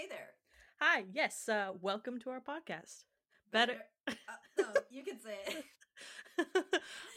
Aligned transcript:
Hey 0.00 0.06
there. 0.08 0.30
Hi, 0.80 1.04
yes, 1.12 1.46
uh, 1.46 1.72
welcome 1.82 2.18
to 2.20 2.30
our 2.30 2.40
podcast. 2.40 3.04
Better. 3.52 3.76
Uh, 4.08 4.12
no, 4.56 4.64
you 4.90 5.02
can 5.02 5.20
say 5.20 5.36
it. 6.38 6.56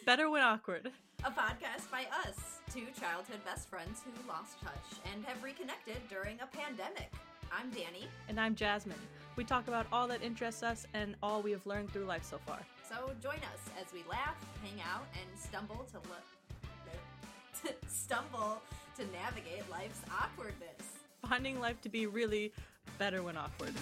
Better 0.06 0.30
when 0.30 0.44
awkward. 0.44 0.92
A 1.24 1.32
podcast 1.32 1.90
by 1.90 2.08
us, 2.28 2.60
two 2.74 2.88
childhood 3.00 3.40
best 3.46 3.70
friends 3.70 4.02
who 4.04 4.12
lost 4.28 4.60
touch 4.60 5.00
and 5.14 5.24
have 5.24 5.42
reconnected 5.42 5.96
during 6.10 6.38
a 6.42 6.46
pandemic. 6.48 7.10
I'm 7.58 7.72
Dani. 7.72 8.08
And 8.28 8.38
I'm 8.38 8.54
Jasmine. 8.54 8.98
We 9.38 9.46
talk 9.46 9.70
about 9.70 9.88
all 9.94 10.06
that 10.10 10.22
interests 10.22 10.62
us 10.62 10.86
and 10.94 11.16
all 11.24 11.42
we 11.42 11.52
have 11.52 11.66
learned 11.66 11.94
through 11.94 12.04
life 12.04 12.26
so 12.26 12.38
far. 12.46 12.60
So 12.90 13.12
join 13.22 13.38
us 13.38 13.62
as 13.82 13.94
we 13.94 14.04
laugh, 14.12 14.36
hang 14.62 14.82
out, 14.82 15.06
and 15.14 15.40
stumble 15.40 15.88
to 15.94 16.00
lo- 16.10 17.72
stumble 17.88 18.62
to 18.98 19.06
navigate 19.14 19.64
life's 19.72 20.02
awkwardness. 20.12 20.98
Finding 21.30 21.62
life 21.62 21.80
to 21.80 21.88
be 21.88 22.06
really 22.06 22.52
better 22.98 23.24
when 23.24 23.38
awkward. 23.38 23.74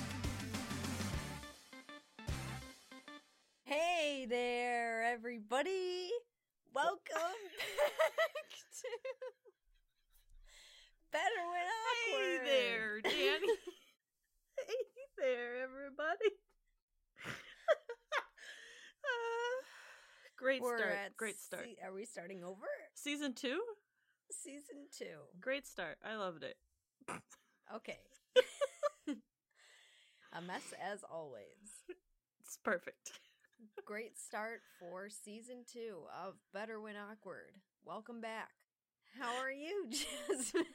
Hey 3.64 4.26
there, 4.30 5.04
everybody! 5.04 6.10
Welcome 6.74 7.00
back 7.12 8.48
to 8.82 8.88
Better 11.12 11.44
When 11.52 11.68
Awkward. 12.18 12.40
Hey 12.40 12.46
there, 12.46 13.02
Dani. 13.02 13.48
hey 14.58 14.76
there, 15.18 15.64
everybody. 15.64 16.32
Uh, 17.26 17.32
great 20.38 20.62
We're 20.62 20.78
start. 20.78 21.18
Great 21.18 21.40
start. 21.40 21.66
se- 21.66 21.78
are 21.86 21.94
we 21.94 22.06
starting 22.06 22.44
over? 22.44 22.68
Season 22.96 23.34
two? 23.34 23.62
Season 24.32 24.88
two. 24.98 25.20
Great 25.40 25.68
start. 25.68 25.98
I 26.06 26.16
loved 26.16 26.44
it. 26.44 26.56
Okay. 27.76 28.00
A 30.34 30.42
mess 30.42 30.74
as 30.82 31.04
always. 31.12 31.84
It's 32.40 32.58
perfect. 32.64 33.12
Great 33.86 34.18
start 34.18 34.62
for 34.80 35.10
season 35.10 35.66
two 35.72 36.04
of 36.26 36.36
Better 36.54 36.80
When 36.80 36.96
Awkward. 36.96 37.52
Welcome 37.86 38.22
back. 38.22 38.52
How 39.20 39.36
are 39.42 39.52
you, 39.52 39.88
Jasmine? 39.90 40.66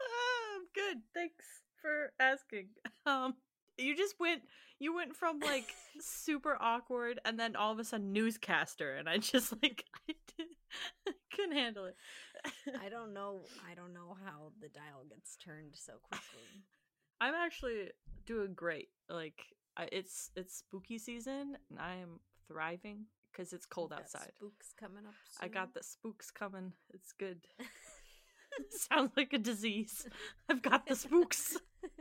Ah, 0.00 0.56
I'm 0.56 0.66
good. 0.74 1.02
Thanks 1.14 1.44
for 1.80 2.12
asking. 2.18 2.70
Um, 3.06 3.34
you 3.78 3.96
just 3.96 4.16
went. 4.18 4.42
You 4.80 4.92
went 4.92 5.14
from 5.14 5.38
like 5.38 5.72
super 6.00 6.56
awkward, 6.60 7.20
and 7.24 7.38
then 7.38 7.54
all 7.54 7.72
of 7.72 7.78
a 7.78 7.84
sudden 7.84 8.12
newscaster, 8.12 8.96
and 8.96 9.08
I 9.08 9.18
just 9.18 9.52
like 9.62 9.84
I, 10.08 10.14
did, 10.36 10.46
I 11.08 11.12
couldn't 11.32 11.56
handle 11.56 11.84
it. 11.84 11.96
I 12.82 12.88
don't 12.88 13.14
know. 13.14 13.42
I 13.70 13.74
don't 13.74 13.94
know 13.94 14.16
how 14.24 14.50
the 14.60 14.68
dial 14.68 15.04
gets 15.08 15.36
turned 15.36 15.74
so 15.74 15.92
quickly. 16.02 16.64
I'm 17.22 17.34
actually 17.34 17.90
doing 18.26 18.52
great. 18.54 18.88
Like 19.08 19.40
it's 19.92 20.30
it's 20.34 20.56
spooky 20.56 20.98
season, 20.98 21.56
and 21.70 21.78
I 21.78 21.94
am 21.94 22.18
thriving 22.48 23.04
because 23.30 23.52
it's 23.52 23.64
cold 23.64 23.90
Got 23.90 24.00
outside. 24.00 24.32
Spooks 24.36 24.74
coming 24.78 25.06
up. 25.06 25.14
I 25.40 25.46
got 25.46 25.72
the 25.72 25.84
spooks 25.84 26.32
coming. 26.32 26.72
It's 26.92 27.12
good. 27.12 27.46
Sounds 28.70 29.12
like 29.16 29.32
a 29.32 29.38
disease. 29.38 30.08
I've 30.48 30.62
got 30.62 30.84
the 30.86 30.96
spooks. 30.96 31.56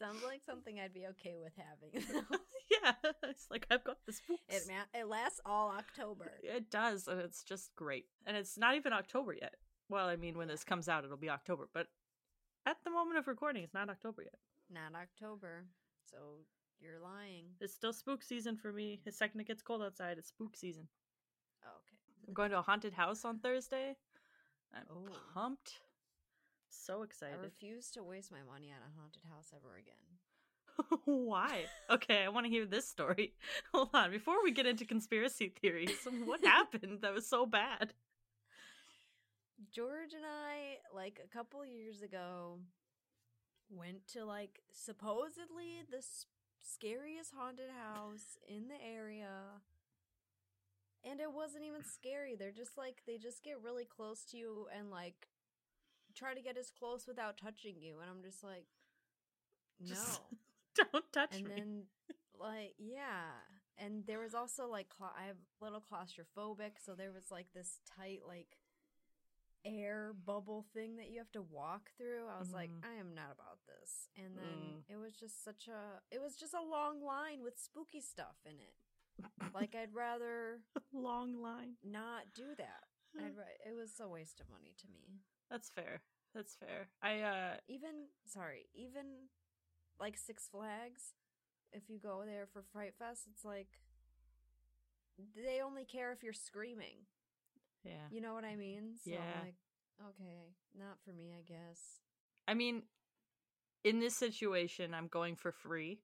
Sounds 0.00 0.22
like 0.24 0.42
something 0.46 0.78
I'd 0.78 0.94
be 0.94 1.06
okay 1.08 1.34
with 1.42 1.52
having. 1.56 2.04
yeah, 2.70 2.92
it's 3.24 3.48
like 3.50 3.66
I've 3.72 3.82
got 3.82 3.98
the 4.06 4.12
spooks. 4.12 4.42
it 4.48 4.62
ma- 4.68 5.00
it 5.00 5.08
lasts 5.08 5.40
all 5.44 5.72
October. 5.76 6.30
It 6.44 6.70
does, 6.70 7.08
and 7.08 7.20
it's 7.20 7.42
just 7.42 7.74
great. 7.74 8.06
And 8.24 8.36
it's 8.36 8.56
not 8.56 8.76
even 8.76 8.92
October 8.92 9.34
yet. 9.34 9.56
Well, 9.94 10.08
I 10.08 10.16
mean, 10.16 10.36
when 10.36 10.48
this 10.48 10.64
comes 10.64 10.88
out, 10.88 11.04
it'll 11.04 11.16
be 11.16 11.30
October, 11.30 11.68
but 11.72 11.86
at 12.66 12.78
the 12.82 12.90
moment 12.90 13.16
of 13.16 13.28
recording, 13.28 13.62
it's 13.62 13.74
not 13.74 13.88
October 13.88 14.22
yet. 14.22 14.34
Not 14.68 15.00
October, 15.00 15.66
so 16.10 16.16
you're 16.80 16.98
lying. 16.98 17.44
It's 17.60 17.74
still 17.74 17.92
spook 17.92 18.24
season 18.24 18.56
for 18.56 18.72
me. 18.72 18.98
The 19.04 19.12
second 19.12 19.38
it 19.42 19.46
gets 19.46 19.62
cold 19.62 19.82
outside, 19.84 20.18
it's 20.18 20.30
spook 20.30 20.56
season. 20.56 20.88
Oh, 21.64 21.76
okay. 21.76 21.96
I'm 22.26 22.34
going 22.34 22.50
to 22.50 22.58
a 22.58 22.62
haunted 22.62 22.92
house 22.94 23.24
on 23.24 23.38
Thursday. 23.38 23.94
I'm 24.74 24.82
Oh. 24.90 25.12
pumped. 25.32 25.74
So 26.70 27.02
excited. 27.04 27.38
I 27.38 27.44
refuse 27.44 27.92
to 27.92 28.02
waste 28.02 28.32
my 28.32 28.42
money 28.52 28.72
on 28.72 28.78
a 28.82 29.00
haunted 29.00 29.22
house 29.30 29.52
ever 29.54 29.76
again. 29.76 30.98
Why? 31.04 31.66
Okay, 31.88 32.24
I 32.24 32.30
want 32.30 32.46
to 32.46 32.50
hear 32.50 32.66
this 32.66 32.88
story. 32.88 33.34
Hold 33.72 33.90
on. 33.94 34.10
Before 34.10 34.42
we 34.42 34.50
get 34.50 34.66
into 34.66 34.84
conspiracy 34.84 35.50
theories, 35.50 35.96
what 36.24 36.40
happened 36.44 37.02
that 37.02 37.14
was 37.14 37.28
so 37.28 37.46
bad? 37.46 37.94
George 39.72 40.12
and 40.14 40.24
I, 40.24 40.78
like 40.94 41.20
a 41.24 41.28
couple 41.28 41.64
years 41.64 42.02
ago, 42.02 42.58
went 43.70 44.06
to 44.08 44.24
like 44.24 44.62
supposedly 44.72 45.82
the 45.90 45.98
s- 45.98 46.26
scariest 46.62 47.32
haunted 47.36 47.70
house 47.70 48.36
in 48.48 48.68
the 48.68 48.80
area. 48.82 49.60
And 51.08 51.20
it 51.20 51.32
wasn't 51.32 51.64
even 51.64 51.84
scary. 51.84 52.34
They're 52.34 52.50
just 52.50 52.78
like, 52.78 53.02
they 53.06 53.18
just 53.18 53.42
get 53.44 53.60
really 53.62 53.84
close 53.84 54.24
to 54.30 54.36
you 54.38 54.66
and 54.76 54.90
like 54.90 55.28
try 56.14 56.34
to 56.34 56.40
get 56.40 56.56
as 56.56 56.70
close 56.70 57.06
without 57.06 57.36
touching 57.36 57.74
you. 57.80 57.96
And 58.00 58.08
I'm 58.10 58.22
just 58.22 58.42
like, 58.42 58.66
no. 59.80 59.88
Just 59.94 60.20
Don't 60.92 61.12
touch 61.12 61.32
me. 61.32 61.38
and 61.40 61.48
me. 61.48 61.54
then 61.56 61.82
like 62.38 62.74
yeah 62.78 63.30
and 63.78 64.04
there 64.06 64.18
was 64.18 64.34
also 64.34 64.66
like 64.66 64.88
cla- 64.88 65.12
i 65.16 65.26
have 65.26 65.36
a 65.60 65.64
little 65.64 65.80
claustrophobic 65.80 66.72
so 66.84 66.94
there 66.94 67.12
was 67.12 67.30
like 67.30 67.46
this 67.54 67.78
tight 67.96 68.20
like 68.26 68.56
air 69.64 70.12
bubble 70.26 70.64
thing 70.74 70.96
that 70.96 71.08
you 71.10 71.18
have 71.18 71.32
to 71.32 71.42
walk 71.42 71.90
through 71.96 72.26
i 72.28 72.38
was 72.38 72.52
like 72.52 72.70
Mhm. 72.70 72.84
i 72.84 72.92
am 72.94 73.14
not 73.14 73.32
about 73.32 73.58
this 73.66 74.08
and 74.16 74.36
then 74.36 74.44
Mm. 74.44 74.82
it 74.88 74.96
was 74.96 75.14
just 75.14 75.42
such 75.42 75.68
a 75.68 76.02
it 76.10 76.20
was 76.20 76.36
just 76.36 76.52
a 76.54 76.60
long 76.62 77.02
line 77.02 77.42
with 77.42 77.58
spooky 77.58 78.00
stuff 78.00 78.36
in 78.44 78.60
it 78.60 78.74
like 79.54 79.74
i'd 79.74 79.94
rather 79.94 80.60
Long 80.92 81.40
line. 81.40 81.76
not 81.82 82.32
do 82.34 82.54
that 82.56 82.84
I'd 83.18 83.34
it 83.66 83.74
was 83.74 83.98
a 84.00 84.08
waste 84.08 84.40
of 84.40 84.48
money 84.50 84.74
to 84.78 84.86
me 84.88 85.20
That's 85.50 85.70
fair. 85.70 86.02
That's 86.34 86.54
fair. 86.56 86.88
I 87.00 87.20
uh 87.20 87.56
even 87.68 88.08
sorry 88.26 88.68
even 88.74 89.28
like 90.00 90.16
six 90.18 90.48
flags 90.48 91.14
if 91.72 91.88
you 91.88 91.98
go 91.98 92.24
there 92.26 92.46
for 92.46 92.62
fright 92.62 92.94
fest 92.98 93.26
it's 93.30 93.44
like 93.44 93.78
they 95.36 95.60
only 95.60 95.84
care 95.84 96.12
if 96.12 96.22
you're 96.22 96.32
screaming 96.32 97.06
yeah. 97.84 98.08
you 98.10 98.20
know 98.20 98.34
what 98.34 98.44
i 98.44 98.56
mean 98.56 98.94
so 99.04 99.12
Yeah. 99.12 99.18
I'm 99.40 99.46
like 99.46 99.54
okay 100.10 100.54
not 100.78 100.98
for 101.04 101.12
me 101.12 101.32
i 101.38 101.42
guess 101.42 102.00
I 102.48 102.54
mean, 102.54 102.82
in 103.84 104.00
this 104.00 104.16
situation, 104.16 104.94
I'm 104.94 105.08
going 105.08 105.36
for 105.36 105.52
free. 105.52 106.00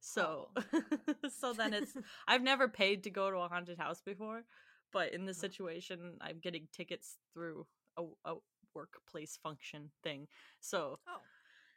So, 0.00 0.50
Oh. 0.56 0.62
so 1.40 1.52
then 1.52 1.72
it's 1.74 1.92
I've 2.28 2.42
never 2.42 2.68
paid 2.68 3.04
to 3.04 3.10
go 3.10 3.30
to 3.30 3.38
a 3.38 3.48
haunted 3.48 3.78
house 3.78 4.00
before, 4.02 4.44
but 4.92 5.12
in 5.12 5.26
this 5.26 5.38
Uh-huh. 5.38 5.48
situation, 5.48 6.18
I'm 6.20 6.38
getting 6.40 6.68
tickets 6.72 7.16
through 7.32 7.66
a, 7.96 8.04
a 8.24 8.34
workplace 8.74 9.38
function 9.42 9.90
thing. 10.02 10.28
So, 10.60 10.98
oh 11.08 11.20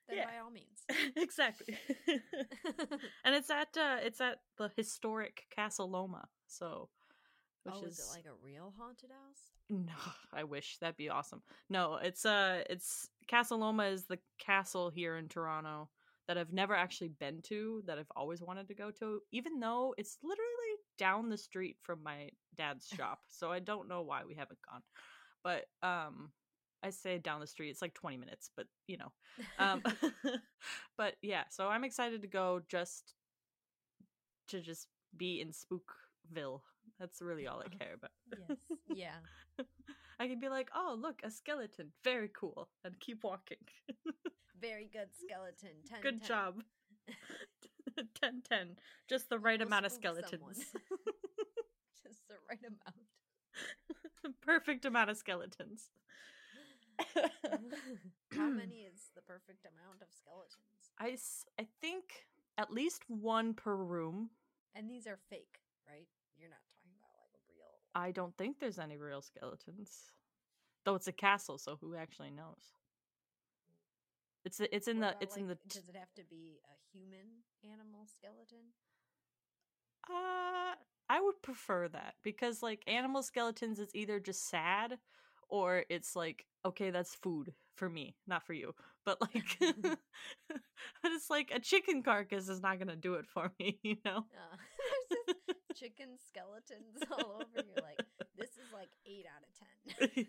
then 0.07 0.17
Yeah. 0.17 0.25
by 0.25 0.37
all 0.39 0.51
means 0.51 0.83
exactly. 1.15 1.77
and 3.25 3.35
it's 3.35 3.49
at 3.49 3.69
uh 3.77 3.97
it's 4.03 4.21
at 4.21 4.39
the 4.57 4.71
historic 4.75 5.43
Casa 5.55 5.83
Loma. 5.83 6.27
So, 6.47 6.89
which 7.67 7.75
oh 7.83 7.85
is 7.85 7.99
is 7.99 7.99
it 7.99 8.15
like 8.15 8.25
a 8.25 8.45
real 8.45 8.73
haunted 8.77 9.11
house 9.11 9.51
no, 9.69 9.93
I 10.33 10.43
wish 10.43 10.77
that'd 10.79 10.97
be 10.97 11.09
awesome. 11.09 11.41
No, 11.69 11.99
it's 12.01 12.25
uh 12.25 12.63
it's 12.69 13.09
Casa 13.29 13.55
Loma 13.55 13.85
is 13.85 14.05
the 14.05 14.19
castle 14.39 14.89
here 14.89 15.17
in 15.17 15.27
Toronto 15.27 15.89
that 16.27 16.37
I've 16.37 16.53
never 16.53 16.75
actually 16.75 17.09
been 17.19 17.41
to 17.43 17.83
that 17.85 17.97
I've 17.97 18.11
always 18.15 18.41
wanted 18.41 18.67
to 18.67 18.73
go 18.73 18.91
to 18.91 19.21
even 19.31 19.59
though 19.59 19.93
it's 19.97 20.17
literally 20.23 20.43
down 20.97 21.29
the 21.29 21.37
street 21.37 21.77
from 21.81 22.03
my 22.03 22.29
dad's 22.55 22.87
shop. 22.95 23.19
so 23.27 23.51
I 23.51 23.59
don't 23.59 23.87
know 23.87 24.01
why 24.01 24.21
we 24.27 24.35
haven't 24.35 24.59
gone. 24.69 24.81
But 25.43 25.65
um 25.87 26.31
I 26.83 26.91
say 26.91 27.17
down 27.17 27.41
the 27.41 27.47
street, 27.47 27.69
it's 27.69 27.81
like 27.81 27.95
20 27.95 28.17
minutes, 28.17 28.51
but 28.55 28.67
you 28.87 28.97
know. 28.97 29.11
Um 29.59 29.83
but 30.97 31.15
yeah, 31.21 31.43
so 31.49 31.67
I'm 31.67 31.83
excited 31.83 32.21
to 32.21 32.27
go 32.27 32.61
just 32.69 33.15
to 34.49 34.61
just 34.61 34.87
be 35.17 35.41
in 35.41 35.49
Spookville. 35.49 36.61
That's 36.99 37.21
really 37.21 37.47
all 37.47 37.61
I 37.65 37.67
care 37.77 37.93
about. 37.95 38.11
yes 38.37 38.57
yeah 38.95 39.19
I 40.19 40.27
could 40.27 40.39
be 40.41 40.49
like, 40.49 40.69
oh, 40.75 40.95
look, 40.99 41.21
a 41.23 41.29
skeleton. 41.29 41.91
Very 42.03 42.29
cool. 42.33 42.69
And 42.83 42.99
keep 42.99 43.23
walking. 43.23 43.57
very 44.59 44.89
good 44.91 45.09
skeleton 45.21 45.77
10 45.87 46.01
Good 46.01 46.19
10. 46.21 46.27
job. 46.27 46.63
10 48.21 48.41
10. 48.49 48.67
Just 49.07 49.29
the 49.29 49.37
right 49.37 49.61
amount 49.61 49.85
of 49.85 49.91
skeletons. 49.91 50.57
just 52.03 52.27
the 52.27 52.35
right 52.49 52.59
amount 52.65 52.95
Perfect 54.41 54.85
amount 54.85 55.09
of 55.11 55.17
skeletons. 55.17 55.89
How 58.35 58.49
many 58.49 58.81
is 58.91 59.11
the 59.15 59.21
perfect 59.21 59.65
amount 59.65 60.01
of 60.01 60.07
skeletons? 60.11 60.91
I, 60.99 61.11
s- 61.11 61.45
I 61.59 61.67
think 61.79 62.25
at 62.57 62.71
least 62.71 63.03
one 63.07 63.53
per 63.53 63.75
room. 63.75 64.31
And 64.75 64.89
these 64.89 65.05
are 65.07 65.17
fake, 65.29 65.59
right? 65.87 66.07
You're 66.37 66.49
not 66.49 66.59
talking 66.73 66.91
about 66.97 67.13
like 67.21 67.33
a 67.37 67.53
real. 67.53 67.79
I 67.97 68.11
don't 68.11 68.37
think 68.37 68.59
there's 68.59 68.77
any 68.77 68.95
real 68.95 69.23
skeletons. 69.23 70.11
Though 70.85 70.93
it's 70.93 71.07
a 71.07 71.11
castle, 71.11 71.57
so 71.57 71.77
who 71.81 71.95
actually 71.95 72.29
knows? 72.29 72.61
It's 74.45 74.61
it's 74.71 74.87
in 74.87 74.99
What 74.99 75.19
the 75.19 75.25
it's 75.25 75.35
in 75.35 75.47
the 75.47 75.57
Does 75.67 75.89
it 75.89 75.95
have 75.95 76.13
to 76.15 76.23
be 76.29 76.59
a 76.63 76.97
human 76.97 77.41
animal 77.63 78.05
skeleton? 78.05 78.71
Uh, 80.09 80.75
I 81.09 81.21
would 81.21 81.41
prefer 81.41 81.87
that 81.89 82.13
because 82.23 82.61
like 82.61 82.83
animal 82.87 83.23
skeletons, 83.23 83.79
it's 83.79 83.95
either 83.95 84.19
just 84.19 84.47
sad 84.47 84.99
or 85.49 85.83
it's 85.89 86.15
like 86.15 86.45
okay, 86.65 86.91
that's 86.91 87.15
food 87.15 87.53
for 87.75 87.89
me, 87.89 88.15
not 88.27 88.45
for 88.45 88.53
you. 88.53 88.73
But 89.05 89.21
like, 89.21 89.57
but 89.81 91.11
it's 91.11 91.29
like 91.29 91.51
a 91.53 91.59
chicken 91.59 92.03
carcass 92.03 92.47
is 92.47 92.61
not 92.61 92.77
gonna 92.79 92.95
do 92.95 93.15
it 93.15 93.25
for 93.25 93.51
me, 93.59 93.79
you 93.83 93.97
know. 94.05 94.25
Uh, 94.31 95.53
chicken 95.77 96.09
skeletons 96.27 97.03
all 97.11 97.35
over. 97.35 97.45
You're 97.55 97.83
like, 97.83 98.01
this 98.37 98.49
is 98.49 98.71
like 98.73 98.89
eight 99.05 99.25
out 99.27 99.43
of 99.43 99.51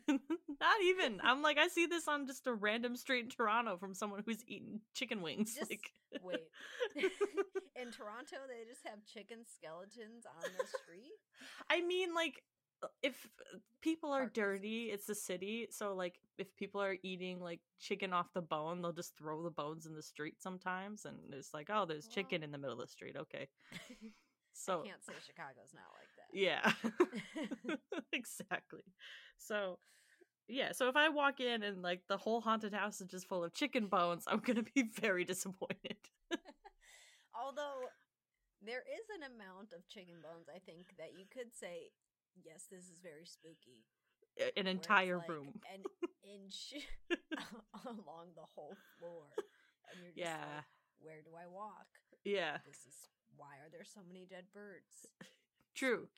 ten. 0.07 0.21
not 0.61 0.83
even. 0.85 1.21
I'm 1.23 1.43
like, 1.43 1.59
I 1.59 1.69
see 1.69 1.87
this 1.87 2.09
on 2.09 2.27
just 2.27 2.47
a 2.47 2.53
random 2.53 2.97
street 2.97 3.25
in 3.25 3.31
Toronto 3.31 3.77
from 3.77 3.95
someone 3.95 4.23
who's 4.25 4.45
eating 4.47 4.81
chicken 4.95 5.23
wings. 5.23 5.55
Just 5.55 5.71
like, 5.71 5.91
wait. 6.23 6.41
In 6.97 7.93
Toronto, 7.93 8.37
they 8.49 8.69
just 8.69 8.87
have 8.87 9.05
chicken 9.07 9.39
skeletons 9.57 10.27
on 10.27 10.51
the 10.59 10.67
street. 10.67 11.19
I 11.71 11.81
mean, 11.81 12.15
like, 12.15 12.43
if 13.03 13.29
people 13.83 14.13
are 14.13 14.27
dirty, 14.27 14.85
it's 14.93 15.07
the 15.07 15.15
city. 15.15 15.69
So, 15.71 15.95
like, 15.95 16.17
if 16.39 16.55
people 16.57 16.81
are 16.81 16.97
eating 17.03 17.41
like 17.41 17.61
chicken 17.81 18.13
off 18.13 18.33
the 18.35 18.43
bone, 18.43 18.83
they'll 18.83 18.93
just 18.93 19.17
throw 19.17 19.43
the 19.43 19.51
bones 19.51 19.87
in 19.87 19.95
the 19.95 20.03
street 20.03 20.41
sometimes, 20.41 21.05
and 21.05 21.17
it's 21.33 21.53
like, 21.55 21.69
oh, 21.73 21.87
there's 21.87 22.07
chicken 22.07 22.43
in 22.43 22.53
the 22.53 22.59
middle 22.59 22.81
of 22.81 22.87
the 22.87 22.93
street. 22.93 23.17
Okay, 23.17 23.49
I 24.69 24.87
can't 24.87 25.05
say 25.05 25.13
Chicago's 25.27 25.73
not 25.75 25.91
like 25.95 26.13
that. 26.17 26.31
yeah, 26.33 27.77
exactly. 28.13 28.83
So. 29.37 29.79
Yeah, 30.51 30.73
so 30.73 30.89
if 30.89 30.97
I 30.97 31.11
walk 31.11 31.41
in 31.41 31.63
and 31.63 31.83
like 31.83 32.01
the 32.09 32.17
whole 32.17 32.41
haunted 32.41 32.73
house 32.73 33.03
is 33.03 33.09
just 33.11 33.29
full 33.29 33.45
of 33.45 33.53
chicken 33.53 33.87
bones, 33.87 34.25
I'm 34.27 34.39
gonna 34.41 34.63
be 34.75 34.83
very 34.99 35.23
disappointed. 35.27 35.99
Although 37.37 37.85
there 38.65 38.81
is 38.81 39.05
an 39.15 39.29
amount 39.31 39.75
of 39.77 39.87
chicken 39.89 40.17
bones, 40.23 40.49
I 40.49 40.59
think 40.59 40.95
that 40.97 41.13
you 41.19 41.27
could 41.31 41.53
say, 41.53 41.91
yes, 42.43 42.65
this 42.71 42.85
is 42.89 42.99
very 43.03 43.27
spooky. 43.27 43.85
An 44.57 44.67
entire 44.67 45.19
like, 45.19 45.29
room. 45.29 45.53
an 45.75 45.83
inch 46.25 46.73
along 47.85 48.33
the 48.35 48.49
whole 48.55 48.77
floor, 48.99 49.27
and 49.93 50.01
you're 50.01 50.13
just 50.17 50.19
Yeah. 50.33 50.41
like, 50.41 50.65
where 51.01 51.21
do 51.21 51.31
I 51.37 51.47
walk? 51.47 51.87
Yeah. 52.25 52.57
This 52.65 52.87
is 52.87 52.97
why 53.39 53.57
are 53.65 53.71
there 53.71 53.85
so 53.85 54.01
many 54.07 54.27
dead 54.29 54.45
birds? 54.53 55.07
True. 55.75 56.09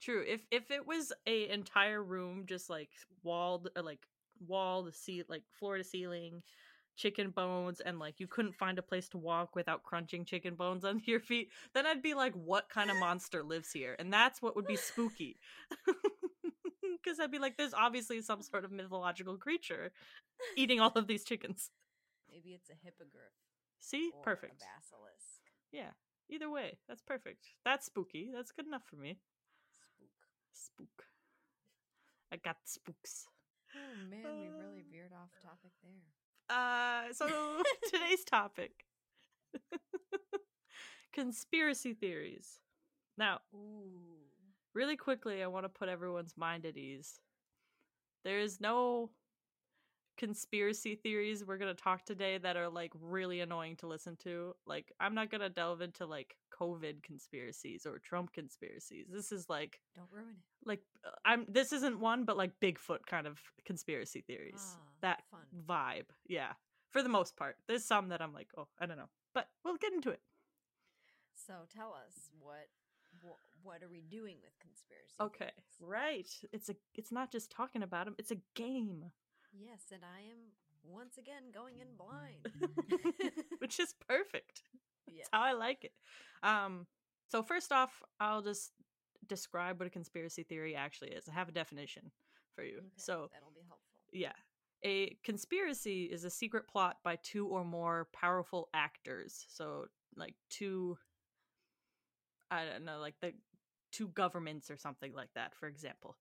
True. 0.00 0.24
If 0.26 0.40
if 0.50 0.70
it 0.70 0.86
was 0.86 1.12
a 1.26 1.48
entire 1.50 2.02
room 2.02 2.46
just 2.46 2.70
like 2.70 2.90
walled 3.22 3.68
uh, 3.76 3.82
like 3.82 4.00
wall 4.46 4.84
to 4.86 4.92
see 4.92 5.22
like 5.28 5.42
floor 5.58 5.76
to 5.76 5.84
ceiling, 5.84 6.42
chicken 6.96 7.30
bones 7.30 7.80
and 7.80 7.98
like 7.98 8.18
you 8.18 8.26
couldn't 8.26 8.54
find 8.54 8.78
a 8.78 8.82
place 8.82 9.08
to 9.10 9.18
walk 9.18 9.54
without 9.54 9.82
crunching 9.82 10.24
chicken 10.24 10.54
bones 10.54 10.84
under 10.84 11.04
your 11.04 11.20
feet, 11.20 11.50
then 11.74 11.86
I'd 11.86 12.02
be 12.02 12.14
like 12.14 12.32
what 12.34 12.68
kind 12.70 12.90
of 12.90 12.96
monster 12.96 13.42
lives 13.42 13.70
here? 13.72 13.94
And 13.98 14.12
that's 14.12 14.40
what 14.40 14.56
would 14.56 14.66
be 14.66 14.76
spooky. 14.76 15.36
Cuz 17.04 17.20
I'd 17.20 17.30
be 17.30 17.38
like 17.38 17.56
there's 17.56 17.74
obviously 17.74 18.22
some 18.22 18.42
sort 18.42 18.64
of 18.64 18.72
mythological 18.72 19.36
creature 19.36 19.92
eating 20.56 20.80
all 20.80 20.92
of 20.94 21.06
these 21.06 21.24
chickens. 21.24 21.70
Maybe 22.30 22.50
it's 22.54 22.70
a 22.70 22.74
hippogriff. 22.74 23.32
See? 23.80 24.12
Perfect. 24.22 24.60
Basilisk. 24.60 25.40
Yeah. 25.72 25.90
Either 26.30 26.48
way, 26.50 26.78
that's 26.88 27.02
perfect. 27.02 27.46
That's 27.64 27.86
spooky. 27.86 28.30
That's 28.34 28.52
good 28.52 28.66
enough 28.66 28.84
for 28.86 28.96
me. 28.96 29.18
Spook. 29.72 30.08
Spook. 30.52 31.04
I 32.32 32.36
got 32.36 32.56
spooks. 32.64 33.26
Oh 33.74 34.08
man, 34.08 34.22
we 34.22 34.48
really 34.48 34.80
Uh. 34.80 34.90
veered 34.90 35.12
off 35.12 35.30
topic 35.42 35.72
there. 35.82 36.56
Uh, 36.56 37.12
so 37.12 37.26
today's 37.92 38.24
topic 38.24 38.84
conspiracy 41.12 41.94
theories. 41.94 42.60
Now, 43.18 43.40
Ooh. 43.54 43.90
really 44.74 44.96
quickly, 44.96 45.42
I 45.42 45.46
want 45.48 45.64
to 45.64 45.68
put 45.68 45.88
everyone's 45.88 46.36
mind 46.36 46.64
at 46.66 46.76
ease. 46.76 47.20
There 48.24 48.38
is 48.40 48.60
no 48.60 49.10
conspiracy 50.20 50.96
theories 50.96 51.42
we're 51.46 51.56
going 51.56 51.74
to 51.74 51.82
talk 51.82 52.04
today 52.04 52.36
that 52.36 52.54
are 52.54 52.68
like 52.68 52.92
really 53.00 53.40
annoying 53.40 53.74
to 53.74 53.86
listen 53.86 54.16
to. 54.22 54.54
Like, 54.66 54.92
I'm 55.00 55.14
not 55.14 55.30
going 55.30 55.40
to 55.40 55.48
delve 55.48 55.80
into 55.80 56.04
like 56.04 56.36
COVID 56.60 57.02
conspiracies 57.02 57.86
or 57.86 57.98
Trump 57.98 58.30
conspiracies. 58.34 59.06
This 59.10 59.32
is 59.32 59.48
like 59.48 59.80
Don't 59.96 60.12
ruin 60.12 60.34
it. 60.38 60.68
like 60.68 60.82
uh, 61.06 61.12
I'm 61.24 61.46
this 61.48 61.72
isn't 61.72 61.98
one 61.98 62.24
but 62.26 62.36
like 62.36 62.52
Bigfoot 62.62 63.06
kind 63.06 63.26
of 63.26 63.40
conspiracy 63.64 64.20
theories. 64.20 64.76
Ah, 64.76 64.82
that 65.00 65.22
fun. 65.30 65.40
vibe. 65.66 66.10
Yeah. 66.28 66.52
For 66.90 67.02
the 67.02 67.08
most 67.08 67.34
part. 67.34 67.56
There's 67.66 67.84
some 67.84 68.08
that 68.10 68.20
I'm 68.20 68.34
like, 68.34 68.48
"Oh, 68.58 68.66
I 68.78 68.84
don't 68.84 68.98
know." 68.98 69.08
But 69.32 69.48
we'll 69.64 69.76
get 69.78 69.94
into 69.94 70.10
it. 70.10 70.20
So 71.46 71.54
tell 71.74 71.94
us 71.94 72.28
what 72.40 72.66
what, 73.22 73.36
what 73.62 73.82
are 73.82 73.88
we 73.88 74.02
doing 74.02 74.36
with 74.42 74.52
conspiracy? 74.60 75.14
Okay. 75.20 75.50
theories? 75.78 75.80
Right. 75.80 76.28
It's 76.52 76.68
a 76.68 76.76
it's 76.94 77.10
not 77.12 77.32
just 77.32 77.50
talking 77.50 77.82
about 77.82 78.04
them, 78.04 78.16
it's 78.18 78.32
a 78.32 78.38
game, 78.54 79.04
Yes, 79.52 79.82
and 79.92 80.02
I 80.04 80.20
am 80.30 80.38
once 80.82 81.18
again 81.18 81.44
going 81.52 81.80
in 81.80 81.88
blind. 81.96 83.32
which 83.58 83.78
is 83.80 83.94
perfect. 84.08 84.62
yes. 85.06 85.26
How 85.32 85.42
I 85.42 85.52
like 85.52 85.84
it. 85.84 85.92
Um 86.42 86.86
so 87.28 87.42
first 87.42 87.70
off, 87.72 88.02
I'll 88.18 88.42
just 88.42 88.72
describe 89.28 89.78
what 89.78 89.86
a 89.86 89.90
conspiracy 89.90 90.42
theory 90.42 90.74
actually 90.74 91.10
is. 91.10 91.28
I 91.28 91.32
have 91.32 91.48
a 91.48 91.52
definition 91.52 92.10
for 92.54 92.64
you. 92.64 92.78
Okay, 92.78 92.88
So, 92.96 93.28
that'll 93.32 93.52
be 93.54 93.60
helpful. 93.68 93.86
Yeah. 94.12 94.32
A 94.84 95.16
conspiracy 95.22 96.04
is 96.06 96.24
a 96.24 96.30
secret 96.30 96.66
plot 96.66 96.96
by 97.04 97.16
two 97.22 97.46
or 97.46 97.64
more 97.64 98.08
powerful 98.12 98.68
actors. 98.74 99.44
So, 99.48 99.84
like 100.16 100.34
two, 100.48 100.98
I 102.50 102.64
don't 102.64 102.84
know, 102.84 102.98
like 102.98 103.14
the 103.20 103.32
two 103.92 104.08
governments 104.08 104.70
or 104.70 104.76
something 104.76 105.12
like 105.12 105.30
that, 105.34 105.54
for 105.54 105.68
example. 105.68 106.16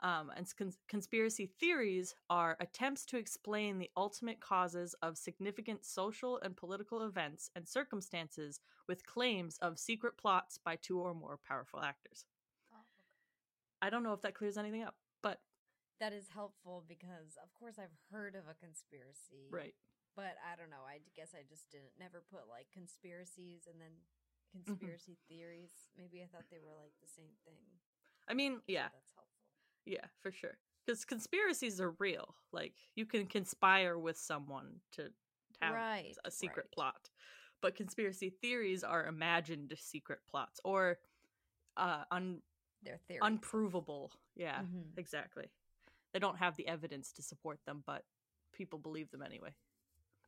Um, 0.00 0.30
and 0.36 0.46
cons- 0.56 0.78
conspiracy 0.88 1.46
theories 1.46 2.14
are 2.28 2.56
attempts 2.60 3.06
to 3.06 3.16
explain 3.16 3.78
the 3.78 3.90
ultimate 3.96 4.40
causes 4.40 4.94
of 5.02 5.16
significant 5.16 5.84
social 5.84 6.38
and 6.42 6.56
political 6.56 7.02
events 7.02 7.50
and 7.56 7.66
circumstances 7.66 8.60
with 8.86 9.06
claims 9.06 9.56
of 9.58 9.78
secret 9.78 10.18
plots 10.18 10.58
by 10.58 10.76
two 10.76 11.00
or 11.00 11.14
more 11.14 11.38
powerful 11.38 11.80
actors. 11.80 12.26
Oh, 12.72 12.76
okay. 12.76 13.04
I 13.82 13.90
don't 13.90 14.02
know 14.02 14.12
if 14.12 14.22
that 14.22 14.34
clears 14.34 14.56
anything 14.58 14.82
up, 14.82 14.96
but 15.22 15.40
That 16.00 16.12
is 16.12 16.28
helpful 16.28 16.84
because, 16.86 17.36
of 17.42 17.52
course, 17.54 17.78
I've 17.78 17.94
heard 18.10 18.34
of 18.34 18.48
a 18.48 18.54
conspiracy. 18.54 19.50
right. 19.50 19.74
But 20.16 20.36
I 20.42 20.54
don't 20.56 20.70
know. 20.70 20.84
I 20.86 21.00
guess 21.16 21.34
I 21.34 21.42
just 21.48 21.70
didn't 21.70 21.94
never 21.98 22.22
put 22.30 22.48
like 22.48 22.70
conspiracies 22.72 23.66
and 23.66 23.80
then 23.80 23.92
Mm-hmm. 24.68 24.86
conspiracy 24.86 25.18
theories. 25.28 25.72
Maybe 25.98 26.22
I 26.22 26.26
thought 26.26 26.46
they 26.50 26.60
were 26.62 26.74
like 26.78 26.94
the 27.02 27.08
same 27.10 27.34
thing. 27.44 27.80
I 28.28 28.34
mean, 28.34 28.60
So 28.66 28.72
yeah, 28.72 28.88
that's 28.92 29.10
helpful. 29.14 29.23
Yeah, 29.86 30.06
for 30.22 30.32
sure. 30.32 30.56
Because 30.86 31.04
conspiracies 31.04 31.80
are 31.80 31.94
real. 31.98 32.34
Like 32.52 32.74
you 32.94 33.06
can 33.06 33.26
conspire 33.26 33.98
with 33.98 34.18
someone 34.18 34.80
to 34.92 35.10
have 35.60 35.74
Right, 35.74 36.14
a 36.24 36.30
secret 36.30 36.66
right. 36.66 36.72
plot, 36.74 37.10
but 37.62 37.74
conspiracy 37.74 38.30
theories 38.42 38.84
are 38.84 39.06
imagined 39.06 39.72
secret 39.78 40.18
plots 40.30 40.60
or 40.64 40.98
uh, 41.76 42.04
un- 42.10 42.42
Their 42.82 42.98
theory. 43.08 43.20
unprovable. 43.22 44.12
Yeah, 44.36 44.60
Mhm. 44.60 44.96
exactly. 44.96 45.50
They 46.12 46.18
don't 46.18 46.38
have 46.38 46.56
the 46.56 46.68
evidence 46.68 47.12
to 47.12 47.22
support 47.22 47.58
them, 47.66 47.82
but 47.86 48.04
people 48.52 48.78
believe 48.78 49.10
them 49.10 49.22
anyway. 49.22 49.54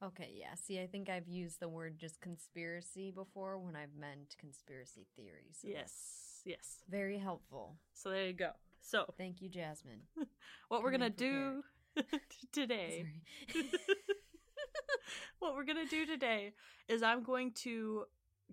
Okay, 0.02 0.32
yeah. 0.34 0.54
See, 0.54 0.80
I 0.80 0.86
think 0.86 1.08
I've 1.08 1.28
used 1.28 1.60
the 1.60 1.68
word 1.68 1.98
just 1.98 2.20
conspiracy 2.20 3.10
before 3.10 3.58
when 3.58 3.76
I've 3.76 3.94
meant 3.94 4.36
conspiracy 4.38 5.06
theories. 5.16 5.58
So 5.62 5.68
yes, 5.68 6.42
yes. 6.44 6.84
Very 6.88 7.18
helpful. 7.18 7.78
So 7.94 8.10
there 8.10 8.26
you 8.26 8.34
go. 8.34 8.50
So 8.86 9.04
Thank 9.18 9.42
you, 9.42 9.48
Jasmine. 9.48 10.02
what 10.68 10.82
we're 10.82 10.92
gonna 10.92 11.10
do 11.10 11.62
today 12.52 13.06
what 15.38 15.54
we're 15.54 15.64
going 15.64 15.82
to 15.82 15.90
do 15.90 16.06
today 16.06 16.52
is 16.88 17.02
I'm 17.02 17.22
going 17.22 17.52
to 17.52 18.04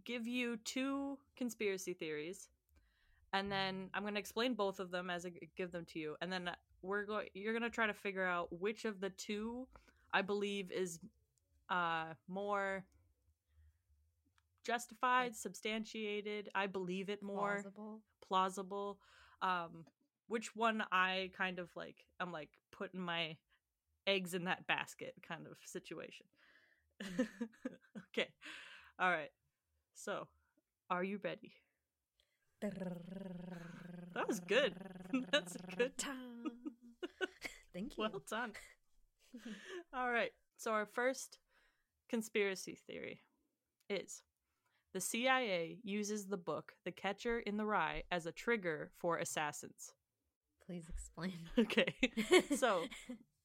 give 0.06 0.28
you 0.28 0.58
two 0.58 1.18
conspiracy 1.36 1.94
theories 1.94 2.50
and 3.34 3.52
then 3.52 3.90
I'm 3.94 4.04
going 4.04 4.14
to 4.14 4.20
explain 4.20 4.54
both 4.54 4.80
of 4.80 4.92
them 4.92 5.10
as 5.10 5.26
I 5.26 5.32
give 5.58 5.72
them 5.72 5.86
to 5.94 6.00
you 6.00 6.16
and 6.22 6.32
then 6.32 6.50
we're 6.82 7.06
going 7.06 7.28
you're 7.34 7.54
going 7.54 7.64
to 7.64 7.70
try 7.70 7.88
to 7.88 7.94
figure 7.94 8.26
out 8.26 8.48
which 8.60 8.86
of 8.86 9.00
the 9.00 9.10
two 9.10 9.68
I 10.14 10.22
believe 10.22 10.72
is 10.72 11.00
uh 11.70 12.14
more 12.28 12.84
justified, 14.64 15.36
substantiated, 15.36 16.50
I 16.56 16.68
believe 16.68 17.10
it 17.10 17.22
more 17.22 17.56
Plausible. 17.62 18.00
plausible 18.26 19.00
um 19.42 19.86
which 20.28 20.56
one 20.56 20.84
i 20.92 21.30
kind 21.38 21.60
of 21.60 21.70
like 21.76 22.06
i'm 22.20 22.32
like 22.32 22.50
putting 22.72 23.00
my 23.00 23.36
eggs 24.08 24.34
in 24.34 24.46
that 24.46 24.68
basket 24.68 25.14
kind 25.28 25.46
of 25.48 25.58
situation 25.66 26.26
mm. 27.04 27.28
okay 28.10 28.30
all 29.00 29.10
right 29.10 29.32
so 29.94 30.28
are 30.90 31.04
you 31.04 31.20
ready 31.24 31.54
That 34.14 34.28
was 34.28 34.40
good. 34.40 34.74
That's 35.32 35.58
good. 35.76 35.92
Thank 37.74 37.98
you. 37.98 38.04
Well 38.04 38.22
done. 38.30 38.54
All 39.94 40.10
right. 40.10 40.32
So 40.58 40.72
our 40.72 40.86
first 40.86 41.40
conspiracy 42.10 42.78
theory 42.88 43.22
is 43.90 44.22
the 44.94 45.02
CIA 45.02 45.80
uses 45.84 46.28
the 46.28 46.38
book 46.38 46.74
The 46.86 46.92
Catcher 46.92 47.40
in 47.40 47.58
the 47.58 47.66
Rye 47.66 48.04
as 48.12 48.26
a 48.26 48.32
trigger 48.32 48.92
for 48.98 49.18
assassins. 49.18 49.92
Please 50.66 50.88
explain. 50.90 51.34
Okay. 51.60 51.94
So, 52.56 52.84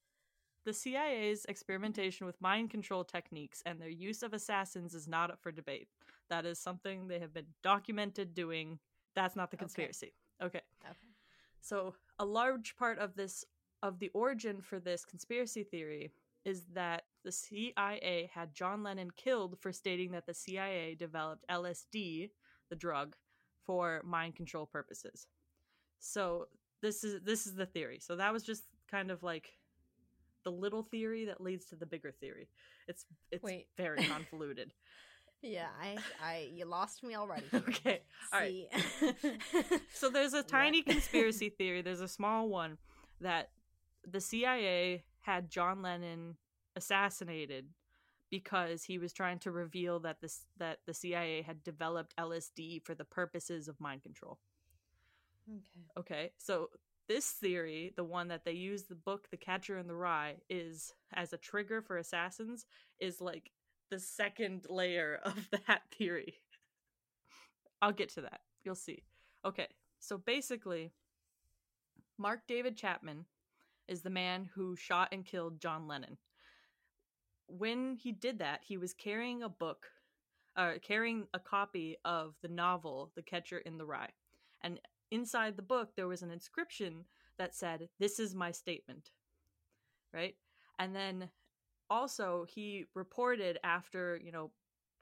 the 0.65 0.73
CIA's 0.73 1.45
experimentation 1.47 2.27
with 2.27 2.41
mind 2.41 2.71
control 2.71 3.05
techniques 3.05 3.63
and 3.67 3.81
their 3.81 3.89
use 3.89 4.23
of 4.23 4.33
assassins 4.35 4.95
is 4.95 5.09
not 5.09 5.31
up 5.31 5.41
for 5.43 5.51
debate. 5.53 5.89
That 6.31 6.45
is 6.47 6.59
something 6.59 7.09
they 7.09 7.19
have 7.21 7.33
been 7.33 7.47
documented 7.63 8.35
doing. 8.35 8.79
That's 9.15 9.35
not 9.37 9.51
the 9.51 9.57
Okay. 9.57 9.65
conspiracy. 9.65 10.13
Okay. 10.43 10.61
okay. 10.85 10.95
So, 11.61 11.95
a 12.19 12.25
large 12.25 12.77
part 12.77 12.99
of 12.99 13.15
this 13.15 13.45
of 13.83 13.99
the 14.01 14.11
origin 14.13 14.61
for 14.61 14.81
this 14.81 15.05
conspiracy 15.05 15.63
theory 15.63 16.11
is 16.45 16.65
that 16.75 17.05
the 17.25 17.33
CIA 17.33 18.31
had 18.33 18.55
John 18.55 18.83
Lennon 18.83 19.11
killed 19.17 19.59
for 19.61 19.73
stating 19.73 20.11
that 20.13 20.27
the 20.27 20.35
CIA 20.35 20.95
developed 20.95 21.45
LSD, 21.51 22.31
the 22.71 22.77
drug, 22.77 23.15
for 23.65 24.01
mind 24.05 24.35
control 24.35 24.67
purposes. 24.67 25.27
So, 26.01 26.47
this 26.83 27.05
is 27.05 27.21
this 27.25 27.47
is 27.47 27.55
the 27.55 27.67
theory. 27.67 27.99
So 28.01 28.17
that 28.17 28.33
was 28.33 28.43
just 28.43 28.65
kind 28.91 29.11
of 29.11 29.23
like 29.23 29.51
the 30.45 30.51
little 30.53 30.83
theory 30.83 31.27
that 31.27 31.41
leads 31.41 31.67
to 31.67 31.77
the 31.77 31.87
bigger 31.87 32.13
theory. 32.13 32.49
It's 32.87 33.05
it's 33.31 33.45
Wait. 33.45 33.67
very 33.77 34.03
convoluted. 34.05 34.73
Yeah, 35.41 35.69
I, 35.81 35.97
I, 36.21 36.49
you 36.53 36.65
lost 36.65 37.05
me 37.05 37.15
already. 37.15 37.45
okay. 37.55 38.01
all 38.33 38.41
right. 38.41 38.67
So 39.95 40.11
there's 40.11 40.35
a 40.35 40.39
What? 40.39 40.49
tiny 40.49 40.83
conspiracy 40.83 41.49
theory. 41.49 41.81
There's 41.81 42.01
a 42.01 42.09
small 42.09 42.49
one 42.49 42.77
that 43.21 43.51
the 44.05 44.21
CIA 44.21 45.05
had 45.21 45.49
John 45.49 45.81
Lennon 45.81 46.37
assassinated 46.75 47.67
because 48.31 48.83
he 48.83 48.99
was 48.99 49.13
trying 49.13 49.39
to 49.41 49.53
reveal 49.53 50.01
that 50.01 50.21
this 50.21 50.45
that 50.59 50.79
the 50.87 50.95
CIA 50.95 51.43
had 51.43 51.63
developed 51.63 52.17
LSD 52.19 52.85
for 52.85 52.97
the 52.97 53.05
purposes 53.05 53.69
of 53.69 53.81
mind 53.81 54.03
control. 54.03 54.39
Okay. 55.49 55.99
Okay. 55.99 56.33
So 56.39 56.71
this 57.09 57.31
theory, 57.31 57.93
the 57.97 58.05
one 58.05 58.29
that 58.29 58.45
they 58.45 58.53
use 58.53 58.85
the 58.85 58.95
book 58.95 59.29
The 59.31 59.37
Catcher 59.37 59.79
in 59.79 59.87
the 59.87 59.95
Rye 59.95 60.37
is 60.49 60.93
as 61.15 61.33
a 61.33 61.39
trigger 61.39 61.81
for 61.81 61.97
assassins 61.97 62.67
is 63.01 63.21
like 63.21 63.51
the 63.91 63.99
second 63.99 64.67
layer 64.69 65.21
of 65.25 65.49
that 65.67 65.83
theory. 65.97 66.35
I'll 67.81 67.93
get 67.93 68.11
to 68.15 68.23
that. 68.23 68.41
You'll 68.65 68.75
see. 68.75 69.05
Okay. 69.45 69.69
So 70.01 70.19
basically 70.19 70.93
Mark 72.19 72.41
David 72.49 72.77
Chapman 72.77 73.25
is 73.87 74.03
the 74.03 74.11
man 74.11 74.51
who 74.55 74.77
shot 74.77 75.09
and 75.13 75.25
killed 75.25 75.61
John 75.61 75.87
Lennon. 75.87 76.19
When 77.47 77.97
he 77.97 78.13
did 78.13 78.41
that, 78.41 78.61
he 78.63 78.77
was 78.77 78.93
carrying 78.93 79.43
a 79.43 79.49
book, 79.49 79.87
uh, 80.57 80.73
carrying 80.83 81.27
a 81.33 81.39
copy 81.39 81.97
of 82.05 82.35
the 82.43 82.49
novel 82.49 83.13
The 83.17 83.23
Catcher 83.23 83.59
in 83.59 83.79
the 83.79 83.87
Rye. 83.87 84.11
And 84.63 84.81
inside 85.11 85.57
the 85.57 85.63
book 85.63 85.91
there 85.97 86.09
was 86.09 86.23
an 86.23 86.31
inscription 86.31 87.05
that 87.39 87.55
said 87.55 87.89
this 87.99 88.19
is 88.19 88.35
my 88.35 88.51
statement 88.51 89.11
right 90.13 90.35
and 90.79 90.95
then 90.95 91.29
also 91.91 92.45
he 92.49 92.85
reported 92.95 93.59
after 93.65 94.21
you 94.23 94.33
know 94.33 94.51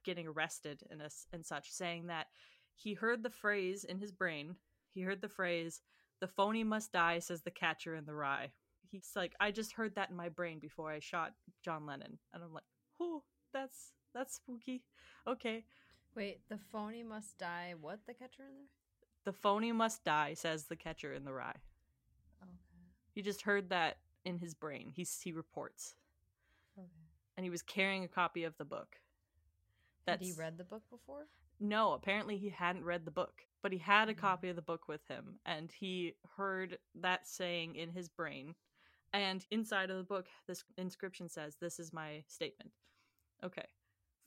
getting 0.04 0.28
arrested 0.28 0.82
and, 0.90 1.02
and 1.32 1.44
such 1.44 1.72
saying 1.72 2.06
that 2.06 2.26
he 2.74 2.94
heard 2.94 3.22
the 3.22 3.30
phrase 3.30 3.84
in 3.84 3.98
his 3.98 4.12
brain 4.12 4.54
he 4.94 5.02
heard 5.02 5.20
the 5.20 5.28
phrase 5.28 5.80
the 6.20 6.28
phony 6.28 6.62
must 6.62 6.92
die 6.92 7.18
says 7.18 7.42
the 7.42 7.50
catcher 7.50 7.94
in 7.94 8.04
the 8.04 8.14
rye 8.14 8.50
he's 8.90 9.10
like 9.16 9.34
i 9.40 9.50
just 9.50 9.72
heard 9.72 9.94
that 9.94 10.10
in 10.10 10.16
my 10.16 10.28
brain 10.28 10.58
before 10.60 10.90
i 10.90 11.00
shot 11.00 11.32
john 11.64 11.86
lennon 11.86 12.18
and 12.32 12.42
i'm 12.44 12.52
like 12.52 12.62
oh 13.00 13.22
that's 13.52 13.92
that's 14.14 14.36
spooky 14.36 14.84
okay 15.26 15.64
Wait, 16.16 16.40
the 16.48 16.58
phony 16.72 17.02
must 17.02 17.36
die. 17.36 17.74
What 17.78 18.00
the 18.06 18.14
catcher 18.14 18.44
in 18.44 18.54
there? 18.54 18.85
The 19.26 19.32
phony 19.32 19.72
must 19.72 20.04
die 20.04 20.32
says 20.32 20.64
the 20.64 20.76
catcher 20.76 21.12
in 21.12 21.24
the 21.24 21.32
rye 21.32 21.60
Okay. 22.42 22.86
He 23.12 23.22
just 23.22 23.42
heard 23.42 23.68
that 23.70 23.98
in 24.24 24.38
his 24.38 24.54
brain. 24.54 24.92
He 24.94 25.04
he 25.22 25.32
reports, 25.32 25.96
Okay. 26.78 26.88
and 27.36 27.44
he 27.44 27.50
was 27.50 27.62
carrying 27.62 28.04
a 28.04 28.08
copy 28.08 28.44
of 28.44 28.56
the 28.56 28.64
book. 28.64 29.00
Had 30.06 30.20
he 30.20 30.32
read 30.32 30.58
the 30.58 30.64
book 30.64 30.88
before? 30.90 31.26
No, 31.58 31.92
apparently 31.92 32.36
he 32.38 32.50
hadn't 32.50 32.84
read 32.84 33.04
the 33.04 33.10
book, 33.10 33.46
but 33.62 33.72
he 33.72 33.78
had 33.78 34.08
a 34.08 34.14
Mhm. 34.14 34.18
copy 34.18 34.48
of 34.48 34.56
the 34.56 34.62
book 34.62 34.86
with 34.88 35.06
him, 35.08 35.40
and 35.44 35.72
he 35.72 36.14
heard 36.36 36.78
that 36.94 37.26
saying 37.26 37.76
in 37.76 37.90
his 37.90 38.08
brain. 38.08 38.54
And 39.12 39.46
inside 39.50 39.90
of 39.90 39.96
the 39.96 40.04
book, 40.04 40.28
this 40.46 40.64
inscription 40.76 41.28
says, 41.28 41.56
"This 41.56 41.78
is 41.80 41.92
my 41.92 42.22
statement." 42.28 42.74
Okay. 43.42 43.68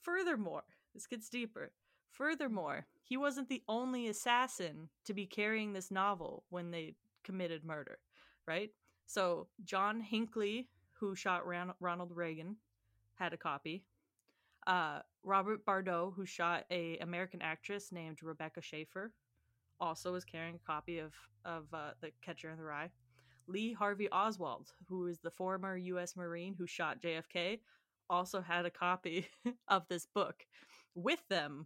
Furthermore, 0.01 0.65
this 0.93 1.05
gets 1.07 1.29
deeper. 1.29 1.71
Furthermore, 2.11 2.85
he 3.03 3.17
wasn't 3.17 3.49
the 3.49 3.63
only 3.67 4.07
assassin 4.07 4.89
to 5.05 5.13
be 5.13 5.25
carrying 5.25 5.73
this 5.73 5.91
novel 5.91 6.43
when 6.49 6.71
they 6.71 6.95
committed 7.23 7.63
murder, 7.63 7.99
right? 8.47 8.71
So, 9.05 9.47
John 9.63 10.01
Hinckley, 10.01 10.69
who 10.93 11.15
shot 11.15 11.47
Ron- 11.47 11.73
Ronald 11.79 12.11
Reagan, 12.15 12.57
had 13.15 13.33
a 13.33 13.37
copy. 13.37 13.83
Uh, 14.67 14.99
Robert 15.23 15.65
Bardo, 15.65 16.13
who 16.15 16.25
shot 16.25 16.65
a 16.69 16.97
American 16.99 17.41
actress 17.41 17.91
named 17.91 18.21
Rebecca 18.21 18.61
Schaeffer, 18.61 19.11
also 19.79 20.11
was 20.13 20.25
carrying 20.25 20.55
a 20.55 20.67
copy 20.67 20.99
of 20.99 21.13
of 21.45 21.65
uh, 21.73 21.91
The 22.01 22.11
Catcher 22.21 22.49
in 22.49 22.57
the 22.57 22.63
Rye. 22.63 22.89
Lee 23.47 23.73
Harvey 23.73 24.09
Oswald, 24.11 24.67
who 24.87 25.07
is 25.07 25.19
the 25.19 25.31
former 25.31 25.75
U.S. 25.75 26.15
Marine 26.15 26.53
who 26.55 26.67
shot 26.67 27.01
JFK, 27.01 27.59
also 28.09 28.41
had 28.41 28.65
a 28.65 28.69
copy 28.69 29.27
of 29.67 29.87
this 29.87 30.05
book 30.05 30.45
with 30.93 31.19
them, 31.29 31.65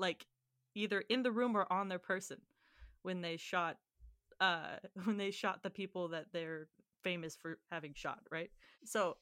like 0.00 0.26
either 0.74 1.04
in 1.08 1.22
the 1.22 1.32
room 1.32 1.56
or 1.56 1.70
on 1.72 1.88
their 1.88 1.98
person 1.98 2.38
when 3.02 3.20
they 3.20 3.36
shot 3.36 3.76
uh 4.40 4.76
when 5.04 5.16
they 5.16 5.30
shot 5.30 5.62
the 5.62 5.70
people 5.70 6.08
that 6.08 6.26
they're 6.32 6.68
famous 7.02 7.36
for 7.36 7.58
having 7.70 7.94
shot, 7.94 8.20
right? 8.30 8.50
So 8.84 9.16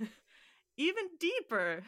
even 0.76 1.04
deeper, 1.18 1.82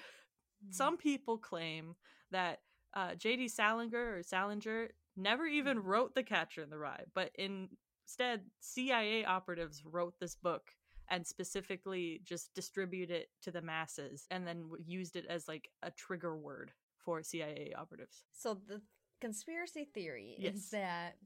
some 0.70 0.96
people 0.96 1.38
claim 1.38 1.94
that 2.30 2.60
uh, 2.94 3.14
J.D. 3.14 3.48
Salinger 3.48 4.18
or 4.18 4.22
Salinger 4.22 4.90
never 5.16 5.46
even 5.46 5.80
wrote 5.80 6.14
The 6.14 6.22
Catcher 6.22 6.62
in 6.62 6.70
the 6.70 6.78
Rye, 6.78 7.04
but 7.14 7.30
instead 7.36 8.42
CIA 8.60 9.24
operatives 9.24 9.82
wrote 9.84 10.14
this 10.20 10.36
book 10.36 10.70
and 11.08 11.26
specifically 11.26 12.20
just 12.24 12.54
distributed 12.54 13.14
it 13.14 13.28
to 13.42 13.50
the 13.50 13.62
masses 13.62 14.26
and 14.30 14.46
then 14.46 14.70
used 14.86 15.16
it 15.16 15.26
as 15.28 15.48
like 15.48 15.68
a 15.82 15.90
trigger 15.90 16.36
word 16.36 16.72
for 17.04 17.22
CIA 17.22 17.72
operatives. 17.76 18.24
So 18.32 18.54
the 18.54 18.82
conspiracy 19.20 19.84
theory 19.84 20.36
Yes. 20.38 20.54
is 20.54 20.70
that 20.70 21.18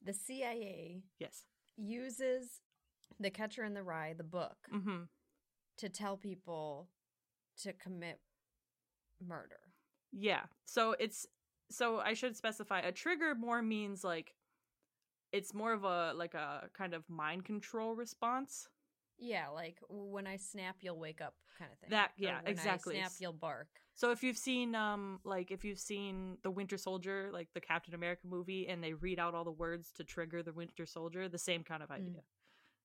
the 0.00 0.12
CIA 0.12 1.02
Yes. 1.18 1.46
uses 1.76 2.60
The 3.18 3.30
Catcher 3.30 3.62
in 3.62 3.74
the 3.74 3.82
Rye, 3.82 4.14
the 4.14 4.24
book, 4.24 4.56
Mhm. 4.70 5.08
to 5.76 5.88
tell 5.88 6.16
people 6.16 6.90
to 7.58 7.72
commit 7.72 8.20
murder. 9.20 9.72
Yeah. 10.10 10.46
So 10.64 10.92
it's 10.92 11.26
so 11.70 12.00
I 12.00 12.14
should 12.14 12.36
specify 12.36 12.80
a 12.80 12.90
trigger 12.92 13.34
more 13.34 13.62
means 13.62 14.02
like 14.02 14.34
it's 15.30 15.54
more 15.54 15.72
of 15.72 15.84
a 15.84 16.12
like 16.14 16.34
a 16.34 16.70
kind 16.72 16.94
of 16.94 17.08
mind 17.08 17.44
control 17.44 17.94
response. 17.94 18.68
Yeah, 19.18 19.48
like 19.48 19.78
when 19.88 20.26
I 20.26 20.36
snap, 20.36 20.82
you'll 20.82 20.98
wake 20.98 21.20
up, 21.20 21.36
kind 21.58 21.70
of 21.72 21.78
thing. 21.78 21.90
That- 21.90 22.12
yeah, 22.16 22.38
when 22.38 22.46
I 22.48 22.50
exactly. 22.50 22.96
snap, 22.96 23.12
you'll 23.20 23.32
bark. 23.34 23.68
So 24.02 24.10
if 24.10 24.24
you've 24.24 24.36
seen 24.36 24.74
um 24.74 25.20
like 25.22 25.52
if 25.52 25.64
you've 25.64 25.78
seen 25.78 26.36
the 26.42 26.50
Winter 26.50 26.76
Soldier, 26.76 27.30
like 27.32 27.46
the 27.54 27.60
Captain 27.60 27.94
America 27.94 28.22
movie 28.28 28.66
and 28.66 28.82
they 28.82 28.94
read 28.94 29.20
out 29.20 29.32
all 29.32 29.44
the 29.44 29.52
words 29.52 29.92
to 29.92 30.02
trigger 30.02 30.42
the 30.42 30.52
Winter 30.52 30.86
Soldier, 30.86 31.28
the 31.28 31.38
same 31.38 31.62
kind 31.62 31.84
of 31.84 31.90
idea. 31.92 32.22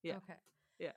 Yeah. 0.03 0.17
Okay. 0.17 0.37
Yeah. 0.77 0.91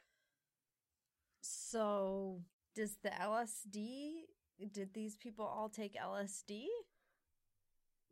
So 1.41 2.43
does 2.77 2.99
the 3.03 3.09
LSD? 3.09 4.27
Did 4.71 4.93
these 4.93 5.17
people 5.17 5.47
all 5.47 5.71
take 5.71 5.97
LSD? 5.97 6.67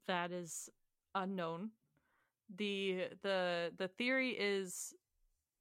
That 0.07 0.33
is 0.33 0.71
unknown. 1.15 1.73
The 2.57 3.09
the 3.21 3.73
the 3.77 3.89
theory 3.89 4.31
is 4.31 4.95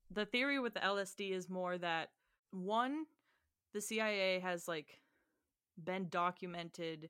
the 0.10 0.25
theory 0.25 0.60
with 0.60 0.75
the 0.75 0.80
LSD 0.80 1.32
is 1.32 1.50
more 1.50 1.77
that 1.77 2.12
one 2.51 3.04
the 3.74 3.82
CIA 3.82 4.39
has 4.39 4.66
like 4.66 5.01
been 5.84 6.07
documented 6.10 7.10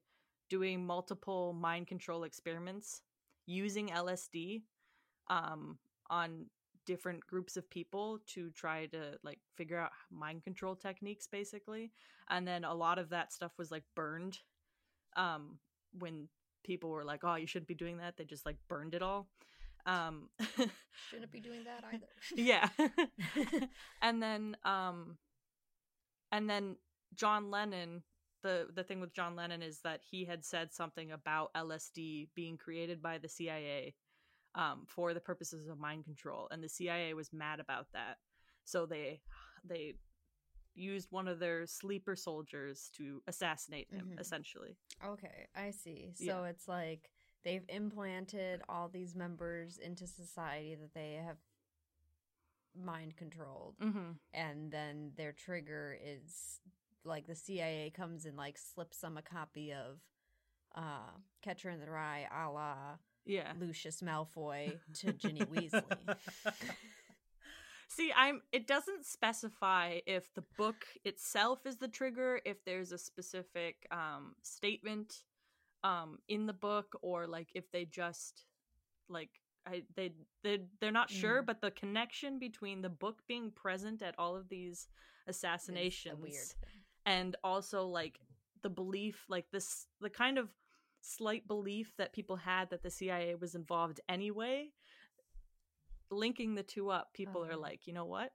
doing 0.50 0.86
multiple 0.86 1.54
mind 1.54 1.88
control 1.88 2.24
experiments 2.24 3.02
using 3.46 3.90
LSD 3.90 4.64
um 5.30 5.78
on 6.10 6.46
different 6.86 7.26
groups 7.28 7.58
of 7.58 7.70
people 7.70 8.20
to 8.28 8.50
try 8.52 8.86
to 8.86 9.18
like 9.24 9.40
figure 9.56 9.78
out 9.78 9.92
mind 10.12 10.44
control 10.44 10.76
techniques 10.76 11.28
basically 11.28 11.92
and 12.30 12.48
then 12.48 12.64
a 12.64 12.74
lot 12.74 12.98
of 12.98 13.10
that 13.10 13.34
stuff 13.34 13.52
was 13.58 13.72
like 13.72 13.84
burned 13.96 14.40
um 15.18 15.58
when 16.00 16.28
people 16.64 16.90
were 16.90 17.04
like 17.04 17.22
oh 17.24 17.36
you 17.36 17.48
shouldn't 17.48 17.68
be 17.68 17.76
doing 17.76 17.98
that 17.98 18.16
they 18.18 18.24
just 18.26 18.46
like 18.46 18.58
burned 18.70 18.94
it 18.94 19.02
all 19.02 19.28
Um, 19.86 20.30
Shouldn't 21.10 21.32
be 21.32 21.40
doing 21.40 21.64
that 21.64 21.84
either. 21.94 22.08
yeah. 22.36 22.68
and 24.02 24.22
then 24.22 24.58
um 24.66 25.18
and 26.32 26.50
then 26.50 26.76
John 27.16 27.50
Lennon 27.52 28.04
the 28.48 28.68
the 28.74 28.84
thing 28.84 29.00
with 29.02 29.14
John 29.14 29.36
Lennon 29.36 29.62
is 29.62 29.80
that 29.82 30.02
he 30.10 30.24
had 30.26 30.46
said 30.46 30.74
something 30.74 31.12
about 31.12 31.54
LSD 31.54 32.30
being 32.34 32.58
created 32.58 33.02
by 33.02 33.18
the 33.18 33.28
CIA 33.30 33.94
um 34.56 34.86
for 34.88 35.14
the 35.14 35.20
purposes 35.20 35.68
of 35.68 35.78
mind 35.80 36.06
control 36.06 36.48
and 36.52 36.64
the 36.64 36.70
CIA 36.70 37.14
was 37.14 37.34
mad 37.34 37.60
about 37.60 37.88
that. 37.94 38.18
So 38.64 38.86
they 38.86 39.22
they 39.64 39.96
used 40.74 41.12
one 41.12 41.28
of 41.28 41.40
their 41.40 41.66
sleeper 41.66 42.16
soldiers 42.16 42.90
to 42.98 43.22
assassinate 43.28 43.88
him 43.92 44.08
Mhm. 44.12 44.20
essentially. 44.20 44.78
Okay, 45.04 45.48
I 45.56 45.72
see. 45.72 46.12
So 46.14 46.24
Yeah. 46.26 46.44
it's 46.52 46.68
like 46.68 47.12
they've 47.44 47.66
implanted 47.70 48.62
all 48.70 48.88
these 48.88 49.16
members 49.16 49.78
into 49.80 50.06
society 50.08 50.76
that 50.76 50.94
they 50.94 51.14
have 51.16 51.38
mind 52.76 53.16
controlled, 53.18 53.76
Mhm. 53.80 54.20
and 54.34 54.72
then 54.72 55.14
their 55.16 55.34
trigger 55.34 55.98
is 56.00 56.62
like 57.08 57.28
the 57.28 57.36
CIA 57.36 57.90
comes 57.90 58.26
and 58.26 58.38
like 58.38 58.58
slips 58.58 59.00
them 59.00 59.18
a 59.18 59.22
copy 59.22 59.72
of 59.74 60.00
uh 60.76 61.10
Catcher 61.42 61.70
in 61.70 61.80
the 61.80 61.90
Rye, 61.90 62.28
a 62.32 62.52
la 62.52 62.76
Yeah. 63.26 63.54
Lucius 63.60 64.02
Malfoy 64.02 64.78
to 65.00 65.14
Ginny 65.22 65.42
Weasley. 65.42 66.16
See, 67.90 68.12
I'm 68.16 68.42
it 68.52 68.68
doesn't 68.68 69.06
specify 69.06 70.00
if 70.06 70.34
the 70.36 70.44
book 70.58 70.86
itself 71.06 71.66
is 71.66 71.78
the 71.78 71.88
trigger, 71.88 72.42
if 72.46 72.64
there's 72.66 72.92
a 72.92 72.98
specific 72.98 73.88
um 73.92 74.36
statement 74.44 75.24
um 75.84 76.20
in 76.28 76.46
the 76.46 76.54
book 76.54 76.98
or 77.02 77.28
like 77.28 77.50
if 77.56 77.72
they 77.72 77.86
just 77.86 78.44
like 79.10 79.30
I 79.66 79.84
they 79.96 80.12
they 80.44 80.60
they're 80.80 80.92
not 80.92 81.10
sure, 81.10 81.42
Mm. 81.42 81.46
but 81.46 81.62
the 81.62 81.72
connection 81.72 82.40
between 82.40 82.82
the 82.82 82.90
book 82.90 83.22
being 83.28 83.52
present 83.52 84.02
at 84.02 84.16
all 84.18 84.36
of 84.36 84.50
these 84.50 84.88
assassinations. 85.28 86.56
And 87.08 87.36
also 87.44 87.88
like 87.88 88.20
the 88.62 88.70
belief 88.70 89.26
like 89.30 89.46
this 89.52 89.88
the 90.02 90.10
kind 90.10 90.38
of 90.38 90.50
slight 91.02 91.48
belief 91.48 91.94
that 91.98 92.14
people 92.14 92.36
had 92.36 92.70
that 92.70 92.84
the 92.84 92.92
CIA 92.92 93.36
was 93.36 93.56
involved 93.56 94.00
anyway 94.10 94.70
linking 96.12 96.56
the 96.56 96.64
two 96.64 96.90
up 96.90 97.14
people 97.14 97.44
are 97.44 97.50
Uh-huh. 97.52 97.58
like 97.62 97.88
you 97.88 97.94
know 97.94 98.06
what 98.06 98.32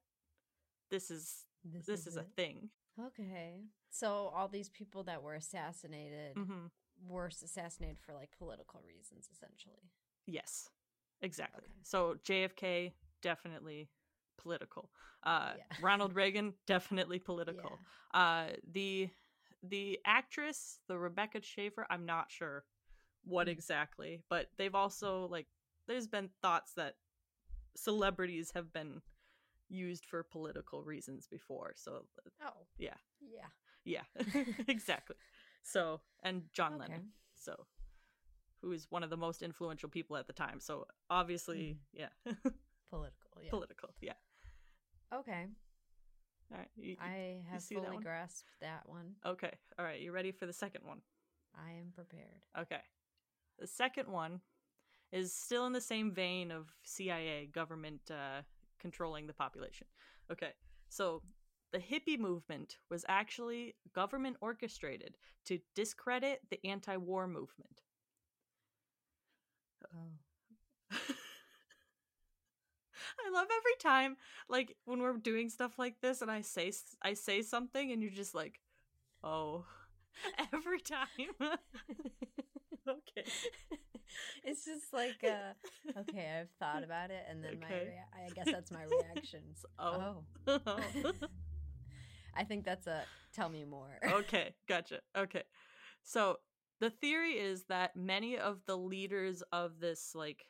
this 0.91 1.11
is 1.11 1.47
This, 1.65 1.87
this 1.87 2.07
is 2.07 2.17
a 2.17 2.23
thing 2.37 2.71
Okay. 3.09 3.63
So 3.91 4.31
all 4.37 4.49
these 4.49 4.69
people 4.69 5.05
that 5.05 5.23
were 5.23 5.35
assassinated 5.35 6.37
hmm 6.37 6.67
were 7.09 7.27
assassinated 7.27 7.99
for 8.01 8.13
like 8.15 8.31
political 8.39 8.81
reasons, 8.87 9.29
essentially. 9.33 9.91
yes 10.27 10.69
exactly 11.21 11.65
Okay. 11.69 11.81
so 11.83 12.17
JFK 12.25 12.93
definitely 13.23 13.89
political 14.39 14.91
uh 15.25 15.53
Yeah. 15.57 15.77
Ronald 15.81 16.15
Reagan 16.23 16.55
definitely 16.67 17.19
political 17.19 17.79
uh 18.15 18.49
the 18.71 19.09
the 19.63 19.99
actress 20.05 20.79
the 20.89 20.99
rebecca 20.99 21.41
schaeffer 21.43 21.87
i'm 21.91 22.05
not 22.07 22.31
sure 22.31 22.65
what 23.25 23.47
Mm. 23.47 23.51
exactly 23.53 24.21
but 24.29 24.51
they've 24.59 24.75
also 24.75 25.29
like 25.31 25.47
there's 25.87 26.09
been 26.09 26.31
thoughts 26.43 26.73
that 26.75 26.97
celebrities 27.77 28.51
have 28.55 28.73
been 28.73 29.01
used 29.69 30.05
for 30.05 30.23
political 30.23 30.83
reasons 30.83 31.27
before 31.27 31.73
so 31.77 32.05
Oh. 32.45 32.67
Yeah. 32.79 32.95
Yeah. 33.21 33.47
yeah 33.85 34.03
exactly 34.69 35.17
so 35.63 36.01
and 36.23 36.43
john 36.53 36.75
Okay. 36.75 36.83
lennon 36.83 37.09
so 37.37 37.67
who 38.61 38.73
is 38.73 38.87
one 38.91 39.03
of 39.05 39.11
the 39.11 39.17
most 39.17 39.43
influential 39.43 39.89
people 39.89 40.17
at 40.17 40.27
the 40.27 40.33
time 40.33 40.59
so 40.61 40.87
obviously 41.09 41.77
yeah 41.93 42.09
Political. 42.91 43.22
Yeah. 43.43 43.51
political 43.51 43.91
yeah 44.01 44.13
okay. 45.15 45.47
all 46.53 46.59
right 46.59 46.69
you- 46.77 46.97
I 47.01 47.43
have 47.51 47.63
see 47.63 47.75
that 47.77 47.85
fully 47.85 47.97
one? 47.97 48.03
grasped 48.03 48.51
that 48.61 48.83
one. 48.87 49.15
okay 49.25 49.53
all 49.79 49.85
right 49.85 50.01
you 50.01 50.13
ready 50.13 50.33
for 50.33 50.47
the 50.47 50.53
second 50.53 50.85
one 50.85 51.01
I 51.55 51.73
am 51.73 51.93
prepared. 51.95 52.45
Okay. 52.59 52.81
The 53.59 53.67
second 53.67 54.09
one 54.09 54.41
is 55.13 55.35
still 55.35 55.67
in 55.67 55.73
the 55.73 55.81
same 55.81 56.13
vein 56.13 56.51
of 56.51 56.69
CIA 56.85 57.47
government 57.53 58.01
uh, 58.11 58.43
controlling 58.81 59.27
the 59.27 59.33
population. 59.35 59.87
Okay. 60.31 60.53
So 60.89 61.23
the 61.73 61.79
hippie 61.79 62.19
movement 62.19 62.79
was 62.91 63.05
actually 63.09 63.75
government 63.95 64.37
orchestrated 64.41 65.17
to 65.47 65.59
discredit 65.75 66.41
the 66.51 66.59
anti 66.67 66.97
war 66.97 67.27
movement. 67.27 67.83
Oh. 69.95 70.97
I 73.27 73.31
love 73.31 73.49
every 73.57 73.77
time, 73.81 74.17
like 74.49 74.77
when 74.85 75.01
we're 75.01 75.17
doing 75.17 75.49
stuff 75.49 75.79
like 75.79 76.01
this, 76.01 76.23
and 76.23 76.31
I 76.31 76.43
say 76.43 76.73
I 77.03 77.15
say 77.15 77.43
something, 77.43 77.93
and 77.93 78.03
you're 78.03 78.11
just 78.11 78.35
like, 78.35 78.61
"Oh," 79.23 79.65
every 80.53 80.81
time. 80.81 81.07
okay. 82.89 83.25
it's 84.45 84.65
just 84.65 84.93
like 84.93 85.25
uh 85.25 86.01
okay, 86.01 86.41
I've 86.41 86.51
thought 86.59 86.85
about 86.85 87.11
it 87.11 87.25
and 87.31 87.43
then 87.43 87.59
my 87.61 87.69
rea- 87.69 88.05
I 88.15 88.29
guess 88.35 88.47
that's 88.51 88.71
my 88.71 88.85
reaction. 88.85 89.41
Oh. 89.79 90.25
oh. 90.47 90.81
I 92.35 92.45
think 92.45 92.65
that's 92.65 92.87
a 92.87 93.03
tell 93.33 93.49
me 93.49 93.65
more. 93.65 93.99
okay, 94.05 94.55
gotcha. 94.69 95.01
Okay. 95.17 95.43
So 96.03 96.39
the 96.81 96.91
theory 96.91 97.33
is 97.33 97.65
that 97.65 97.97
many 97.97 98.39
of 98.39 98.61
the 98.67 98.77
leaders 98.77 99.43
of 99.53 99.81
this 99.81 100.15
like 100.15 100.47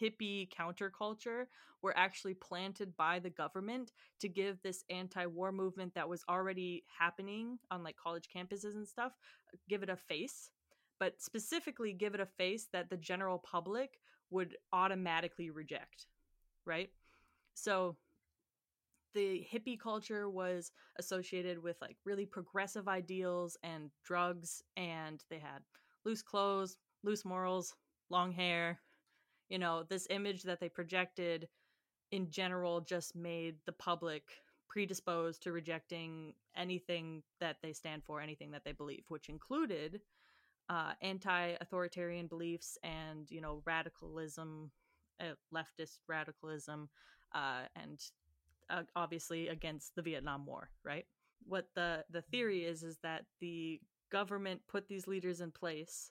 hippie 0.00 0.48
counterculture 0.50 1.46
were 1.82 1.96
actually 1.96 2.34
planted 2.34 2.96
by 2.96 3.18
the 3.18 3.30
government 3.30 3.92
to 4.20 4.28
give 4.28 4.60
this 4.62 4.84
anti-war 4.90 5.52
movement 5.52 5.94
that 5.94 6.08
was 6.08 6.24
already 6.28 6.84
happening 6.98 7.58
on 7.70 7.82
like 7.82 7.96
college 7.96 8.28
campuses 8.34 8.74
and 8.74 8.86
stuff 8.86 9.12
uh, 9.52 9.56
give 9.68 9.82
it 9.82 9.88
a 9.88 9.96
face 9.96 10.50
but 10.98 11.20
specifically 11.22 11.92
give 11.92 12.14
it 12.14 12.20
a 12.20 12.26
face 12.26 12.68
that 12.72 12.90
the 12.90 12.96
general 12.96 13.38
public 13.38 14.00
would 14.30 14.56
automatically 14.72 15.50
reject 15.50 16.06
right? 16.68 16.90
So 17.54 17.96
the 19.14 19.46
hippie 19.52 19.80
culture 19.80 20.28
was 20.28 20.70
associated 20.98 21.60
with 21.60 21.76
like 21.80 21.96
really 22.04 22.26
progressive 22.26 22.88
ideals 22.88 23.56
and 23.62 23.90
drugs 24.04 24.62
and 24.76 25.24
they 25.30 25.38
had 25.38 25.62
loose 26.04 26.22
clothes 26.22 26.76
loose 27.02 27.24
morals 27.24 27.74
long 28.10 28.30
hair 28.30 28.78
you 29.48 29.58
know 29.58 29.84
this 29.88 30.06
image 30.10 30.42
that 30.42 30.60
they 30.60 30.68
projected 30.68 31.48
in 32.10 32.30
general 32.30 32.80
just 32.80 33.14
made 33.14 33.56
the 33.66 33.72
public 33.72 34.22
predisposed 34.68 35.42
to 35.42 35.52
rejecting 35.52 36.34
anything 36.56 37.22
that 37.40 37.56
they 37.62 37.72
stand 37.72 38.02
for 38.04 38.20
anything 38.20 38.50
that 38.50 38.64
they 38.64 38.72
believe 38.72 39.04
which 39.08 39.28
included 39.28 40.00
uh, 40.68 40.92
anti-authoritarian 41.00 42.26
beliefs 42.26 42.76
and 42.82 43.30
you 43.30 43.40
know 43.40 43.62
radicalism 43.64 44.70
uh, 45.20 45.34
leftist 45.54 45.98
radicalism 46.06 46.88
uh, 47.34 47.62
and 47.76 48.00
uh, 48.70 48.82
obviously 48.96 49.48
against 49.48 49.94
the 49.94 50.02
Vietnam 50.02 50.46
War, 50.46 50.70
right? 50.84 51.06
What 51.46 51.68
the 51.74 52.04
the 52.10 52.22
theory 52.22 52.64
is 52.64 52.82
is 52.82 52.98
that 53.02 53.24
the 53.40 53.80
government 54.10 54.60
put 54.68 54.88
these 54.88 55.06
leaders 55.06 55.40
in 55.40 55.50
place 55.50 56.10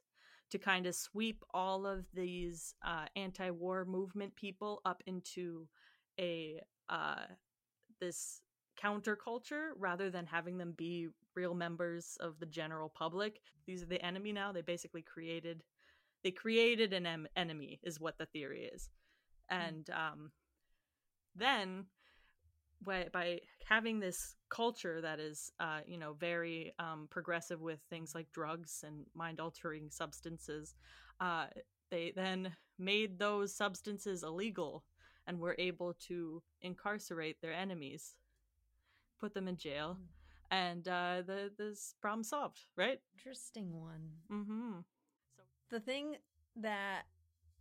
to 0.51 0.57
kind 0.57 0.85
of 0.85 0.95
sweep 0.95 1.43
all 1.53 1.85
of 1.85 2.05
these 2.13 2.73
uh, 2.85 3.05
anti-war 3.15 3.85
movement 3.85 4.35
people 4.35 4.81
up 4.85 5.01
into 5.05 5.67
a 6.19 6.59
uh, 6.89 7.25
this 7.99 8.41
counterculture 8.81 9.69
rather 9.77 10.09
than 10.09 10.25
having 10.25 10.57
them 10.57 10.73
be 10.77 11.07
real 11.35 11.53
members 11.53 12.17
of 12.19 12.39
the 12.39 12.45
general 12.45 12.89
public. 12.89 13.41
These 13.65 13.83
are 13.83 13.87
the 13.87 14.03
enemy 14.03 14.31
now. 14.31 14.51
They 14.51 14.61
basically 14.61 15.01
created 15.01 15.63
they 16.23 16.31
created 16.31 16.93
an 16.93 17.05
em- 17.05 17.27
enemy 17.35 17.79
is 17.83 17.99
what 17.99 18.17
the 18.17 18.25
theory 18.25 18.69
is, 18.73 18.89
and 19.49 19.89
um, 19.91 20.31
then 21.35 21.85
by, 22.85 23.07
by 23.11 23.39
having 23.67 23.99
this 23.99 24.35
culture 24.49 25.01
that 25.01 25.19
is 25.19 25.51
uh, 25.59 25.79
you 25.85 25.97
know 25.97 26.13
very 26.13 26.73
um, 26.79 27.07
progressive 27.09 27.61
with 27.61 27.79
things 27.89 28.13
like 28.15 28.31
drugs 28.31 28.83
and 28.85 29.05
mind 29.13 29.39
altering 29.39 29.89
substances 29.89 30.75
uh, 31.19 31.45
they 31.89 32.13
then 32.15 32.55
made 32.79 33.17
those 33.19 33.55
substances 33.55 34.23
illegal 34.23 34.83
and 35.25 35.39
were 35.39 35.55
able 35.57 35.93
to 36.07 36.41
incarcerate 36.61 37.41
their 37.41 37.53
enemies 37.53 38.15
put 39.19 39.33
them 39.33 39.47
in 39.47 39.57
jail 39.57 39.97
and 40.51 40.87
uh, 40.87 41.21
the 41.25 41.51
this 41.57 41.95
problem 42.01 42.23
solved 42.23 42.65
right? 42.75 42.99
Interesting 43.17 43.73
one. 43.81 44.11
mm-hmm. 44.31 44.79
So 45.35 45.43
The 45.69 45.79
thing 45.79 46.15
that 46.57 47.03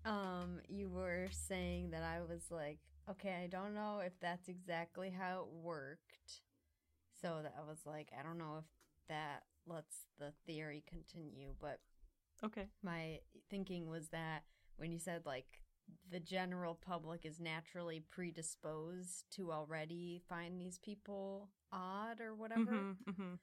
um 0.04 0.60
you 0.68 0.88
were 0.88 1.28
saying 1.30 1.90
that 1.90 2.02
I 2.02 2.20
was 2.20 2.44
like, 2.50 2.78
okay, 3.10 3.42
I 3.44 3.46
don't 3.46 3.74
know 3.74 4.00
if 4.04 4.12
that's 4.20 4.48
exactly 4.48 5.10
how 5.10 5.40
it 5.40 5.46
worked. 5.62 6.40
So 7.20 7.40
that 7.42 7.54
I 7.58 7.68
was 7.68 7.80
like, 7.86 8.10
I 8.18 8.22
don't 8.22 8.38
know 8.38 8.58
if 8.58 8.64
that 9.08 9.42
lets 9.66 10.06
the 10.18 10.32
theory 10.46 10.84
continue, 10.88 11.54
but 11.60 11.80
okay 12.44 12.68
my 12.82 13.18
thinking 13.50 13.88
was 13.88 14.08
that 14.08 14.42
when 14.76 14.92
you 14.92 14.98
said 14.98 15.22
like 15.26 15.62
the 16.10 16.20
general 16.20 16.74
public 16.74 17.24
is 17.24 17.40
naturally 17.40 18.00
predisposed 18.10 19.24
to 19.32 19.52
already 19.52 20.20
find 20.28 20.60
these 20.60 20.78
people 20.78 21.48
odd 21.72 22.20
or 22.20 22.34
whatever. 22.34 22.62
Mhm, 22.62 22.96
mhm. 23.06 23.38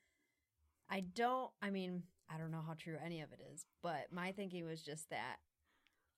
I 0.90 1.02
don't, 1.02 1.52
I 1.62 1.70
mean, 1.70 2.04
I 2.30 2.38
don't 2.38 2.52
know 2.52 2.62
how 2.66 2.74
true 2.76 2.98
any 3.04 3.22
of 3.22 3.32
it 3.32 3.40
is, 3.54 3.66
but 3.82 4.12
my 4.12 4.32
thinking 4.32 4.66
was 4.66 4.82
just 4.82 5.10
that 5.10 5.38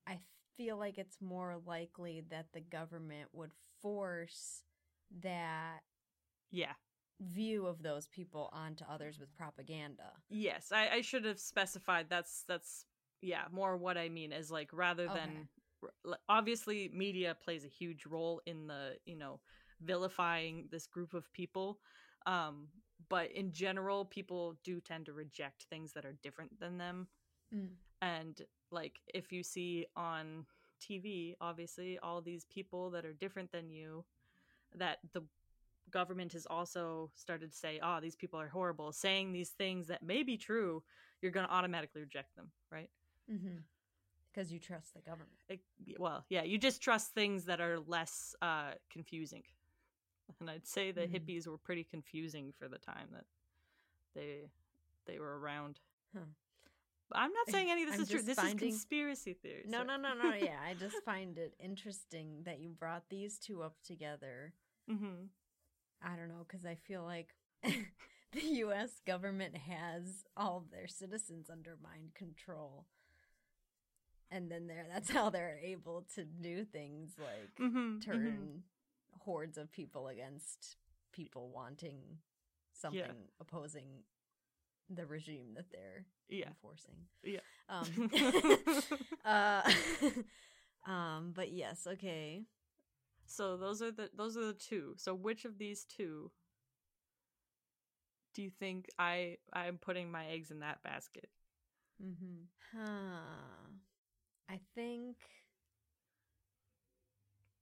I 0.07 0.19
feel 0.57 0.77
like 0.77 0.97
it's 0.97 1.21
more 1.21 1.57
likely 1.65 2.21
that 2.29 2.47
the 2.53 2.61
government 2.61 3.29
would 3.33 3.51
force 3.81 4.63
that 5.21 5.81
Yeah. 6.51 6.73
view 7.21 7.65
of 7.65 7.81
those 7.83 8.07
people 8.07 8.49
onto 8.53 8.83
others 8.85 9.19
with 9.19 9.33
propaganda. 9.35 10.13
Yes, 10.29 10.71
I, 10.71 10.89
I 10.89 11.01
should 11.01 11.25
have 11.25 11.39
specified. 11.39 12.07
That's 12.09 12.43
that's 12.47 12.85
yeah, 13.21 13.43
more 13.51 13.77
what 13.77 13.97
I 13.97 14.09
mean 14.09 14.31
is 14.31 14.51
like 14.51 14.69
rather 14.73 15.07
than 15.07 15.21
Okay. 15.21 15.47
obviously 16.29 16.89
media 16.93 17.35
plays 17.43 17.63
a 17.65 17.69
huge 17.69 18.05
role 18.05 18.41
in 18.45 18.67
the 18.67 18.97
you 19.05 19.15
know 19.15 19.39
vilifying 19.81 20.67
this 20.71 20.87
group 20.87 21.13
of 21.13 21.31
people, 21.33 21.79
um, 22.25 22.67
but 23.09 23.31
in 23.31 23.51
general, 23.51 24.05
people 24.05 24.55
do 24.63 24.79
tend 24.79 25.05
to 25.05 25.13
reject 25.13 25.65
things 25.69 25.93
that 25.93 26.05
are 26.05 26.17
different 26.23 26.59
than 26.59 26.77
them. 26.77 27.07
Mm. 27.53 27.75
And 28.01 28.41
like 28.71 28.99
if 29.13 29.31
you 29.31 29.43
see 29.43 29.85
on 29.95 30.45
TV, 30.81 31.35
obviously 31.41 31.97
all 31.99 32.21
these 32.21 32.45
people 32.45 32.89
that 32.91 33.05
are 33.05 33.13
different 33.13 33.51
than 33.51 33.69
you, 33.69 34.03
that 34.75 34.99
the 35.13 35.23
government 35.91 36.33
has 36.33 36.45
also 36.47 37.09
started 37.15 37.51
to 37.51 37.57
say, 37.57 37.79
"Oh, 37.81 37.99
these 38.01 38.15
people 38.15 38.39
are 38.39 38.47
horrible," 38.47 38.91
saying 38.91 39.31
these 39.31 39.49
things 39.51 39.87
that 39.87 40.03
may 40.03 40.23
be 40.23 40.37
true, 40.37 40.83
you're 41.21 41.31
going 41.31 41.47
to 41.47 41.53
automatically 41.53 42.01
reject 42.01 42.35
them, 42.35 42.51
right? 42.71 42.89
Mm-hmm. 43.31 43.57
Because 44.33 44.51
you 44.51 44.59
trust 44.59 44.93
the 44.93 45.01
government. 45.01 45.31
It, 45.47 45.61
well, 45.97 46.25
yeah, 46.29 46.43
you 46.43 46.57
just 46.57 46.81
trust 46.81 47.13
things 47.13 47.45
that 47.45 47.61
are 47.61 47.79
less 47.79 48.35
uh, 48.41 48.71
confusing. 48.89 49.43
And 50.39 50.49
I'd 50.49 50.67
say 50.67 50.91
the 50.91 51.01
Mhm. 51.01 51.11
hippies 51.11 51.47
were 51.47 51.57
pretty 51.57 51.83
confusing 51.83 52.51
for 52.57 52.67
the 52.67 52.77
time 52.77 53.09
that 53.13 53.25
they 54.13 54.49
they 55.05 55.19
were 55.19 55.39
around. 55.39 55.79
Huh. 56.13 56.25
I'm 57.11 57.31
not 57.31 57.49
saying 57.49 57.69
any 57.69 57.83
of 57.83 57.89
this 57.89 57.97
I'm 57.97 58.03
is 58.03 58.09
true. 58.09 58.21
This 58.21 58.35
finding- 58.39 58.67
is 58.69 58.73
conspiracy 58.75 59.33
theories. 59.33 59.67
No, 59.69 59.83
no, 59.83 59.95
no, 59.97 60.13
no. 60.13 60.33
Yeah, 60.41 60.57
I 60.67 60.73
just 60.73 60.97
find 61.05 61.37
it 61.37 61.53
interesting 61.59 62.41
that 62.45 62.59
you 62.59 62.69
brought 62.71 63.09
these 63.09 63.37
two 63.37 63.61
up 63.63 63.75
together. 63.83 64.53
Mm-hmm. 64.89 65.25
I 66.03 66.15
don't 66.15 66.27
know, 66.29 66.45
because 66.47 66.65
I 66.65 66.75
feel 66.75 67.03
like 67.03 67.35
the 67.63 68.41
U.S. 68.41 69.01
government 69.05 69.55
has 69.57 70.25
all 70.35 70.57
of 70.57 70.71
their 70.71 70.87
citizens 70.87 71.49
under 71.49 71.77
mind 71.81 72.13
control, 72.15 72.85
and 74.31 74.51
then 74.51 74.67
there 74.67 74.85
that's 74.91 75.09
how 75.11 75.29
they're 75.29 75.59
able 75.63 76.05
to 76.15 76.23
do 76.25 76.63
things 76.65 77.13
like 77.19 77.55
Mm-hmm. 77.59 77.99
turn 77.99 78.63
hordes 79.21 79.57
of 79.57 79.71
people 79.71 80.07
against 80.07 80.75
people 81.11 81.49
wanting 81.53 81.99
something 82.73 83.01
opposing 83.39 83.87
the 84.89 85.05
regime 85.05 85.53
that 85.55 85.65
they're 85.71 86.05
Yeah. 86.29 86.47
enforcing. 86.47 86.95
Yeah. 87.23 87.39
Um, 87.69 88.09
uh, 89.25 89.71
um, 90.91 91.31
but 91.35 91.51
yes, 91.51 91.87
okay. 91.87 92.43
So 93.25 93.57
those 93.57 93.81
are 93.81 93.91
the 93.91 94.09
those 94.15 94.37
are 94.37 94.45
the 94.45 94.53
two. 94.53 94.93
So 94.97 95.13
which 95.15 95.45
of 95.45 95.57
these 95.57 95.85
two 95.85 96.31
do 98.33 98.41
you 98.41 98.49
think 98.49 98.89
I 98.99 99.37
I'm 99.53 99.77
putting 99.77 100.11
my 100.11 100.27
eggs 100.27 100.51
in 100.51 100.59
that 100.59 100.83
basket? 100.83 101.29
Mm-hmm. 102.03 102.43
Huh. 102.77 103.69
I 104.49 104.59
think 104.75 105.15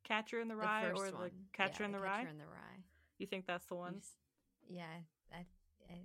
Catcher 0.04 0.42
in 0.42 0.48
the 0.48 0.56
the 0.56 0.62
Rye 0.62 0.90
first 0.90 1.02
or 1.02 1.12
the 1.12 1.18
one. 1.18 1.32
Catcher 1.54 1.84
Yeah, 1.84 1.88
in 1.88 1.92
the, 1.94 1.98
the 2.00 2.04
Rye? 2.04 2.18
Catcher 2.20 2.30
in 2.30 2.38
the 2.38 2.46
Rye. 2.46 2.84
You 3.20 3.28
think 3.28 3.46
that's 3.46 3.66
the 3.68 3.76
one? 3.76 4.02
Yeah, 4.70 4.84
I, 5.32 5.46
I, 5.90 5.96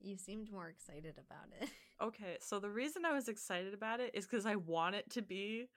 you 0.00 0.16
seemed 0.16 0.50
more 0.50 0.68
excited 0.68 1.16
about 1.18 1.48
it. 1.60 1.68
Okay, 2.00 2.36
so 2.40 2.60
the 2.60 2.70
reason 2.70 3.04
I 3.04 3.12
was 3.12 3.28
excited 3.28 3.74
about 3.74 4.00
it 4.00 4.12
is 4.14 4.26
because 4.26 4.46
I 4.46 4.56
want 4.56 4.94
it 4.94 5.10
to 5.10 5.22
be 5.22 5.68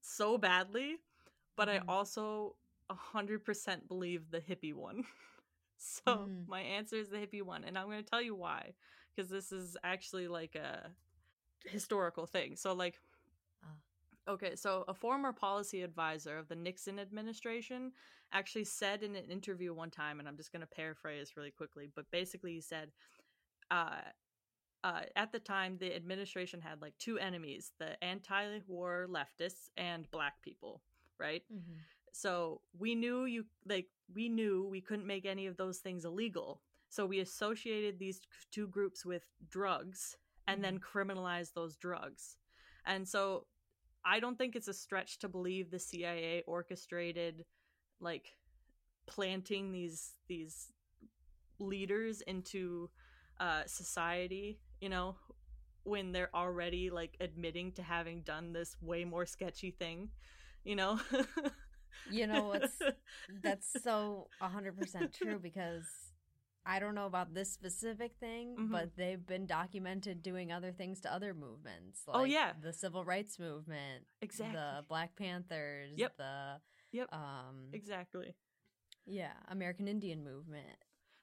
so 0.00 0.38
badly, 0.38 0.96
but 1.56 1.68
Mhm. 1.68 1.76
I 1.76 1.78
also 1.88 2.56
a 2.88 2.94
hundred 2.94 3.44
percent 3.44 3.88
believe 3.88 4.30
the 4.30 4.40
hippie 4.40 4.74
one. 4.74 5.04
so 5.78 6.30
Mm. 6.30 6.44
my 6.46 6.60
answer 6.60 6.96
is 6.96 7.08
the 7.10 7.18
hippie 7.18 7.42
one, 7.42 7.64
and 7.64 7.76
I'm 7.78 7.86
going 7.86 8.02
to 8.02 8.08
tell 8.10 8.22
you 8.22 8.34
why, 8.34 8.74
because 9.14 9.30
this 9.30 9.52
is 9.52 9.76
actually 9.82 10.28
like 10.28 10.54
a 10.54 10.90
historical 11.64 12.26
thing. 12.26 12.56
So 12.56 12.72
like, 12.74 13.00
Ah. 13.62 13.76
okay, 14.28 14.56
so 14.56 14.84
a 14.88 14.94
former 14.94 15.32
policy 15.32 15.82
advisor 15.82 16.36
of 16.38 16.48
the 16.48 16.54
Nixon 16.56 16.98
administration 16.98 17.92
actually 18.32 18.64
said 18.64 19.02
in 19.02 19.14
an 19.16 19.30
interview 19.30 19.72
one 19.74 19.90
time, 19.90 20.18
and 20.18 20.28
I'm 20.28 20.36
just 20.36 20.52
going 20.52 20.60
to 20.60 20.66
paraphrase 20.66 21.36
really 21.36 21.50
quickly, 21.50 21.88
but 21.94 22.10
basically 22.10 22.54
he 22.54 22.60
said, 22.60 22.90
uh, 23.70 24.00
uh, 24.84 25.00
at 25.16 25.32
the 25.32 25.38
time, 25.38 25.76
the 25.78 25.94
administration 25.94 26.60
had 26.60 26.80
like 26.80 26.94
two 26.98 27.18
enemies: 27.18 27.72
the 27.78 28.02
anti-war 28.04 29.06
leftists 29.10 29.70
and 29.76 30.10
black 30.10 30.34
people, 30.42 30.82
right? 31.18 31.42
Mm-hmm. 31.52 31.78
So 32.12 32.60
we 32.78 32.94
knew 32.94 33.24
you 33.24 33.44
like 33.68 33.88
we 34.14 34.28
knew 34.28 34.66
we 34.70 34.80
couldn't 34.80 35.06
make 35.06 35.26
any 35.26 35.46
of 35.46 35.56
those 35.56 35.78
things 35.78 36.04
illegal. 36.04 36.62
So 36.88 37.04
we 37.04 37.20
associated 37.20 37.98
these 37.98 38.20
two 38.52 38.68
groups 38.68 39.04
with 39.04 39.24
drugs 39.50 40.16
and 40.46 40.62
then 40.62 40.78
criminalized 40.78 41.52
those 41.54 41.76
drugs. 41.76 42.36
And 42.86 43.06
so 43.06 43.46
I 44.04 44.20
don't 44.20 44.38
think 44.38 44.54
it's 44.54 44.68
a 44.68 44.72
stretch 44.72 45.18
to 45.18 45.28
believe 45.28 45.70
the 45.70 45.78
CIA 45.78 46.44
orchestrated 46.46 47.44
like 48.00 48.36
planting 49.06 49.72
these 49.72 50.12
these 50.28 50.72
leaders 51.58 52.20
into 52.22 52.90
uh 53.40 53.62
society, 53.66 54.58
you 54.80 54.88
know, 54.88 55.16
when 55.84 56.12
they're 56.12 56.34
already 56.34 56.90
like 56.90 57.16
admitting 57.20 57.72
to 57.72 57.82
having 57.82 58.22
done 58.22 58.52
this 58.52 58.76
way 58.80 59.04
more 59.04 59.26
sketchy 59.26 59.70
thing, 59.70 60.10
you 60.64 60.76
know? 60.76 60.98
You 62.10 62.26
know 62.26 62.44
what's 62.48 62.78
that's 63.42 63.82
so 63.82 64.28
100% 64.40 65.12
true 65.16 65.38
because 65.38 65.84
I 66.64 66.78
don't 66.78 66.94
know 66.94 67.06
about 67.06 67.32
this 67.34 67.52
specific 67.52 68.12
thing, 68.20 68.56
Mhm. 68.58 68.70
but 68.70 68.96
they've 68.96 69.24
been 69.24 69.46
documented 69.46 70.22
doing 70.22 70.50
other 70.52 70.72
things 70.72 71.00
to 71.02 71.12
other 71.12 71.32
movements. 71.32 72.02
Oh, 72.08 72.24
yeah. 72.24 72.52
the 72.60 72.72
civil 72.72 73.04
rights 73.04 73.38
movement, 73.38 74.04
exactly. 74.20 74.56
the 74.56 74.84
Black 74.88 75.16
Panthers, 75.16 75.92
Yep. 75.96 76.16
the 76.16 76.60
Yep. 76.92 77.12
um, 77.12 77.70
exactly. 77.72 78.34
yeah, 79.06 79.32
American 79.48 79.86
Indian 79.88 80.22
movement, 80.24 80.76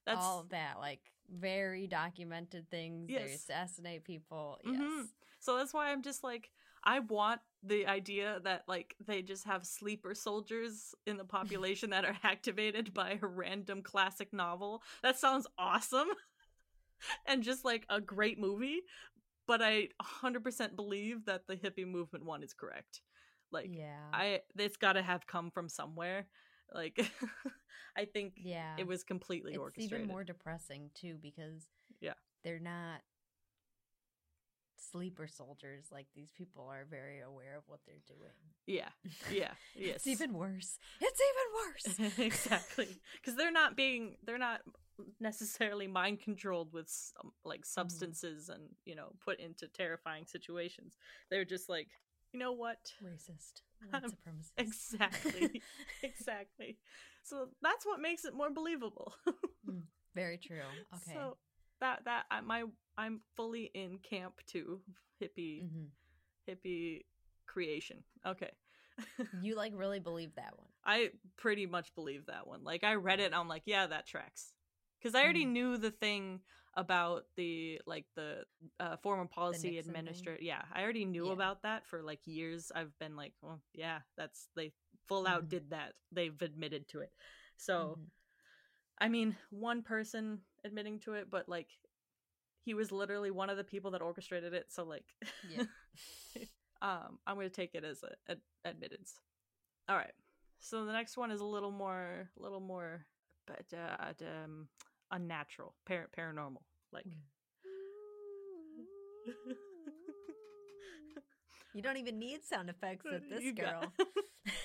That's 0.05 0.19
all 0.19 0.39
of 0.41 0.49
that, 0.49 0.79
like 0.79 0.99
very 1.29 1.87
documented 1.87 2.69
things. 2.69 3.09
They 3.09 3.33
assassinate 3.33 4.03
people. 4.03 4.59
Mhm. 4.65 4.73
Yes, 4.73 5.07
So 5.39 5.57
that's 5.57 5.73
why 5.73 5.91
I'm 5.91 6.01
just 6.01 6.23
like 6.23 6.51
I 6.83 6.99
want 6.99 7.41
the 7.63 7.87
idea 7.87 8.41
that 8.43 8.63
like 8.67 8.95
they 9.07 9.21
just 9.21 9.45
have 9.45 9.65
sleeper 9.65 10.13
soldiers 10.13 10.93
in 11.05 11.17
the 11.17 11.23
population 11.25 11.91
that 11.91 12.05
are 12.05 12.17
activated 12.23 12.93
by 12.93 13.19
a 13.21 13.25
random 13.25 13.81
classic 13.81 14.33
novel. 14.33 14.83
That 15.01 15.17
sounds 15.17 15.47
awesome. 15.57 16.09
and 17.25 17.43
just 17.43 17.65
like 17.65 17.85
a 17.89 18.01
great 18.01 18.39
movie, 18.39 18.81
but 19.47 19.61
I 19.61 19.89
100% 19.99 20.75
believe 20.75 21.25
that 21.25 21.47
the 21.47 21.55
hippie 21.55 21.87
movement 21.87 22.25
one 22.25 22.43
is 22.43 22.53
correct. 22.53 23.01
Like 23.51 23.71
yeah, 23.73 24.09
I 24.13 24.41
it's 24.57 24.77
got 24.77 24.93
to 24.93 25.01
have 25.01 25.27
come 25.27 25.51
from 25.51 25.69
somewhere. 25.69 26.27
Like 26.73 26.99
I 27.97 28.05
think 28.05 28.33
yeah. 28.37 28.75
it 28.77 28.87
was 28.87 29.03
completely 29.03 29.55
orchestrated. 29.55 29.85
it's 29.85 29.93
orchestrated. 29.93 30.03
even 30.05 30.13
more 30.13 30.23
depressing 30.23 30.89
too 30.93 31.17
because 31.21 31.67
Yeah. 32.01 32.13
they're 32.43 32.59
not 32.59 33.01
sleeper 34.91 35.27
soldiers 35.27 35.85
like 35.91 36.05
these 36.15 36.29
people 36.37 36.67
are 36.67 36.85
very 36.89 37.21
aware 37.21 37.57
of 37.57 37.63
what 37.67 37.79
they're 37.85 37.95
doing 38.05 38.35
yeah. 38.67 38.89
Yeah. 39.31 39.51
Yes. 39.75 39.95
it's 39.95 40.07
even 40.07 40.33
worse 40.33 40.77
it's 41.01 41.21
even 41.21 42.03
worse 42.11 42.17
exactly 42.19 42.89
because 43.15 43.35
they're 43.35 43.51
not 43.51 43.75
being 43.75 44.17
they're 44.23 44.37
not 44.37 44.61
necessarily 45.19 45.87
mind 45.87 46.19
controlled 46.21 46.71
with 46.73 46.87
some, 46.89 47.31
like 47.43 47.61
mm-hmm. 47.61 47.81
substances 47.81 48.49
and 48.49 48.61
you 48.85 48.95
know 48.95 49.13
put 49.23 49.39
into 49.39 49.67
terrifying 49.67 50.25
situations 50.25 50.95
they're 51.31 51.45
just 51.45 51.69
like 51.69 51.87
you 52.33 52.39
know 52.39 52.51
what? 52.51 52.91
Racist. 53.03 53.61
Um, 53.81 53.89
white 53.91 54.03
supremacist. 54.03 54.51
exactly. 54.57 55.61
Exactly. 56.03 56.77
So 57.23 57.47
that's 57.61 57.85
what 57.85 58.01
makes 58.01 58.25
it 58.25 58.33
more 58.33 58.51
believable. 58.51 59.13
Very 60.15 60.37
true. 60.37 60.57
Okay. 60.93 61.13
So 61.13 61.37
that 61.79 62.03
that 62.05 62.25
I, 62.29 62.41
my 62.41 62.65
i'm 62.97 63.21
fully 63.35 63.71
in 63.73 63.97
camp 63.99 64.33
two 64.45 64.81
hippie 65.21 65.63
Mhm. 65.63 65.87
hippie 66.49 67.01
creation. 67.45 68.03
Okay. 68.25 68.51
You 69.41 69.55
like 69.55 69.71
really 69.75 69.99
believe 69.99 70.35
that 70.35 70.53
one. 70.57 70.67
I 70.85 71.11
pretty 71.37 71.65
much 71.65 71.95
believe 71.95 72.25
that 72.27 72.47
one. 72.47 72.63
Like 72.63 72.83
I 72.83 72.95
read 72.95 73.19
it 73.21 73.25
and 73.27 73.35
I'm 73.35 73.47
like, 73.47 73.63
yeah, 73.65 73.87
that 73.87 74.05
tracks. 74.05 74.53
because 74.99 75.15
I 75.15 75.23
already 75.23 75.45
Mm. 75.45 75.51
knew 75.51 75.77
the 75.77 75.91
thing 75.91 76.41
about 76.75 77.25
the 77.35 77.79
like 77.85 78.05
the 78.15 78.43
uh, 78.79 78.97
foreign 78.97 79.27
policy 79.27 79.77
administrator. 79.77 80.41
Yeah, 80.41 80.63
I 80.73 80.81
already 80.83 81.05
knew 81.05 81.27
Yeah. 81.27 81.33
about 81.33 81.61
that 81.63 81.85
for 81.87 82.01
like 82.01 82.25
years. 82.25 82.71
I've 82.73 82.97
been 82.99 83.15
like, 83.15 83.33
well, 83.41 83.61
yeah, 83.73 83.99
that's 84.17 84.47
they 84.55 84.73
full 85.07 85.27
out 85.27 85.43
Mhm. 85.45 85.49
did 85.49 85.69
that. 85.71 85.93
They've 86.11 86.41
admitted 86.41 86.87
to 86.89 87.01
it. 87.01 87.11
So, 87.57 87.97
Mhm. 87.97 88.09
I 88.99 89.09
mean, 89.09 89.35
one 89.49 89.83
person 89.83 90.41
admitting 90.63 90.99
to 91.01 91.13
it, 91.13 91.29
but 91.29 91.47
like 91.49 91.69
he 92.63 92.73
was 92.73 92.91
literally 92.91 93.31
one 93.31 93.49
of 93.49 93.57
the 93.57 93.63
people 93.63 93.91
that 93.91 94.01
orchestrated 94.01 94.53
it. 94.53 94.71
So 94.71 94.83
like, 94.83 95.05
Yeah. 95.43 95.63
um, 96.81 97.19
I'm 97.27 97.35
gonna 97.35 97.49
take 97.49 97.75
it 97.75 97.83
as 97.83 98.03
a, 98.03 98.31
ad- 98.31 98.41
admittance. 98.65 99.15
All 99.89 99.95
right. 99.97 100.13
So 100.59 100.85
the 100.85 100.93
next 100.93 101.17
one 101.17 101.31
is 101.31 101.41
a 101.41 101.45
little 101.45 101.71
more, 101.71 102.29
a 102.39 102.41
little 102.41 102.61
more, 102.61 103.05
but 103.45 103.65
uh, 103.77 104.13
um, 104.45 104.67
unnatural, 105.13 105.73
par- 105.87 106.09
paranormal. 106.17 106.61
Like, 106.91 107.05
mm. 107.05 107.13
you 111.73 111.81
don't 111.81 111.97
even 111.97 112.19
need 112.19 112.43
sound 112.43 112.69
effects 112.69 113.05
with 113.05 113.29
this 113.29 113.41
You 113.41 113.53
got- 113.53 113.81
girl. 113.81 113.93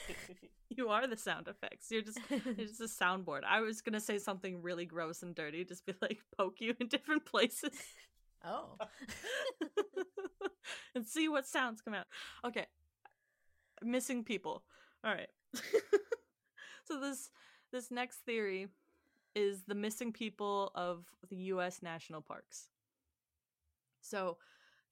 you 0.71 0.89
are 0.89 1.07
the 1.07 1.17
sound 1.17 1.49
effects. 1.49 1.87
You're 1.91 2.03
just, 2.03 2.19
it's 2.31 2.79
just 2.79 3.01
a 3.01 3.05
soundboard. 3.05 3.41
I 3.49 3.61
was 3.61 3.81
gonna 3.81 4.01
say 4.01 4.19
something 4.19 4.61
really 4.63 4.85
gross 4.87 5.23
and 5.23 5.35
dirty, 5.35 5.65
just 5.65 5.87
be 5.87 5.95
like 6.03 6.19
poke 6.37 6.61
you 6.61 6.75
in 6.81 6.89
different 6.89 7.25
places. 7.25 7.73
oh. 8.45 8.77
and 10.95 11.07
see 11.07 11.29
what 11.29 11.47
sounds 11.47 11.81
come 11.81 11.95
out. 11.95 12.07
Okay. 12.45 12.67
Missing 13.83 14.25
people. 14.25 14.65
All 15.05 15.13
right. 15.13 15.29
so 16.85 17.01
this 17.01 17.31
this 17.73 17.91
next 17.91 18.17
theory 18.27 18.69
is 19.35 19.63
the 19.67 19.75
missing 19.75 20.13
people 20.13 20.71
of 20.75 21.05
the 21.29 21.37
US 21.37 21.83
national 21.83 22.23
parks. 22.23 22.69
So 24.01 24.39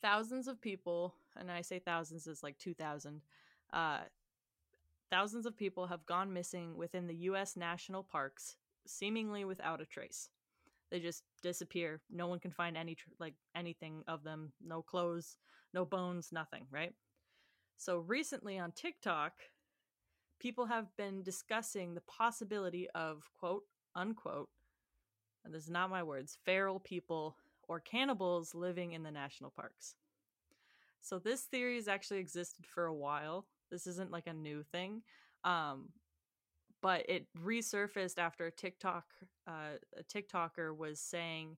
thousands 0.03 0.49
of 0.49 0.61
people, 0.61 1.15
and 1.37 1.51
I 1.51 1.63
say 1.63 1.79
thousands 1.79 2.27
is 2.27 2.43
like 2.43 2.59
2000. 2.59 3.23
Uh 3.73 4.01
thousands 5.11 5.47
of 5.47 5.57
people 5.57 5.87
have 5.87 6.05
gone 6.07 6.33
missing 6.33 6.77
within 6.77 7.07
the 7.07 7.15
US 7.31 7.57
national 7.57 8.03
parks 8.03 8.57
seemingly 8.87 9.45
without 9.45 9.81
a 9.81 9.87
trace 9.87 10.31
they 10.91 11.01
just 11.01 11.23
disappear 11.43 12.01
no 12.11 12.27
one 12.27 12.39
can 12.39 12.51
find 12.51 12.77
any 12.77 12.95
tr- 12.95 13.09
like 13.19 13.35
anything 13.55 14.03
of 14.07 14.23
them 14.23 14.53
no 14.65 14.83
clothes 14.83 15.37
no 15.75 15.85
bones 15.85 16.31
nothing 16.33 16.67
right 16.71 16.95
so 17.77 17.99
recently 17.99 18.59
on 18.59 18.73
tiktok 18.73 19.33
people 20.41 20.67
have 20.67 20.95
been 20.97 21.23
discussing 21.23 21.95
the 21.95 22.01
possibility 22.03 22.89
of 22.95 23.25
quote 23.39 23.65
unquote 23.97 24.49
and 25.45 25.53
this 25.53 25.65
is 25.65 25.71
not 25.71 25.91
my 25.91 26.03
words 26.03 26.39
feral 26.45 26.79
people 26.79 27.37
or 27.69 27.81
cannibals 27.81 28.55
living 28.55 28.93
in 28.93 29.03
the 29.03 29.11
national 29.11 29.51
parks. 29.51 29.97
So 31.01 31.19
this 31.19 31.43
theory 31.43 31.77
has 31.77 31.89
actually 31.89 32.19
existed 32.19 32.67
for 32.67 32.87
a 32.87 32.95
while. 32.95 33.47
This 33.71 33.89
isn't 33.89 34.13
like 34.13 34.29
a 34.29 34.33
new 34.33 34.63
thing 34.63 35.03
um 35.45 35.89
but 36.83 37.09
it 37.09 37.27
resurfaced 37.43 38.19
after 38.19 38.47
a 38.47 38.51
TikTok 38.51 39.05
uh, 39.49 39.79
a 39.99 40.03
TikToker 40.05 40.77
was 40.77 41.01
saying 41.01 41.57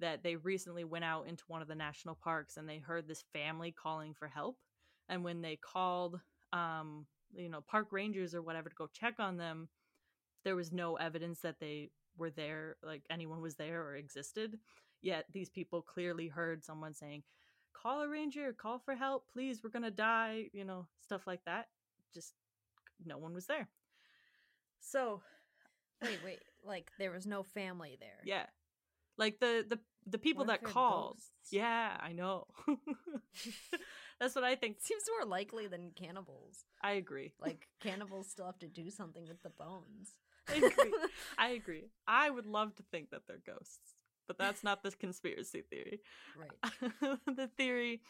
that 0.00 0.22
they 0.22 0.36
recently 0.36 0.84
went 0.84 1.04
out 1.04 1.26
into 1.26 1.44
one 1.48 1.62
of 1.62 1.68
the 1.68 1.74
national 1.74 2.14
parks 2.14 2.56
and 2.56 2.68
they 2.68 2.78
heard 2.78 3.08
this 3.08 3.24
family 3.32 3.72
calling 3.72 4.14
for 4.14 4.28
help 4.28 4.58
and 5.08 5.24
when 5.24 5.40
they 5.40 5.56
called 5.56 6.20
um 6.52 7.06
you 7.34 7.48
know 7.48 7.60
park 7.60 7.88
rangers 7.90 8.34
or 8.34 8.42
whatever 8.42 8.68
to 8.68 8.74
go 8.74 8.88
check 8.92 9.14
on 9.18 9.36
them 9.36 9.68
there 10.48 10.56
was 10.56 10.72
no 10.72 10.96
evidence 10.96 11.40
that 11.40 11.60
they 11.60 11.90
were 12.16 12.30
there 12.30 12.76
like 12.82 13.02
anyone 13.10 13.42
was 13.42 13.56
there 13.56 13.82
or 13.82 13.96
existed 13.96 14.58
yet 15.02 15.26
these 15.30 15.50
people 15.50 15.82
clearly 15.82 16.26
heard 16.28 16.64
someone 16.64 16.94
saying 16.94 17.22
call 17.74 18.00
a 18.00 18.08
ranger 18.08 18.54
call 18.54 18.78
for 18.78 18.94
help 18.94 19.26
please 19.30 19.60
we're 19.62 19.68
gonna 19.68 19.90
die 19.90 20.46
you 20.54 20.64
know 20.64 20.86
stuff 21.02 21.26
like 21.26 21.44
that 21.44 21.68
just 22.14 22.32
no 23.04 23.18
one 23.18 23.34
was 23.34 23.44
there 23.46 23.68
so 24.80 25.20
Wait, 26.00 26.18
wait. 26.24 26.38
Like 26.64 26.90
there 26.98 27.10
was 27.10 27.26
no 27.26 27.42
family 27.42 27.98
there. 28.00 28.22
yeah 28.24 28.46
like 29.18 29.38
the 29.38 29.66
the 29.68 29.78
the 30.06 30.18
people 30.18 30.44
What 30.46 30.62
that 30.62 30.72
called 30.72 31.16
ghosts? 31.16 31.52
yeah 31.52 31.96
i 32.00 32.12
know 32.12 32.46
that's 34.20 34.34
what 34.34 34.44
i 34.44 34.54
think 34.54 34.76
Seems 34.80 35.02
more 35.18 35.28
likely 35.28 35.66
than 35.66 35.90
cannibals. 35.94 36.64
i 36.82 36.92
agree 36.92 37.32
Like 37.40 37.68
cannibals 37.80 38.28
still 38.30 38.46
have 38.46 38.58
to 38.60 38.68
do 38.68 38.90
something 38.90 39.26
with 39.28 39.42
the 39.42 39.50
bones. 39.50 40.16
I 40.54 40.56
agree. 40.56 40.94
I 41.38 41.48
agree. 41.50 41.84
I 42.06 42.30
would 42.30 42.46
love 42.46 42.74
to 42.76 42.82
think 42.90 43.10
that 43.10 43.22
they're 43.26 43.42
ghosts, 43.46 43.94
but 44.26 44.38
that's 44.38 44.64
not 44.64 44.82
the 44.82 44.90
conspiracy 44.92 45.62
theory. 45.62 46.00
right. 46.36 47.18
the 47.36 47.48
theory, 47.56 48.00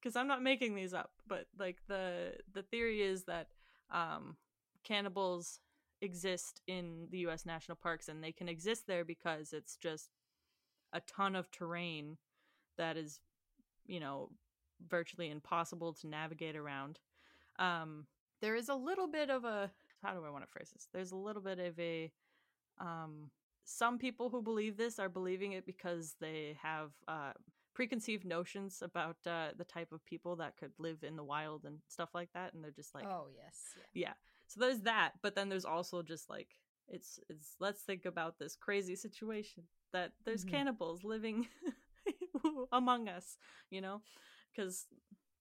because 0.00 0.16
I'm 0.16 0.28
not 0.28 0.42
making 0.42 0.74
these 0.74 0.94
up, 0.94 1.10
but 1.26 1.46
like 1.58 1.78
the 1.88 2.34
the 2.52 2.62
theory 2.62 3.02
is 3.02 3.24
that 3.24 3.48
um, 3.90 4.36
cannibals 4.84 5.60
exist 6.00 6.60
in 6.66 7.08
the 7.10 7.18
U.S. 7.18 7.44
national 7.44 7.76
parks, 7.76 8.08
and 8.08 8.22
they 8.22 8.32
can 8.32 8.48
exist 8.48 8.86
there 8.86 9.04
because 9.04 9.52
it's 9.52 9.76
just 9.76 10.10
a 10.92 11.00
ton 11.00 11.36
of 11.36 11.50
terrain 11.50 12.16
that 12.76 12.96
is, 12.96 13.20
you 13.86 14.00
know, 14.00 14.30
virtually 14.88 15.30
impossible 15.30 15.92
to 15.92 16.06
navigate 16.06 16.56
around. 16.56 17.00
Um, 17.58 18.06
there 18.40 18.54
is 18.54 18.68
a 18.68 18.74
little 18.74 19.08
bit 19.08 19.30
of 19.30 19.44
a 19.44 19.70
how 20.02 20.14
do 20.14 20.24
I 20.24 20.30
want 20.30 20.44
to 20.44 20.50
phrase 20.50 20.70
this? 20.72 20.88
There's 20.92 21.12
a 21.12 21.16
little 21.16 21.42
bit 21.42 21.58
of 21.58 21.78
a 21.78 22.10
um 22.80 23.30
some 23.64 23.98
people 23.98 24.30
who 24.30 24.40
believe 24.42 24.76
this 24.76 24.98
are 24.98 25.08
believing 25.08 25.52
it 25.52 25.66
because 25.66 26.14
they 26.20 26.56
have 26.62 26.90
uh 27.06 27.32
preconceived 27.74 28.24
notions 28.24 28.82
about 28.82 29.16
uh 29.26 29.48
the 29.56 29.64
type 29.64 29.92
of 29.92 30.04
people 30.04 30.36
that 30.36 30.56
could 30.56 30.72
live 30.78 31.02
in 31.02 31.16
the 31.16 31.24
wild 31.24 31.64
and 31.64 31.78
stuff 31.88 32.10
like 32.14 32.30
that 32.34 32.52
and 32.54 32.62
they're 32.64 32.70
just 32.70 32.94
like 32.94 33.04
oh 33.06 33.26
yes. 33.36 33.74
Yeah. 33.76 33.82
yeah. 34.08 34.12
So 34.46 34.60
there's 34.60 34.80
that, 34.80 35.12
but 35.22 35.34
then 35.34 35.48
there's 35.48 35.64
also 35.66 36.02
just 36.02 36.30
like 36.30 36.48
it's 36.88 37.20
it's 37.28 37.54
let's 37.60 37.82
think 37.82 38.06
about 38.06 38.38
this 38.38 38.56
crazy 38.56 38.96
situation 38.96 39.64
that 39.92 40.12
there's 40.24 40.44
Mhm. 40.44 40.50
cannibals 40.50 41.04
living 41.04 41.46
among 42.72 43.08
us, 43.08 43.36
you 43.70 43.80
know? 43.80 44.00
Cuz 44.56 44.86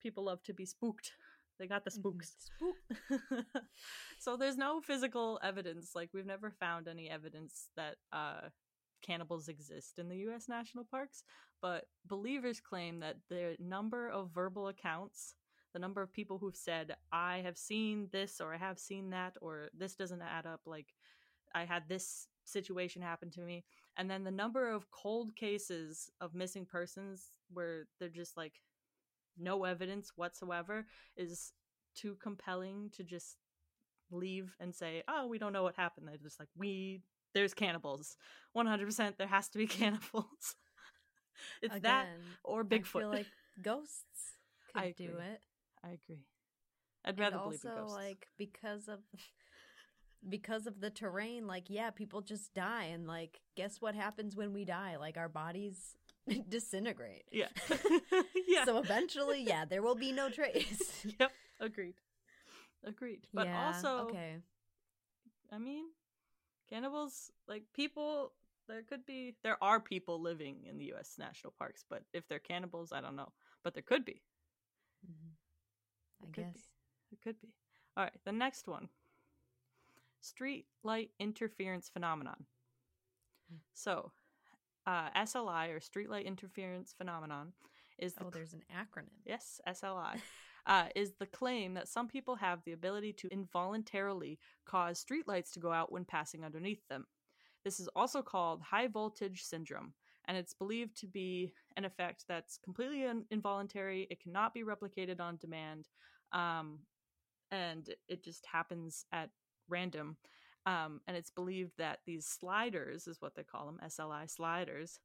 people 0.02 0.26
love 0.26 0.44
to 0.44 0.54
be 0.54 0.66
spooked. 0.66 1.14
They 1.60 1.68
got 1.68 1.84
the 1.86 1.92
Mhm. 1.92 1.94
spooks. 1.94 2.36
Spook. 2.40 2.78
so 4.20 4.38
there's 4.38 4.58
no 4.58 4.82
physical 4.82 5.40
evidence 5.44 5.92
like 5.96 6.10
we've 6.14 6.26
never 6.26 6.52
found 6.52 6.88
any 6.88 7.10
evidence 7.10 7.70
that 7.76 7.96
uh 8.12 8.50
cannibals 9.02 9.48
exist 9.48 10.00
in 10.00 10.10
the 10.10 10.18
US 10.28 10.48
national 10.50 10.86
parks 10.86 11.24
but 11.62 11.86
believers 12.06 12.60
claim 12.60 13.00
that 13.00 13.18
the 13.30 13.56
number 13.60 14.10
of 14.10 14.32
verbal 14.32 14.68
accounts 14.68 15.36
the 15.74 15.80
number 15.80 16.02
of 16.02 16.12
people 16.14 16.38
who've 16.40 16.56
said 16.56 16.96
i 17.12 17.38
have 17.40 17.58
seen 17.58 18.08
this 18.12 18.42
or 18.42 18.54
i 18.54 18.58
have 18.58 18.80
seen 18.80 19.10
that 19.12 19.36
or 19.42 19.70
this 19.78 19.96
doesn't 19.96 20.22
add 20.22 20.46
up 20.48 20.62
like 20.66 20.88
i 21.54 21.64
had 21.66 21.84
this 21.88 22.28
situation 22.46 23.02
happen 23.02 23.30
to 23.30 23.42
me 23.42 23.64
and 23.98 24.10
then 24.10 24.24
the 24.24 24.32
number 24.32 24.70
of 24.70 24.90
cold 24.92 25.36
cases 25.36 26.10
of 26.22 26.34
missing 26.34 26.66
persons 26.66 27.32
where 27.54 27.88
they're 28.00 28.10
just 28.10 28.38
like 28.38 28.54
no 29.40 29.64
evidence 29.66 30.12
whatsoever 30.16 30.86
is 31.16 31.54
too 31.96 32.16
compelling 32.22 32.90
to 32.96 33.04
just 33.04 33.38
leave 34.12 34.56
and 34.60 34.76
say, 34.76 35.04
"Oh, 35.08 35.28
we 35.28 35.38
don't 35.40 35.54
know 35.54 35.64
what 35.64 35.76
happened." 35.76 36.08
They're 36.08 36.18
just 36.18 36.40
like, 36.40 36.50
"We 36.56 37.02
there's 37.34 37.54
cannibals. 37.54 38.18
100% 38.54 39.18
there 39.18 39.28
has 39.28 39.50
to 39.50 39.58
be 39.58 39.68
cannibals." 39.80 40.56
it's 41.62 41.78
that 41.80 42.10
Again, 42.10 42.38
or 42.44 42.64
I 42.72 42.82
Bigfoot. 42.82 42.94
feel 42.94 43.10
like 43.10 43.30
ghosts 43.62 44.38
could 44.74 44.86
I 44.86 44.96
do 44.96 45.18
it. 45.18 45.42
I 45.84 45.90
agree. 45.92 46.26
I'd 47.06 47.20
And 47.20 47.32
rather 47.32 47.40
believe 47.40 47.62
also 47.64 47.70
ghosts. 47.74 47.98
like 47.98 48.28
because 48.38 48.88
of 48.88 49.00
because 50.30 50.68
of 50.68 50.80
the 50.82 50.90
terrain 50.90 51.48
like 51.48 51.66
yeah 51.70 51.90
people 51.92 52.22
just 52.22 52.54
die 52.54 52.86
and 52.86 53.08
like 53.08 53.42
guess 53.56 53.80
what 53.82 53.96
happens 53.96 54.36
when 54.36 54.54
we 54.54 54.66
die 54.66 54.96
like 54.98 55.18
our 55.18 55.30
bodies 55.30 55.96
disintegrate 56.50 57.24
yeah. 57.32 57.48
yeah. 58.48 58.66
so 58.66 58.78
eventually 58.78 59.42
yeah 59.42 59.66
there 59.66 59.82
will 59.82 59.96
be 59.96 60.12
no 60.12 60.30
trace 60.30 61.06
yep, 61.20 61.32
agreed. 61.60 61.96
Agreed. 62.86 63.28
But 63.34 63.48
Yeah, 63.48 63.68
also 63.68 64.08
okay 64.10 64.38
I 65.52 65.58
mean, 65.58 65.86
cannibals 66.70 67.32
like 67.48 67.64
people 67.74 68.34
there 68.68 68.84
could 68.84 69.06
be 69.06 69.36
there 69.44 69.58
are 69.62 69.80
people 69.80 70.22
living 70.22 70.66
in 70.66 70.78
the 70.78 70.94
US 70.94 71.16
national 71.18 71.54
parks, 71.58 71.84
but 71.90 72.04
if 72.14 72.28
they're 72.28 72.40
cannibals, 72.40 72.92
I 72.92 73.02
don't 73.02 73.16
know. 73.16 73.32
But 73.64 73.74
there 73.74 73.84
could 73.84 74.06
be. 74.06 74.22
Mhm. 75.06 75.36
i 76.22 76.26
It 76.28 76.34
could 76.34 76.54
guess 76.54 76.54
be. 76.54 76.62
It 77.12 77.22
could 77.22 77.40
be. 77.40 77.54
All 77.96 78.04
right, 78.04 78.20
the 78.26 78.32
next 78.32 78.68
one. 78.68 78.90
Street 80.22 80.66
light 80.84 81.12
interference 81.20 81.90
phenomenon. 81.90 82.46
Hmm. 83.50 83.58
So, 83.74 84.12
uh, 84.88 85.10
SLI 85.16 85.70
or 85.70 85.80
streetlight 85.80 86.26
interference 86.26 86.94
phenomenon 86.98 87.52
is 88.00 88.14
the 88.14 88.26
oh 88.26 88.30
there's 88.32 88.54
an 88.54 88.64
acronym 88.74 89.10
Yes, 89.26 89.62
SLI. 89.68 90.20
Uh, 90.66 90.90
is 90.98 91.14
the 91.14 91.26
claim 91.26 91.74
that 91.74 91.88
some 91.88 92.10
people 92.10 92.36
have 92.36 92.60
the 92.66 92.74
ability 92.74 93.14
to 93.14 93.30
involuntarily 93.30 94.38
cause 94.66 95.02
streetlights 95.02 95.50
to 95.50 95.62
go 95.62 95.72
out 95.72 95.94
when 95.94 96.04
passing 96.04 96.44
underneath 96.44 96.86
them. 96.90 97.06
This 97.64 97.80
is 97.80 97.88
also 97.96 98.22
called 98.22 98.62
high 98.62 98.88
voltage 98.88 99.44
syndrome, 99.44 99.94
and 100.26 100.36
it's 100.36 100.54
believed 100.54 100.98
to 100.98 101.08
be 101.08 101.54
an 101.78 101.86
effect 101.86 102.26
that's 102.28 102.58
completely 102.58 103.06
in- 103.06 103.24
involuntary. 103.32 104.08
It 104.12 104.20
cannot 104.22 104.54
be 104.54 104.66
replicated 104.66 105.22
on 105.22 105.38
demand, 105.38 105.88
um, 106.34 106.80
and 107.50 107.90
it 108.10 108.22
just 108.22 108.46
happens 108.46 109.06
at 109.14 109.30
random. 109.70 110.18
Um, 110.68 111.00
and 111.08 111.16
it's 111.16 111.32
believed 111.32 111.72
that 111.78 112.00
these 112.06 112.26
sliders, 112.28 113.08
is 113.08 113.22
what 113.22 113.36
they 113.36 113.44
call 113.44 113.66
them, 113.66 113.80
SLI 113.84 114.30
sliders, 114.30 115.00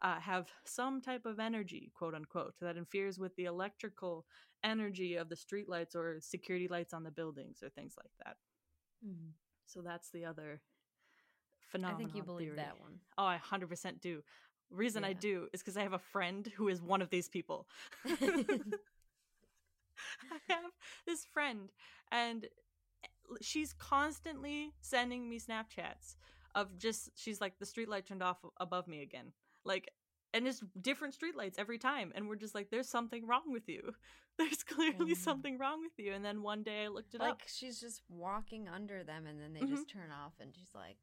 uh, 0.00 0.20
have 0.20 0.48
some 0.64 1.00
type 1.00 1.26
of 1.26 1.40
energy, 1.40 1.90
quote 1.92 2.14
unquote, 2.14 2.54
that 2.60 2.76
interferes 2.76 3.18
with 3.18 3.34
the 3.34 3.46
electrical 3.46 4.24
energy 4.62 5.16
of 5.16 5.28
the 5.28 5.34
streetlights 5.34 5.96
or 5.96 6.20
security 6.20 6.68
lights 6.68 6.94
on 6.94 7.02
the 7.02 7.10
buildings 7.10 7.64
or 7.64 7.68
things 7.68 7.96
like 7.98 8.12
that. 8.24 8.36
Mhm. 9.04 9.32
So 9.66 9.82
that's 9.82 10.10
the 10.10 10.24
other 10.24 10.62
phenomenon. 11.66 12.00
I 12.00 12.04
think 12.04 12.14
you 12.16 12.22
believe 12.22 12.54
theory. 12.54 12.56
that 12.56 12.78
one. 12.80 13.00
Oh, 13.18 13.24
I 13.24 13.38
100% 13.38 14.00
do. 14.00 14.22
Reason 14.70 15.02
I 15.02 15.14
do 15.14 15.48
is 15.52 15.60
because 15.62 15.76
I 15.76 15.82
have 15.82 15.94
a 15.94 15.98
friend 15.98 16.46
who 16.46 16.68
is 16.68 16.80
one 16.80 17.02
of 17.02 17.10
these 17.10 17.28
people. 17.28 17.68
I 20.30 20.38
have 20.48 20.72
this 21.06 21.24
friend, 21.24 21.72
and 22.12 22.46
she's 23.40 23.72
constantly 23.72 24.72
sending 24.80 25.28
me 25.28 25.38
Snapchats 25.38 26.16
of 26.54 26.78
just, 26.78 27.10
she's 27.14 27.40
like, 27.40 27.58
the 27.58 27.66
streetlight 27.66 28.06
turned 28.06 28.22
off 28.22 28.38
above 28.58 28.88
me 28.88 29.02
again. 29.02 29.32
Like, 29.64 29.90
and 30.34 30.46
it's 30.46 30.62
different 30.80 31.16
streetlights 31.18 31.58
every 31.58 31.78
time. 31.78 32.12
And 32.14 32.28
we're 32.28 32.36
just 32.36 32.54
like, 32.54 32.70
there's 32.70 32.88
something 32.88 33.26
wrong 33.26 33.50
with 33.52 33.68
you. 33.68 33.94
There's 34.38 34.62
clearly 34.62 35.12
Oh. 35.12 35.14
something 35.14 35.58
wrong 35.58 35.80
with 35.82 35.98
you. 35.98 36.12
And 36.12 36.24
then 36.24 36.42
one 36.42 36.62
day 36.62 36.84
I 36.84 36.88
looked 36.88 37.12
it 37.14 37.20
like 37.20 37.30
up. 37.30 37.38
Like 37.40 37.48
she's 37.48 37.80
just 37.80 38.02
walking 38.08 38.68
under 38.68 39.02
them 39.02 39.26
and 39.26 39.40
then 39.40 39.52
they 39.52 39.60
Mhm. 39.60 39.70
just 39.70 39.88
turn 39.88 40.12
off 40.12 40.34
and 40.38 40.54
she's 40.54 40.72
like, 40.76 40.96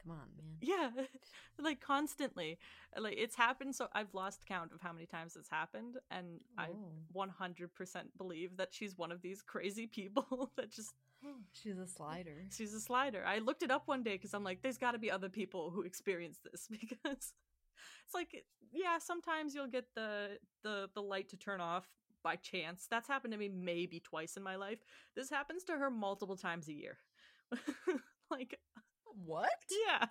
"Come 0.00 0.12
on, 0.12 0.28
man." 0.36 0.56
Yeah, 0.60 0.90
like 1.58 1.80
constantly. 1.80 2.58
Like 2.96 3.16
it's 3.18 3.34
happened 3.34 3.74
so 3.74 3.88
I've 3.92 4.14
lost 4.14 4.46
count 4.46 4.72
of 4.72 4.80
how 4.82 4.92
many 4.92 5.06
times 5.06 5.34
it's 5.34 5.48
happened 5.48 5.96
and 6.12 6.42
I 6.56 6.68
Oh. 6.68 6.92
100% 7.12 8.16
believe 8.16 8.56
that 8.58 8.72
she's 8.72 8.96
one 8.96 9.10
of 9.10 9.20
these 9.20 9.42
crazy 9.42 9.88
people 9.88 10.52
that 10.56 10.70
just 10.70 10.94
She's 11.52 11.78
a 11.78 11.86
slider. 11.86 12.36
she's 12.56 12.74
a 12.74 12.80
slider. 12.80 13.24
I 13.26 13.38
looked 13.38 13.62
it 13.62 13.70
up 13.70 13.86
one 13.86 14.02
day 14.02 14.18
cuz 14.18 14.34
I'm 14.34 14.44
like 14.44 14.62
there's 14.62 14.78
got 14.78 14.92
to 14.92 14.98
be 14.98 15.10
other 15.10 15.28
people 15.28 15.70
who 15.70 15.82
experience 15.82 16.38
this 16.38 16.68
because 16.80 17.32
it's 18.04 18.14
like 18.14 18.44
yeah, 18.72 18.98
sometimes 18.98 19.54
you'll 19.54 19.66
get 19.66 19.86
the 19.94 20.38
the 20.62 20.88
the 20.94 21.02
light 21.02 21.28
to 21.30 21.36
turn 21.36 21.60
off 21.60 21.86
by 22.22 22.36
chance. 22.36 22.86
That's 22.90 23.08
happened 23.08 23.32
to 23.32 23.38
me 23.38 23.48
maybe 23.48 24.00
twice 24.00 24.36
in 24.36 24.42
my 24.42 24.56
life. 24.56 24.80
This 25.16 25.30
happens 25.30 25.64
to 25.64 25.72
her 25.72 25.90
multiple 25.90 26.36
times 26.36 26.68
a 26.68 26.72
year. 26.72 26.98
like 28.30 28.58
What? 29.26 29.50
yeah. 29.86 30.06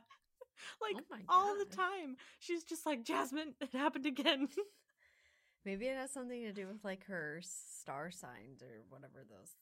Like 0.82 0.98
Oh 1.00 1.26
all 1.30 1.58
the 1.58 1.66
time. 1.66 2.18
She's 2.40 2.64
just 2.64 2.86
like, 2.86 3.04
Jasmine, 3.04 3.54
it 3.62 3.72
happened 3.74 4.06
again. 4.06 4.50
Maybe 5.66 5.88
it 5.88 5.98
has 5.98 6.12
something 6.12 6.42
to 6.44 6.54
do 6.54 6.68
with 6.68 6.84
like 6.84 7.06
her 7.06 7.42
star 7.44 8.12
signs 8.12 8.62
or 8.62 8.84
whatever 8.90 9.24
those 9.30 9.56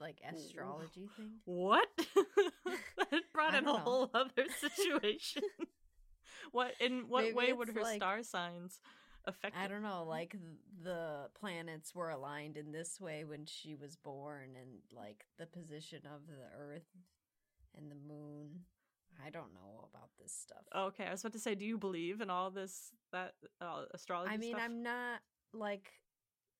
like 0.00 0.18
astrology 0.28 1.08
thing. 1.16 1.30
what? 1.44 1.88
that 2.98 3.22
brought 3.32 3.54
in 3.54 3.64
a 3.64 3.66
know. 3.66 3.76
whole 3.78 4.10
other 4.14 4.46
situation. 4.60 5.42
what 6.50 6.72
in 6.80 7.04
what 7.08 7.24
Maybe 7.24 7.34
way 7.34 7.52
would 7.52 7.68
her 7.68 7.82
like- 7.82 7.96
star 7.96 8.22
signs 8.22 8.80
affect 9.24 9.56
I 9.56 9.68
don't 9.68 9.82
know, 9.82 10.04
like 10.08 10.34
the 10.82 11.28
planets 11.38 11.94
were 11.94 12.10
aligned 12.10 12.56
in 12.56 12.72
this 12.72 13.00
way 13.00 13.24
when 13.24 13.44
she 13.46 13.74
was 13.76 13.94
born 13.96 14.56
and 14.60 14.80
like 14.92 15.24
the 15.38 15.46
position 15.46 16.00
of 16.06 16.26
the 16.26 16.42
earth 16.58 16.88
and 17.76 17.90
the 17.90 17.94
moon. 17.94 18.60
I 19.24 19.30
don't 19.30 19.52
know 19.54 19.88
about 19.92 20.08
this 20.20 20.32
stuff. 20.32 20.64
Okay, 20.74 21.04
I 21.04 21.10
was 21.10 21.20
about 21.20 21.34
to 21.34 21.38
say, 21.38 21.54
do 21.54 21.64
you 21.64 21.78
believe 21.78 22.20
in 22.20 22.30
all 22.30 22.50
this 22.50 22.90
that 23.12 23.34
uh, 23.60 23.84
astrology 23.94 24.32
I 24.32 24.38
mean, 24.38 24.52
stuff? 24.54 24.62
I'm 24.64 24.82
not 24.82 25.20
like 25.52 25.92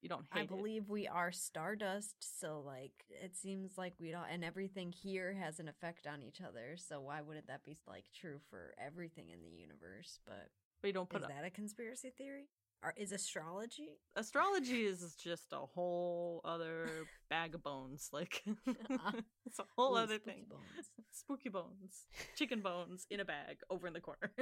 you 0.03 0.09
don't 0.09 0.27
hate 0.33 0.41
I 0.41 0.43
it. 0.43 0.49
believe 0.49 0.89
we 0.89 1.07
are 1.09 1.33
stardust, 1.33 2.17
so 2.21 2.63
like 2.67 2.93
it 3.11 3.37
seems 3.37 3.79
like 3.79 3.95
we 4.01 4.11
don't, 4.11 4.27
and 4.31 4.45
everything 4.45 4.93
here 4.93 5.33
has 5.35 5.61
an 5.61 5.69
effect 5.69 6.07
on 6.07 6.23
each 6.23 6.41
other. 6.41 6.77
So 6.77 7.01
why 7.01 7.21
wouldn't 7.23 7.47
that 7.47 7.65
be 7.65 7.79
like 7.87 8.05
true 8.15 8.39
for 8.51 8.75
everything 8.85 9.31
in 9.31 9.43
the 9.43 9.51
universe? 9.51 10.21
But 10.27 10.49
we 10.83 10.93
don't 10.93 11.09
put 11.09 11.23
is 11.23 11.29
that 11.29 11.45
a 11.45 11.51
conspiracy 11.51 12.11
theory? 12.17 12.49
Or 12.85 12.93
is 12.97 13.13
astrology? 13.13 13.91
astrology 14.17 14.85
is 14.87 15.15
just 15.15 15.53
a 15.53 15.59
whole 15.59 16.41
other 16.45 17.07
bag 17.31 17.55
of 17.55 17.63
bones. 17.63 18.09
Like 18.13 18.43
uh, 18.69 19.13
it's 19.47 19.61
a 19.61 19.65
whole 19.77 19.95
Ooh, 19.95 19.99
other 19.99 20.19
spooky 20.19 20.31
thing. 20.33 20.47
bones. 20.51 20.91
Spooky 21.13 21.49
bones, 21.49 22.07
chicken 22.35 22.61
bones 22.61 23.07
in 23.11 23.21
a 23.21 23.25
bag 23.25 23.59
over 23.71 23.87
in 23.87 23.93
the 23.93 24.01
corner. 24.01 24.33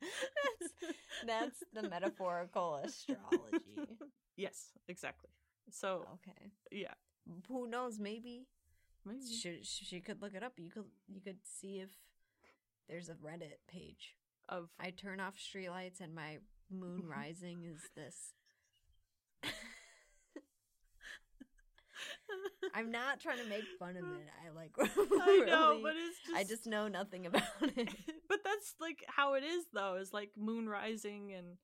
That's 0.00 0.72
that's 1.26 1.62
the 1.72 1.88
metaphorical 1.88 2.76
astrology. 2.84 3.98
yes, 4.36 4.70
exactly. 4.88 5.30
So 5.70 6.06
Okay. 6.14 6.50
yeah, 6.70 6.94
Who 7.48 7.66
knows? 7.68 7.98
Maybe 7.98 8.46
maybe. 9.04 9.20
she, 9.24 9.60
she 9.62 10.00
could 10.00 10.22
look 10.22 10.34
it 10.34 10.42
up. 10.42 10.54
You 10.58 10.70
could 10.70 10.84
you 11.08 11.20
could 11.20 11.38
see 11.44 11.80
if 11.80 11.90
there's 12.88 13.08
a 13.08 13.14
Reddit 13.14 13.58
page. 13.68 14.16
of 14.48 14.70
I 14.80 14.90
turn 14.90 15.20
off 15.20 15.36
streetlights 15.38 16.00
and 16.00 16.14
my 16.14 16.38
moon 16.70 17.06
rising 17.08 17.64
is 17.64 17.82
this. 17.94 18.34
I'm 22.74 22.90
not 22.90 23.20
trying 23.20 23.38
to 23.38 23.44
make 23.44 23.64
fun 23.78 23.96
of 23.96 24.04
it. 24.04 24.28
I 24.44 24.50
like. 24.54 24.72
I 25.20 25.42
know, 25.46 25.80
but 25.82 25.94
it's 25.96 26.18
just 26.26 26.36
I 26.38 26.44
just 26.44 26.66
know 26.66 26.88
nothing 26.88 27.26
about 27.26 27.42
it. 27.62 27.88
but 28.28 28.40
that's 28.44 28.74
like 28.80 29.04
how 29.08 29.34
it 29.34 29.44
is 29.44 29.64
though. 29.72 29.96
Is 29.96 30.12
like 30.12 30.30
moon 30.36 30.68
rising 30.68 31.32
and 31.32 31.56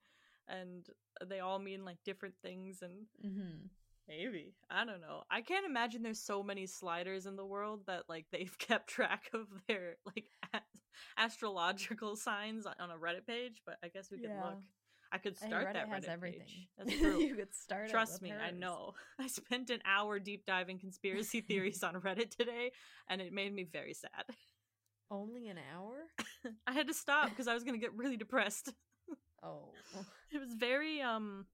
and 0.48 0.86
they 1.28 1.40
all 1.40 1.58
mean 1.58 1.84
like 1.84 1.98
different 2.04 2.34
things 2.42 2.82
and 2.82 3.06
hmm 3.20 3.66
maybe 4.08 4.54
I 4.70 4.84
don't 4.84 5.00
know. 5.00 5.22
I 5.30 5.40
can't 5.40 5.66
imagine 5.66 6.02
there's 6.02 6.20
so 6.20 6.42
many 6.42 6.66
sliders 6.66 7.26
in 7.26 7.36
the 7.36 7.44
world 7.46 7.82
that 7.86 8.04
like 8.08 8.26
they've 8.32 8.56
kept 8.58 8.88
track 8.88 9.30
of 9.34 9.46
their 9.68 9.96
like 10.06 10.26
a- 10.54 10.60
astrological 11.20 12.16
signs 12.16 12.66
on 12.66 12.90
a 12.90 12.94
Reddit 12.96 13.26
page. 13.26 13.62
But 13.66 13.76
I 13.82 13.88
guess 13.88 14.10
we 14.10 14.18
can 14.18 14.30
Yeah. 14.36 14.44
look. 14.44 14.58
I 15.16 15.18
could 15.18 15.38
start 15.38 15.68
Reddit 15.68 15.72
that 15.72 15.88
has 15.88 16.04
Reddit 16.04 16.08
everything. 16.10 16.46
That's 16.76 16.94
true. 17.00 17.20
you 17.22 17.34
could 17.36 17.54
start. 17.54 17.88
Trust 17.88 18.20
me, 18.20 18.32
I 18.32 18.50
know. 18.50 18.92
I 19.18 19.28
spent 19.28 19.70
an 19.70 19.80
hour 19.86 20.18
deep 20.18 20.44
diving 20.44 20.78
conspiracy 20.78 21.40
theories 21.48 21.82
on 21.82 21.94
Reddit 21.94 22.36
today, 22.36 22.72
and 23.08 23.22
it 23.22 23.32
made 23.32 23.54
me 23.54 23.64
very 23.64 23.94
sad. 23.94 24.26
Only 25.10 25.48
an 25.48 25.56
hour. 25.74 25.94
I 26.66 26.72
had 26.72 26.88
to 26.88 26.94
stop 26.94 27.30
because 27.30 27.48
I 27.48 27.54
was 27.54 27.64
going 27.64 27.80
to 27.80 27.80
get 27.80 27.94
really 27.96 28.18
depressed. 28.18 28.74
Oh, 29.42 29.70
It 30.30 30.38
was 30.38 30.52
very, 30.52 31.00
um, 31.00 31.46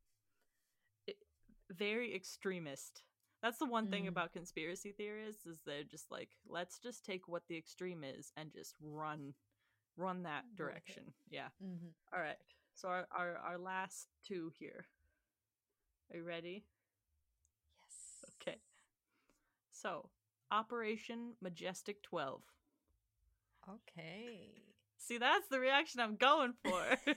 very 1.71 2.15
extremist. 2.15 3.03
That's 3.43 3.59
the 3.59 3.67
one 3.67 3.89
thing 3.89 4.05
Mm. 4.05 4.09
about 4.09 4.33
conspiracy 4.33 4.93
theorists 4.93 5.47
is 5.47 5.61
they're 5.65 5.85
just 5.85 6.11
like, 6.11 6.31
let's 6.49 6.79
just 6.79 7.05
take 7.05 7.29
what 7.29 7.47
the 7.49 7.57
extreme 7.57 8.03
is 8.05 8.33
and 8.37 8.51
just 8.53 8.75
run, 8.81 9.35
run 9.97 10.23
that 10.25 10.45
direction. 10.57 11.13
Yeah. 11.31 11.49
hmm 11.61 11.89
All 12.13 12.21
right. 12.21 12.39
So 12.75 12.89
our, 12.89 13.07
our 13.17 13.37
our 13.37 13.59
last 13.59 14.09
two 14.27 14.51
here. 14.59 14.87
Are 16.13 16.17
you 16.19 16.25
ready? 16.25 16.65
yes. 17.85 18.31
Okay. 18.41 18.59
So, 19.71 20.11
Operation 20.51 21.33
Majestic 21.41 22.03
12. 22.03 22.43
Okay. 23.69 24.51
See, 24.99 25.19
that's 25.19 25.49
the 25.49 25.59
reaction 25.59 26.01
I'm 26.01 26.17
going 26.17 26.53
for. 26.65 26.83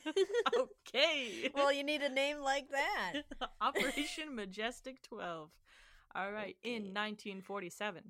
okay. 0.57 1.51
well, 1.53 1.71
you 1.71 1.83
need 1.83 2.01
a 2.01 2.09
name 2.09 2.39
like 2.39 2.69
that. 2.69 3.23
Operation 3.61 4.35
Majestic 4.35 5.01
12. 5.03 5.49
All 6.15 6.31
right. 6.31 6.55
In 6.63 6.93
1947, 6.93 8.03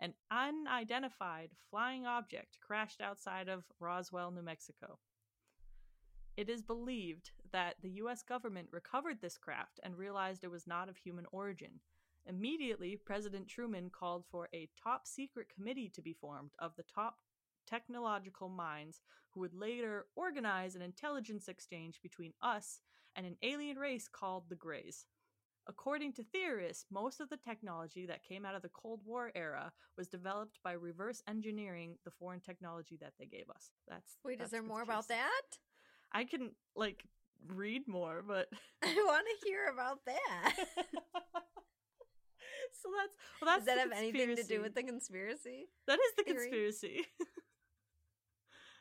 an 0.00 0.14
unidentified 0.30 1.50
flying 1.70 2.06
object 2.06 2.58
crashed 2.60 3.00
outside 3.00 3.48
of 3.48 3.64
Roswell, 3.78 4.32
New 4.32 4.42
Mexico. 4.42 4.98
It 6.36 6.48
is 6.48 6.62
believed 6.62 7.30
that 7.52 7.76
the 7.82 7.90
U.S. 7.90 8.22
government 8.22 8.68
recovered 8.70 9.20
this 9.20 9.36
craft 9.36 9.80
and 9.82 9.96
realized 9.96 10.44
it 10.44 10.50
was 10.50 10.66
not 10.66 10.88
of 10.88 10.96
human 10.96 11.26
origin. 11.30 11.80
Immediately, 12.26 12.96
President 12.96 13.48
Truman 13.48 13.90
called 13.90 14.24
for 14.30 14.48
a 14.54 14.68
top 14.82 15.06
secret 15.06 15.48
committee 15.54 15.90
to 15.94 16.00
be 16.00 16.14
formed 16.14 16.52
of 16.58 16.74
the 16.76 16.84
top 16.84 17.18
technological 17.66 18.48
minds 18.48 19.02
who 19.30 19.40
would 19.40 19.54
later 19.54 20.06
organize 20.16 20.74
an 20.74 20.82
intelligence 20.82 21.48
exchange 21.48 22.00
between 22.02 22.32
us 22.42 22.80
and 23.14 23.26
an 23.26 23.36
alien 23.42 23.78
race 23.78 24.08
called 24.08 24.44
the 24.48 24.56
Greys. 24.56 25.06
According 25.68 26.14
to 26.14 26.24
theorists, 26.24 26.86
most 26.90 27.20
of 27.20 27.28
the 27.28 27.36
technology 27.36 28.04
that 28.06 28.24
came 28.24 28.44
out 28.44 28.56
of 28.56 28.62
the 28.62 28.68
Cold 28.70 29.00
War 29.04 29.30
era 29.34 29.72
was 29.96 30.08
developed 30.08 30.58
by 30.64 30.72
reverse 30.72 31.22
engineering 31.28 31.98
the 32.04 32.10
foreign 32.10 32.40
technology 32.40 32.96
that 33.00 33.12
they 33.18 33.26
gave 33.26 33.48
us. 33.48 33.70
That's 33.86 34.16
Wait, 34.24 34.38
that's 34.38 34.48
is 34.48 34.52
there 34.52 34.62
more 34.62 34.82
about 34.82 35.08
that? 35.08 35.42
I 36.12 36.24
can 36.24 36.50
like 36.76 37.04
read 37.48 37.88
more, 37.88 38.22
but 38.26 38.48
I 38.82 38.94
want 39.06 39.26
to 39.26 39.46
hear 39.46 39.66
about 39.72 40.04
that. 40.06 40.52
so 40.56 40.64
that's 42.96 43.16
well, 43.40 43.46
that's 43.46 43.64
Does 43.64 43.66
that 43.66 43.78
have 43.78 43.92
anything 43.92 44.36
to 44.36 44.42
do 44.44 44.60
with 44.60 44.74
the 44.74 44.82
conspiracy? 44.82 45.68
That 45.86 45.98
is 45.98 46.12
the 46.16 46.24
theory? 46.24 46.50
conspiracy. 46.50 47.06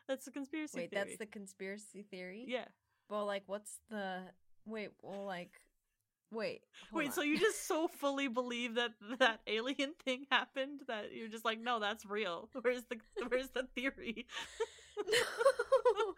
That's 0.07 0.25
the 0.25 0.31
conspiracy 0.31 0.77
Wait, 0.77 0.89
theory. 0.89 1.03
that's 1.05 1.17
the 1.19 1.25
conspiracy 1.25 2.03
theory? 2.11 2.43
yeah. 2.45 2.65
Well, 3.09 3.25
like, 3.25 3.43
what's 3.45 3.79
the. 3.89 4.19
Wait, 4.65 4.89
well, 5.01 5.23
like. 5.23 5.51
Wait. 6.33 6.63
Wait, 6.91 7.07
on. 7.07 7.11
so 7.13 7.21
you 7.21 7.39
just 7.39 7.65
so 7.65 7.87
fully 7.87 8.27
believe 8.27 8.75
that 8.75 8.91
that 9.19 9.39
alien 9.47 9.93
thing 10.03 10.25
happened 10.29 10.81
that 10.87 11.13
you're 11.13 11.29
just 11.29 11.45
like, 11.45 11.61
no, 11.61 11.79
that's 11.79 12.05
real. 12.05 12.49
Where's 12.61 12.83
the 12.89 12.97
where's 13.29 13.49
the 13.49 13.67
theory? 13.73 14.25
no. 14.97 16.13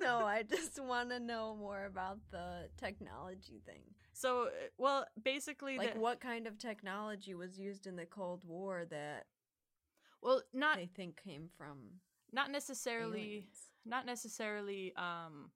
No, 0.00 0.18
I 0.18 0.42
just 0.48 0.82
want 0.82 1.10
to 1.10 1.20
know 1.20 1.56
more 1.58 1.84
about 1.84 2.18
the 2.30 2.68
technology 2.76 3.60
thing. 3.66 3.82
So, 4.12 4.44
uh, 4.44 4.48
well, 4.78 5.06
basically, 5.22 5.78
Like, 5.78 5.94
the, 5.94 6.00
what 6.00 6.20
kind 6.20 6.46
of 6.46 6.58
technology 6.58 7.34
was 7.34 7.58
used 7.58 7.86
in 7.86 7.96
the 7.96 8.06
Cold 8.06 8.42
War 8.46 8.84
that 8.90 9.26
well, 10.22 10.42
not 10.52 10.76
they 10.76 10.86
think 10.86 11.20
came 11.22 11.48
from 11.56 11.78
not 12.32 12.50
necessarily 12.50 13.20
aliens? 13.20 13.70
not 13.86 14.04
necessarily 14.06 14.92
um 14.96 15.50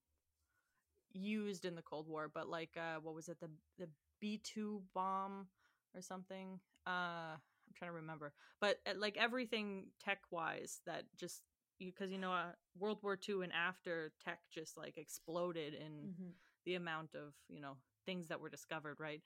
used 1.12 1.64
in 1.64 1.74
the 1.74 1.82
Cold 1.82 2.09
War, 2.09 2.30
but 2.32 2.48
like 2.48 2.76
uh 2.76 3.00
what 3.02 3.14
was 3.14 3.28
it 3.28 3.38
the 3.40 3.50
the 3.78 3.88
B 4.20 4.40
two 4.42 4.82
bomb 4.94 5.46
or 5.94 6.00
something? 6.00 6.61
Uh, 6.86 7.36
I'm 7.36 7.74
trying 7.74 7.90
to 7.90 7.94
remember, 7.96 8.32
but 8.61 8.78
uh, 8.86 8.92
like 8.96 9.16
everything 9.16 9.86
tech 10.02 10.18
wise 10.30 10.80
that 10.86 11.05
just 11.16 11.42
because 11.79 12.11
you 12.11 12.18
know 12.18 12.33
uh, 12.33 12.53
World 12.79 12.99
War 13.03 13.16
Two 13.16 13.43
and 13.43 13.53
after 13.53 14.12
tech 14.25 14.41
just 14.51 14.77
like 14.77 14.97
exploded 14.99 15.75
in 15.75 16.11
Mhm. 16.11 16.33
the 16.64 16.75
amount 16.77 17.14
of 17.14 17.35
you 17.49 17.61
know 17.61 17.77
things 18.07 18.29
that 18.29 18.41
were 18.41 18.51
discovered 18.51 19.01
right? 19.01 19.22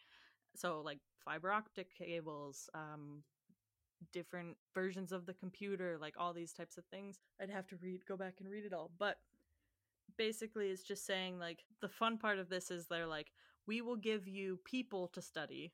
So 0.57 0.81
like 0.81 1.01
fiber 1.25 1.53
optic 1.53 1.91
cables 1.95 2.69
um 2.75 3.25
different 4.13 4.57
versions 4.75 5.13
of 5.13 5.27
the 5.27 5.35
computer 5.35 5.99
like 5.99 6.15
all 6.19 6.33
these 6.33 6.53
types 6.53 6.79
of 6.79 6.85
things. 6.87 7.19
I'd 7.41 7.51
have 7.51 7.67
to 7.69 7.77
read 7.77 8.07
go 8.07 8.17
back 8.17 8.35
and 8.41 8.49
read 8.49 8.65
it 8.65 8.73
all. 8.73 8.91
But 8.99 9.19
basically 10.17 10.69
it's 10.71 10.83
just 10.83 11.07
saying 11.07 11.39
like 11.39 11.65
the 11.81 11.89
fun 11.89 12.19
part 12.19 12.39
of 12.39 12.49
this 12.49 12.71
is 12.71 12.87
they're 12.87 13.07
like 13.07 13.33
we 13.67 13.81
will 13.83 13.97
give 13.97 14.27
you 14.27 14.59
people 14.65 15.09
to 15.09 15.21
study 15.23 15.73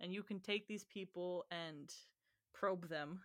and 0.00 0.12
you 0.12 0.22
can 0.22 0.40
take 0.40 0.66
these 0.66 0.84
people 0.84 1.44
and 1.50 1.92
probe 2.54 2.88
them 2.88 3.20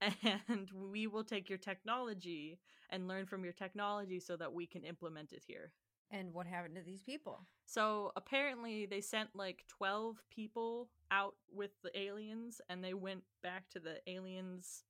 and 0.48 0.70
we 0.72 1.06
will 1.06 1.24
take 1.24 1.48
your 1.48 1.58
technology 1.58 2.58
and 2.90 3.08
learn 3.08 3.26
from 3.26 3.44
your 3.44 3.52
technology 3.52 4.20
so 4.20 4.36
that 4.36 4.52
we 4.52 4.66
can 4.66 4.84
implement 4.84 5.32
it 5.32 5.42
here 5.46 5.72
And 6.10 6.32
what 6.32 6.46
happened 6.46 6.76
to 6.76 6.82
these 6.82 7.02
people? 7.02 7.46
so 7.66 8.12
apparently 8.16 8.86
they 8.86 9.00
sent 9.00 9.30
like 9.34 9.64
12 9.68 10.16
people 10.30 10.88
out 11.10 11.34
with 11.52 11.70
the 11.82 11.96
aliens 11.98 12.60
and 12.68 12.82
they 12.82 12.94
went 12.94 13.22
back 13.42 13.68
to 13.70 13.80
the 13.80 13.98
aliens 14.06 14.84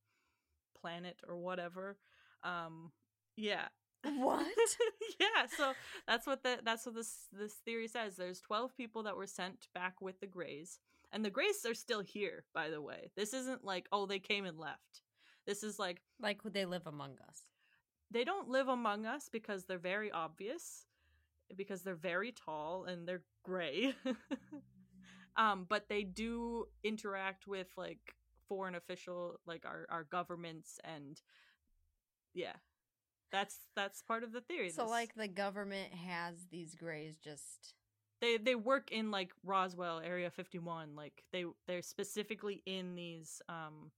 planet 0.80 1.20
or 1.28 1.36
whatever. 1.36 1.98
Um 2.42 2.92
yeah. 3.36 3.68
What? 4.04 4.46
yeah, 5.20 5.46
so 5.56 5.74
that's 6.06 6.26
what 6.26 6.42
the 6.42 6.58
that's 6.64 6.86
what 6.86 6.94
this 6.94 7.26
this 7.32 7.54
theory 7.54 7.88
says. 7.88 8.16
There's 8.16 8.40
12 8.40 8.76
people 8.76 9.02
that 9.04 9.16
were 9.16 9.26
sent 9.26 9.68
back 9.74 10.00
with 10.00 10.20
the 10.20 10.26
Greys. 10.26 10.78
And 11.12 11.24
the 11.24 11.30
Greys 11.30 11.64
are 11.66 11.74
still 11.74 12.00
here, 12.02 12.44
by 12.54 12.68
the 12.70 12.82
way. 12.82 13.10
This 13.16 13.32
isn't 13.34 13.64
like 13.64 13.88
oh 13.92 14.06
they 14.06 14.18
came 14.18 14.44
and 14.44 14.58
left. 14.58 15.02
This 15.46 15.62
is 15.62 15.78
like 15.78 16.02
like, 16.20 16.44
would 16.44 16.54
they 16.54 16.64
live 16.66 16.86
among 16.86 17.12
us? 17.28 17.44
they 18.10 18.24
don't 18.24 18.48
live 18.48 18.68
among 18.68 19.04
us 19.04 19.28
because 19.30 19.66
they're 19.66 19.76
very 19.78 20.10
obvious 20.10 20.86
because 21.56 21.82
they're 21.82 21.94
very 21.94 22.32
tall 22.32 22.84
and 22.84 23.06
they're 23.06 23.22
gray 23.42 23.94
um 25.36 25.66
but 25.68 25.90
they 25.90 26.04
do 26.04 26.64
interact 26.82 27.46
with 27.46 27.66
like 27.76 28.14
foreign 28.48 28.74
official 28.74 29.38
like 29.46 29.66
our 29.66 29.86
our 29.90 30.04
governments 30.04 30.80
and 30.84 31.20
yeah 32.32 32.54
that's 33.30 33.58
that's 33.76 34.00
part 34.00 34.22
of 34.24 34.32
the 34.32 34.40
theory 34.40 34.70
So, 34.70 34.84
This- 34.84 34.90
like, 34.90 35.14
the 35.14 35.28
government 35.28 35.92
has 35.92 36.46
these 36.50 36.74
grays 36.74 37.18
just. 37.18 37.74
They 38.20 38.36
they 38.36 38.54
work 38.54 38.90
in 38.92 39.10
like 39.10 39.30
Roswell 39.44 40.00
area 40.00 40.30
51 40.30 40.94
like 40.96 41.24
they 41.32 41.44
they're 41.66 41.82
specifically 41.82 42.62
in 42.66 42.94
these 42.94 43.40
um 43.48 43.90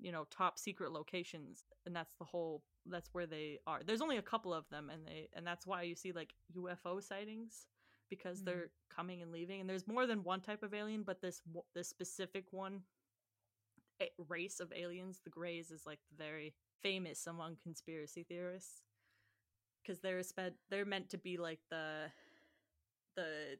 you 0.00 0.12
know 0.12 0.24
top 0.30 0.58
secret 0.58 0.92
locations 0.92 1.64
and 1.86 1.94
that's 1.94 2.14
the 2.18 2.24
whole 2.24 2.62
that's 2.86 3.08
where 3.12 3.26
they 3.26 3.58
are 3.66 3.80
there's 3.84 4.00
only 4.00 4.16
a 4.16 4.22
couple 4.22 4.54
of 4.54 4.68
them 4.70 4.90
and 4.90 5.06
they 5.06 5.28
and 5.34 5.46
that's 5.46 5.66
why 5.66 5.82
you 5.82 5.94
see 5.94 6.12
like 6.12 6.34
UFO 6.56 7.02
sightings 7.02 7.66
because 8.08 8.40
Mhm. 8.40 8.44
they're 8.44 8.70
coming 8.94 9.22
and 9.22 9.32
leaving 9.32 9.60
and 9.60 9.68
there's 9.68 9.86
more 9.86 10.06
than 10.06 10.22
one 10.22 10.40
type 10.40 10.62
of 10.62 10.72
alien 10.74 11.02
but 11.02 11.20
this 11.20 11.42
this 11.74 11.88
specific 11.88 12.52
one 12.52 12.82
a- 14.00 14.12
race 14.28 14.60
of 14.60 14.72
aliens 14.72 15.20
the 15.24 15.30
grays 15.30 15.70
is 15.70 15.86
like 15.86 16.00
very 16.16 16.54
famous 16.82 17.26
among 17.26 17.56
conspiracy 17.62 18.22
theorists 18.22 18.82
because 19.82 20.00
they're 20.00 20.22
spe- 20.22 20.56
they're 20.70 20.84
meant 20.84 21.08
to 21.10 21.18
be 21.18 21.36
like 21.36 21.60
the 21.70 22.10
the 23.18 23.58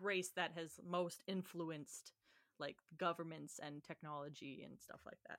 race 0.00 0.30
that 0.36 0.52
has 0.54 0.78
most 0.86 1.22
influenced 1.26 2.12
like 2.58 2.76
governments 2.98 3.58
and 3.62 3.82
technology 3.82 4.62
and 4.66 4.78
stuff 4.78 5.00
like 5.06 5.18
that. 5.28 5.38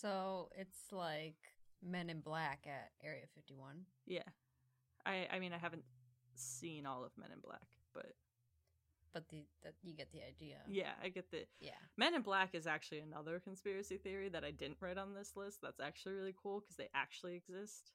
So, 0.00 0.50
it's 0.56 0.92
like 0.92 1.36
Men 1.82 2.10
in 2.10 2.20
Black 2.20 2.66
at 2.66 2.90
Area 3.02 3.24
51. 3.34 3.86
Yeah. 4.06 4.22
I 5.06 5.28
I 5.32 5.38
mean 5.38 5.52
I 5.52 5.58
haven't 5.58 5.84
seen 6.34 6.86
all 6.86 7.04
of 7.04 7.12
Men 7.16 7.30
in 7.32 7.40
Black, 7.40 7.68
but 7.92 8.12
But 9.12 9.28
the 9.28 9.44
that 9.62 9.74
you 9.82 9.94
get 9.94 10.10
the 10.10 10.22
idea. 10.26 10.58
yeah, 10.66 10.92
I 11.02 11.08
get 11.10 11.30
the 11.30 11.46
Yeah. 11.60 11.78
Men 11.96 12.14
in 12.14 12.22
Black 12.22 12.54
is 12.54 12.66
actually 12.66 13.00
another 13.00 13.38
conspiracy 13.38 13.98
theory 13.98 14.28
that 14.30 14.44
I 14.44 14.50
didn't 14.50 14.78
write 14.80 14.98
on 14.98 15.14
this 15.14 15.36
list. 15.36 15.60
That's 15.62 15.80
actually 15.80 16.14
really 16.14 16.34
cool 16.42 16.60
because 16.60 16.76
they 16.76 16.88
actually 16.94 17.36
exist. 17.36 17.92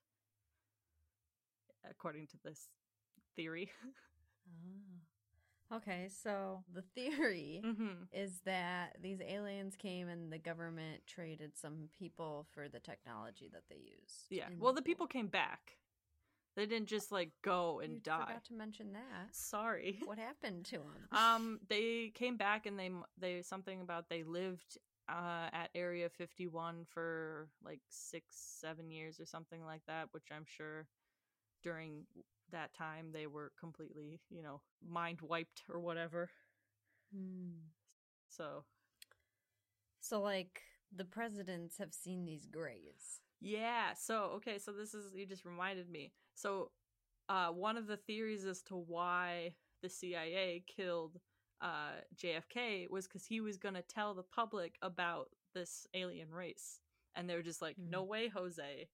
According 1.89 2.27
to 2.27 2.37
this 2.43 2.69
theory. 3.41 3.69
Oh. 3.85 3.89
Okay, 5.71 6.09
so 6.23 6.63
the 6.73 6.81
theory 6.95 7.61
mm-hmm. 7.63 8.01
is 8.11 8.39
that 8.43 8.95
these 9.03 9.21
aliens 9.21 9.75
came 9.75 10.09
and 10.09 10.33
the 10.33 10.39
government 10.39 11.01
traded 11.05 11.55
some 11.55 11.89
people 11.97 12.47
for 12.55 12.67
the 12.67 12.79
technology 12.79 13.51
that 13.53 13.61
they 13.69 13.75
use. 13.75 14.25
Yeah. 14.31 14.45
Well, 14.59 14.73
the 14.73 14.81
war. 14.81 14.85
people 14.85 15.05
came 15.05 15.27
back. 15.27 15.77
They 16.55 16.65
didn't 16.65 16.87
just 16.87 17.11
like 17.11 17.29
go 17.43 17.81
and 17.81 17.93
You 17.93 17.99
die. 17.99 18.25
forgot 18.25 18.45
to 18.45 18.53
mention 18.55 18.93
that. 18.93 19.27
Sorry. 19.35 19.99
What 20.05 20.17
happened 20.17 20.65
to 20.65 20.77
them? 20.77 21.07
um 21.11 21.59
they 21.69 22.11
came 22.15 22.35
back 22.35 22.65
and 22.65 22.77
they 22.79 22.89
they 23.19 23.43
something 23.43 23.79
about 23.81 24.09
they 24.09 24.23
lived 24.23 24.79
uh 25.07 25.49
at 25.53 25.69
area 25.75 26.09
51 26.09 26.85
for 26.89 27.47
like 27.63 27.81
6 27.89 28.25
7 28.59 28.89
years 28.89 29.19
or 29.19 29.25
something 29.25 29.63
like 29.63 29.81
that 29.87 30.07
which 30.11 30.25
i'm 30.35 30.45
sure 30.45 30.87
during 31.63 32.03
that 32.51 32.73
time 32.73 33.11
they 33.11 33.27
were 33.27 33.51
completely 33.59 34.19
you 34.29 34.41
know 34.41 34.61
mind 34.87 35.19
wiped 35.21 35.63
or 35.69 35.79
whatever 35.79 36.29
Hmm. 37.11 37.71
so 38.29 38.65
So, 40.01 40.21
like, 40.21 40.61
the 40.95 41.05
presidents 41.05 41.77
have 41.77 41.93
seen 41.93 42.25
these 42.25 42.45
grays. 42.45 43.21
yeah 43.41 43.93
so 43.93 44.31
okay 44.35 44.57
so 44.57 44.71
this 44.71 44.93
is 44.93 45.13
you 45.15 45.25
just 45.25 45.45
reminded 45.45 45.89
me 45.89 46.11
so 46.35 46.71
uh 47.29 47.47
one 47.49 47.77
of 47.77 47.87
the 47.87 47.95
theories 47.97 48.45
as 48.45 48.61
to 48.61 48.75
why 48.75 49.53
the 49.81 49.87
cia 49.89 50.61
killed 50.67 51.19
uh 51.61 52.01
jfk 52.15 52.89
was 52.89 53.07
because 53.07 53.25
he 53.25 53.39
was 53.39 53.57
gonna 53.57 53.81
tell 53.81 54.13
the 54.13 54.23
public 54.23 54.75
about 54.81 55.29
this 55.53 55.87
alien 55.93 56.29
race 56.31 56.81
and 57.15 57.29
they 57.29 57.35
were 57.35 57.41
just 57.41 57.61
like 57.61 57.77
Hmm. 57.77 57.91
no 57.91 58.03
way 58.03 58.27
jose 58.27 58.89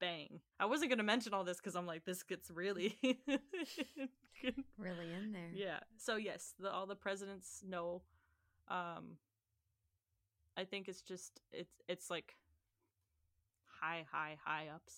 bang. 0.00 0.40
I 0.60 0.66
wasn't 0.66 0.90
gonna 0.90 1.02
mention 1.02 1.32
all 1.34 1.44
this 1.44 1.58
because 1.58 1.74
i'm 1.76 1.86
like 1.86 2.04
this 2.04 2.22
gets 2.22 2.50
really 2.50 2.98
Really 4.78 5.12
in 5.14 5.32
there. 5.32 5.50
yeah. 5.54 5.78
So 5.96 6.16
yes 6.16 6.54
the, 6.60 6.70
all 6.70 6.86
the 6.86 6.94
presidents 6.94 7.62
know 7.66 8.02
um 8.68 9.16
i 10.56 10.64
think 10.64 10.88
it's 10.88 11.00
just 11.02 11.40
it's 11.52 11.80
it's 11.88 12.10
like 12.10 12.34
high 13.80 14.04
high 14.10 14.36
high 14.44 14.66
ups. 14.74 14.94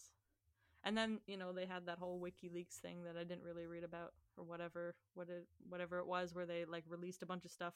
And 0.84 0.96
then 0.96 1.20
you 1.26 1.36
know 1.36 1.52
they 1.52 1.66
had 1.66 1.86
that 1.86 1.98
whole 1.98 2.20
wikileaks 2.20 2.78
thing 2.80 3.04
that 3.04 3.16
i 3.16 3.24
didn't 3.24 3.42
really 3.44 3.66
read 3.66 3.84
about 3.84 4.12
or 4.36 4.44
whatever 4.44 4.94
what 5.14 5.28
it 5.28 5.46
whatever 5.68 5.98
it 5.98 6.06
was 6.06 6.34
where 6.34 6.46
they 6.46 6.64
like 6.64 6.84
released 6.88 7.22
a 7.22 7.26
bunch 7.26 7.44
of 7.44 7.50
stuff 7.50 7.74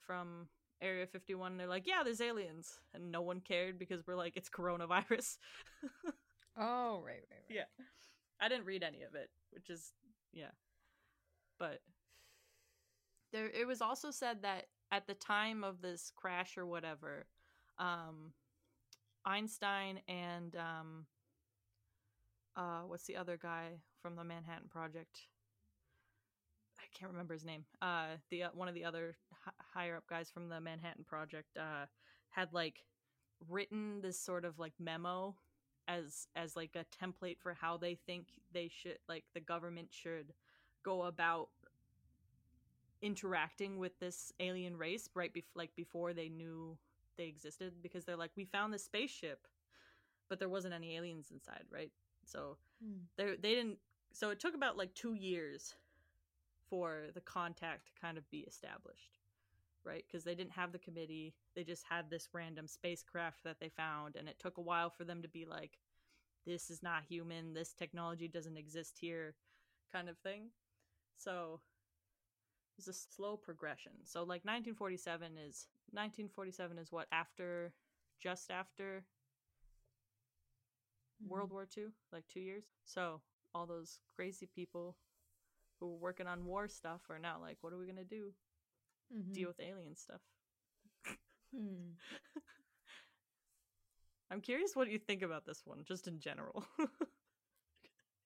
from 0.00 0.48
area 0.82 1.06
51 1.06 1.56
they're 1.56 1.66
like 1.66 1.86
yeah 1.86 2.02
there's 2.04 2.20
aliens 2.20 2.78
and 2.94 3.10
no 3.10 3.22
one 3.22 3.40
cared 3.40 3.78
because 3.78 4.06
we're 4.06 4.16
like 4.16 4.36
it's 4.36 4.48
coronavirus. 4.48 5.36
Oh, 6.58 7.02
right, 7.04 7.12
right, 7.12 7.26
right. 7.30 7.50
yeah. 7.50 7.64
I 8.40 8.48
didn't 8.48 8.64
read 8.64 8.82
any 8.82 9.02
of 9.02 9.14
it 9.14 9.28
which 9.50 9.68
is 9.68 9.92
yeah. 10.32 10.52
But 11.58 11.80
there 13.32 13.50
it 13.50 13.66
was 13.66 13.82
also 13.82 14.10
said 14.10 14.42
that 14.42 14.66
at 14.90 15.06
the 15.06 15.14
time 15.14 15.64
of 15.64 15.82
this 15.82 16.12
crash 16.16 16.56
or 16.56 16.64
whatever 16.64 17.26
um 17.78 18.32
einstein 19.26 20.00
and 20.08 20.56
um 20.56 21.06
uh 22.56 22.82
what's 22.86 23.04
the 23.04 23.16
other 23.16 23.36
guy 23.36 23.72
from 24.00 24.16
the 24.16 24.24
manhattan 24.24 24.68
project 24.68 25.26
i 26.86 26.98
can't 26.98 27.10
remember 27.12 27.34
his 27.34 27.44
name 27.44 27.64
uh 27.82 28.08
the 28.30 28.44
uh, 28.44 28.48
one 28.54 28.68
of 28.68 28.74
the 28.74 28.84
other 28.84 29.16
h- 29.46 29.54
higher 29.74 29.96
up 29.96 30.06
guys 30.08 30.30
from 30.30 30.48
the 30.48 30.60
manhattan 30.60 31.04
project 31.04 31.56
uh 31.58 31.86
had 32.30 32.52
like 32.52 32.84
written 33.48 34.00
this 34.02 34.18
sort 34.18 34.44
of 34.44 34.58
like 34.58 34.72
memo 34.78 35.36
as 35.88 36.28
as 36.36 36.56
like 36.56 36.76
a 36.76 36.86
template 37.04 37.38
for 37.40 37.54
how 37.54 37.76
they 37.76 37.94
think 38.06 38.28
they 38.52 38.68
should 38.68 38.98
like 39.08 39.24
the 39.34 39.40
government 39.40 39.88
should 39.92 40.32
go 40.84 41.02
about 41.04 41.48
interacting 43.02 43.78
with 43.78 43.98
this 44.00 44.32
alien 44.40 44.76
race 44.76 45.08
right 45.14 45.34
bef- 45.34 45.44
like 45.54 45.74
before 45.76 46.12
they 46.14 46.28
knew 46.28 46.76
they 47.16 47.26
existed 47.26 47.72
because 47.82 48.04
they're 48.04 48.16
like 48.16 48.30
we 48.36 48.44
found 48.44 48.72
this 48.72 48.84
spaceship 48.84 49.46
but 50.28 50.38
there 50.38 50.48
wasn't 50.48 50.72
any 50.74 50.96
aliens 50.96 51.30
inside 51.30 51.64
right 51.70 51.92
so 52.24 52.56
Hmm. 52.82 53.04
they 53.16 53.36
they 53.36 53.54
didn't 53.54 53.78
so 54.12 54.30
it 54.30 54.40
took 54.40 54.54
about 54.54 54.76
like 54.76 54.94
2 54.94 55.14
years 55.14 55.74
for 56.68 57.04
the 57.14 57.20
contact 57.20 57.86
to 57.86 58.00
kind 58.00 58.18
of 58.18 58.28
be 58.30 58.40
established 58.40 59.18
right? 59.84 60.04
Because 60.04 60.24
they 60.24 60.34
didn't 60.34 60.50
have 60.50 60.72
the 60.72 60.80
committee 60.80 61.32
they 61.54 61.62
just 61.62 61.84
had 61.88 62.10
this 62.10 62.28
random 62.32 62.66
spacecraft 62.66 63.44
that 63.44 63.60
they 63.60 63.68
found 63.68 64.16
and 64.16 64.28
it 64.28 64.38
took 64.40 64.58
a 64.58 64.62
while 64.62 64.90
for 64.90 65.04
them 65.04 65.22
to 65.22 65.28
be 65.28 65.46
like 65.46 65.78
this 66.44 66.70
is 66.70 66.82
not 66.82 67.04
human 67.08 67.54
this 67.54 67.72
technology 67.72 68.26
doesn't 68.26 68.56
exist 68.56 68.98
here 69.00 69.36
kind 69.92 70.08
of 70.08 70.18
thing. 70.18 70.50
So 71.16 71.60
it's 72.78 72.88
a 72.88 72.92
slow 72.92 73.36
progression. 73.36 73.92
So 74.04 74.20
like 74.20 74.44
1947 74.44 75.32
is 75.38 75.66
1947 75.92 76.78
is 76.78 76.92
what 76.92 77.06
after 77.12 77.72
just 78.20 78.50
after 78.50 79.04
hmm. 81.22 81.28
World 81.28 81.52
War 81.52 81.66
II, 81.76 81.84
like 82.12 82.24
two 82.28 82.40
years. 82.40 82.64
So 82.84 83.20
all 83.54 83.66
those 83.66 84.00
crazy 84.14 84.46
people 84.46 84.96
who 85.80 85.86
were 85.88 85.98
working 85.98 86.26
on 86.26 86.44
war 86.44 86.68
stuff 86.68 87.00
are 87.10 87.18
now 87.18 87.38
like, 87.40 87.58
what 87.60 87.72
are 87.72 87.78
we 87.78 87.86
gonna 87.86 88.04
do? 88.04 88.32
Mhm. 89.14 89.32
Deal 89.32 89.48
with 89.48 89.60
alien 89.60 89.96
stuff. 89.96 90.20
Hmm. 91.54 91.92
I'm 94.30 94.40
curious 94.40 94.74
what 94.74 94.90
you 94.90 94.98
think 94.98 95.22
about 95.22 95.46
this 95.46 95.62
one, 95.64 95.84
just 95.84 96.08
in 96.08 96.18
general. 96.20 96.66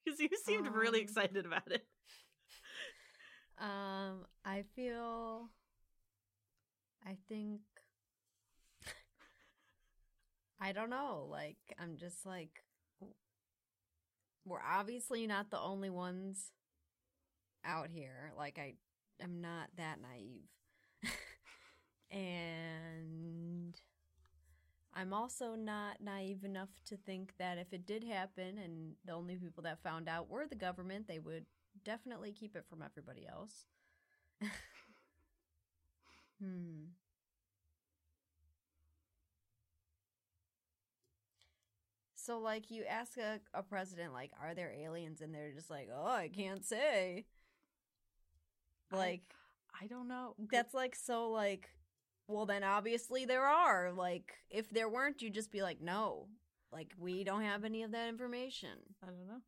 Because 0.03 0.19
you 0.19 0.31
seemed 0.45 0.67
really 0.69 1.01
Um, 1.01 1.05
excited 1.05 1.45
about 1.45 1.71
it. 1.71 1.87
Um, 3.59 4.27
I 4.47 4.63
feel. 4.75 5.51
I 7.07 7.19
think. 7.29 7.61
I 10.59 10.73
don't 10.73 10.89
know. 10.91 11.27
Like, 11.31 11.59
I'm 11.79 11.97
just 11.99 12.25
like. 12.25 12.65
We're 14.47 14.63
obviously 14.63 15.27
not 15.27 15.51
the 15.51 15.61
only 15.61 15.91
ones 15.91 16.51
out 17.65 17.89
here. 17.91 18.33
Like, 18.37 18.59
I. 18.59 18.75
I'm 19.23 19.41
not 19.41 19.69
that 19.77 19.99
naive. 20.01 20.49
and. 22.11 23.75
I'm 24.93 25.13
also 25.13 25.55
not 25.55 26.01
naive 26.01 26.45
enough 26.45 26.69
to 26.87 26.97
think 26.97 27.33
that 27.39 27.59
if 27.59 27.73
it 27.73 27.87
did 27.87 28.03
happen 28.03 28.59
and 28.59 28.95
the 29.05 29.13
only 29.13 29.37
people 29.37 29.63
that 29.63 29.83
found 29.83 30.09
out 30.09 30.29
were 30.29 30.47
the 30.49 30.57
government, 30.57 31.07
they 31.07 31.21
would 31.21 31.47
definitely 31.85 32.33
keep 32.33 32.57
it 32.57 32.65
from 32.69 32.83
everybody 32.83 33.27
else. 33.27 33.67
hmm. 36.41 36.91
So, 42.15 42.39
like, 42.39 42.71
you 42.71 42.85
ask 42.85 43.17
a, 43.17 43.41
a 43.55 43.63
president, 43.63 44.13
like, 44.13 44.31
are 44.41 44.55
there 44.55 44.73
aliens? 44.73 45.21
And 45.21 45.35
they're 45.35 45.53
just 45.53 45.71
like, 45.71 45.89
oh, 45.95 46.07
I 46.07 46.29
can't 46.29 46.65
say. 46.65 47.25
I- 48.93 48.97
Like, 48.97 49.23
I 49.83 49.87
don't 49.87 50.09
know. 50.09 50.35
that's 50.51 50.75
like 50.75 50.95
so, 50.95 51.31
like, 51.31 51.71
well, 52.29 52.47
then 52.47 52.63
obviously 52.65 53.25
there 53.25 53.45
are. 53.47 53.93
Like, 53.93 54.33
if 54.51 54.71
there 54.71 54.89
weren't, 54.89 55.23
you'd 55.23 55.35
just 55.35 55.51
be 55.53 55.63
like, 55.63 55.81
no. 55.81 56.29
Like, 56.73 56.93
we 56.99 57.25
don't 57.25 57.43
have 57.43 57.65
any 57.65 57.83
of 57.83 57.93
that 57.93 58.09
information. 58.09 58.71
I 59.03 59.07
don't 59.07 59.27
know. 59.27 59.41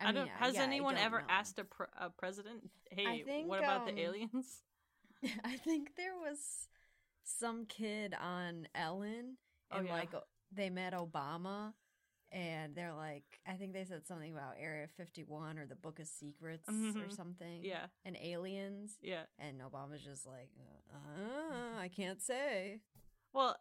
I, 0.00 0.04
I, 0.04 0.06
mean, 0.06 0.14
don't. 0.14 0.28
has 0.30 0.54
yeah, 0.54 0.62
anyone 0.62 0.94
don't 0.94 1.04
ever 1.04 1.20
know. 1.20 1.26
asked 1.28 1.58
a, 1.58 1.64
pre- 1.64 1.86
a 2.00 2.08
president, 2.10 2.70
"Hey, 2.90 3.22
think, 3.22 3.48
what 3.48 3.58
about 3.58 3.86
um, 3.88 3.94
the 3.94 4.00
aliens?" 4.00 4.62
I 5.44 5.56
think 5.56 5.94
there 5.96 6.16
was 6.16 6.68
some 7.22 7.66
kid 7.66 8.14
on 8.20 8.66
Ellen, 8.74 9.36
Oh, 9.70 9.78
and 9.78 9.86
yeah. 9.86 9.92
like 9.92 10.10
they 10.52 10.70
met 10.70 10.94
Obama, 10.94 11.74
and 12.32 12.74
they're 12.74 12.94
like, 12.94 13.40
I 13.46 13.52
think 13.54 13.72
they 13.72 13.84
said 13.84 14.06
something 14.06 14.32
about 14.32 14.54
Area 14.58 14.86
Fifty 14.96 15.24
One 15.24 15.58
or 15.58 15.66
the 15.66 15.74
Book 15.76 15.98
of 15.98 16.06
Secrets 16.06 16.68
or 16.68 16.72
Mhm. 16.72 17.12
something. 17.16 17.64
Yeah, 17.64 17.86
and 18.04 18.16
aliens, 18.16 18.98
yeah. 19.02 19.24
and 19.38 19.60
Obama's 19.60 20.02
just 20.04 20.26
like, 20.26 20.50
uh, 20.92 21.78
I 21.78 21.88
can't 21.88 22.20
say. 22.22 22.80
Well, 23.32 23.56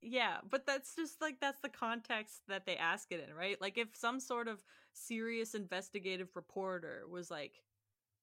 yeah, 0.00 0.40
but 0.48 0.66
that's 0.66 0.94
just 0.94 1.20
like 1.22 1.40
that's 1.40 1.60
the 1.60 1.68
context 1.70 2.42
that 2.48 2.66
they 2.66 2.76
ask 2.76 3.10
it 3.12 3.26
in, 3.26 3.34
right? 3.34 3.58
Like 3.60 3.78
if 3.78 3.94
some 3.96 4.20
sort 4.20 4.48
of 4.48 4.62
serious 4.92 5.54
investigative 5.54 6.28
reporter 6.36 7.04
was 7.08 7.30
like, 7.30 7.62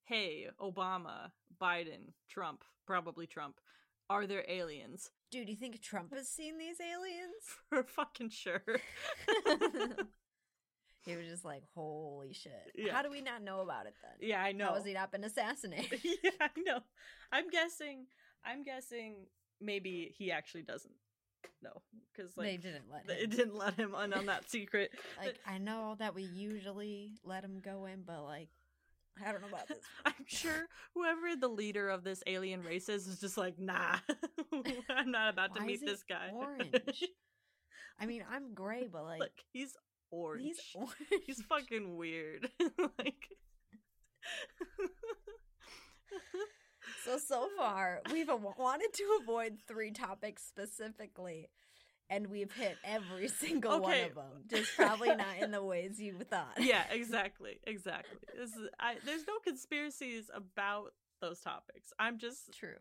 "Hey, 0.03 0.47
Obama, 0.59 1.31
Biden, 1.59 2.13
Trump, 2.29 2.63
probably 2.85 3.25
Trump, 3.27 3.59
are 4.09 4.27
there 4.27 4.45
aliens?" 4.47 5.09
Dude, 5.31 5.45
do 5.45 5.51
you 5.53 5.57
think 5.57 5.81
Trump 5.81 6.13
has 6.13 6.27
seen 6.27 6.57
these 6.57 6.77
aliens? 6.81 7.33
For 7.69 7.83
fucking 7.83 8.29
sure. 8.29 8.61
he 11.05 11.15
was 11.15 11.25
just 11.25 11.45
like, 11.45 11.63
holy 11.73 12.33
shit. 12.33 12.51
Yeah. 12.75 12.93
How 12.93 13.01
do 13.01 13.09
we 13.09 13.21
not 13.21 13.41
know 13.41 13.61
about 13.61 13.85
it 13.85 13.93
then? 14.01 14.29
yeah, 14.29 14.43
I 14.43 14.51
know. 14.51 14.65
How 14.65 14.75
has 14.75 14.85
he 14.85 14.93
not 14.93 15.11
been 15.11 15.23
assassinated? 15.23 16.01
yeah, 16.03 16.31
I 16.41 16.49
know. 16.57 16.79
I'm 17.31 17.49
guessing. 17.49 18.07
I'm 18.43 18.63
guessing 18.63 19.27
maybe 19.61 20.13
he 20.17 20.31
actually 20.31 20.63
doesn't 20.63 20.93
know 21.63 21.81
because 22.13 22.35
like 22.35 22.47
they 22.47 22.57
didn't 22.57 22.85
let 22.91 23.03
him. 23.03 23.15
it 23.17 23.29
didn't 23.29 23.55
let 23.55 23.75
him 23.75 23.93
in 24.03 24.13
on 24.13 24.25
that 24.25 24.49
secret. 24.49 24.91
like 25.19 25.39
I 25.45 25.59
know 25.59 25.95
that 25.99 26.15
we 26.15 26.23
usually 26.23 27.13
let 27.23 27.43
him 27.43 27.61
go 27.63 27.85
in, 27.85 28.01
but 28.05 28.23
like 28.23 28.49
I 29.19 29.31
don't 29.31 29.41
know 29.41 29.47
about 29.47 29.67
this. 29.67 29.79
I'm 30.05 30.25
sure 30.25 30.67
whoever 30.93 31.35
the 31.39 31.47
leader 31.47 31.89
of 31.89 32.03
this 32.03 32.23
alien 32.27 32.63
race 32.63 32.89
is 32.89 33.07
is 33.07 33.19
just 33.19 33.37
like, 33.37 33.59
nah, 33.59 33.97
I'm 34.89 35.11
not 35.11 35.29
about 35.33 35.55
to 35.55 35.61
meet 35.61 35.75
is 35.75 35.81
this 35.81 36.03
guy. 36.03 36.29
Orange. 36.33 37.03
I 37.99 38.05
mean, 38.05 38.23
I'm 38.31 38.53
gray, 38.53 38.87
but 38.91 39.03
like, 39.03 39.19
like 39.19 39.43
he's 39.53 39.75
orange. 40.09 40.43
he's 40.43 40.59
orange. 40.73 41.23
He's 41.25 41.41
fucking 41.43 41.95
weird. 41.95 42.49
like, 42.97 43.27
So 47.03 47.17
so 47.17 47.47
far, 47.57 48.01
we've 48.11 48.29
wanted 48.57 48.93
to 48.93 49.19
avoid 49.21 49.57
three 49.67 49.91
topics 49.91 50.43
specifically, 50.43 51.49
and 52.11 52.27
we've 52.27 52.51
hit 52.51 52.77
every 52.83 53.27
single 53.43 53.79
one 53.79 53.99
of 54.01 54.13
them. 54.15 54.43
Just 54.47 54.75
probably 54.75 55.15
not 55.15 55.37
in 55.41 55.49
the 55.49 55.63
ways 55.73 55.99
you 55.99 56.13
thought. 56.29 56.57
yeah, 56.59 56.83
exactly, 56.91 57.59
exactly. 57.65 58.19
This 58.37 58.51
is, 58.51 58.69
I, 58.79 58.97
there's 59.05 59.25
no 59.27 59.39
conspiracies 59.43 60.29
about 60.33 60.93
those 61.21 61.39
topics. 61.39 61.91
I'm 61.97 62.19
just 62.19 62.53
true. 62.53 62.77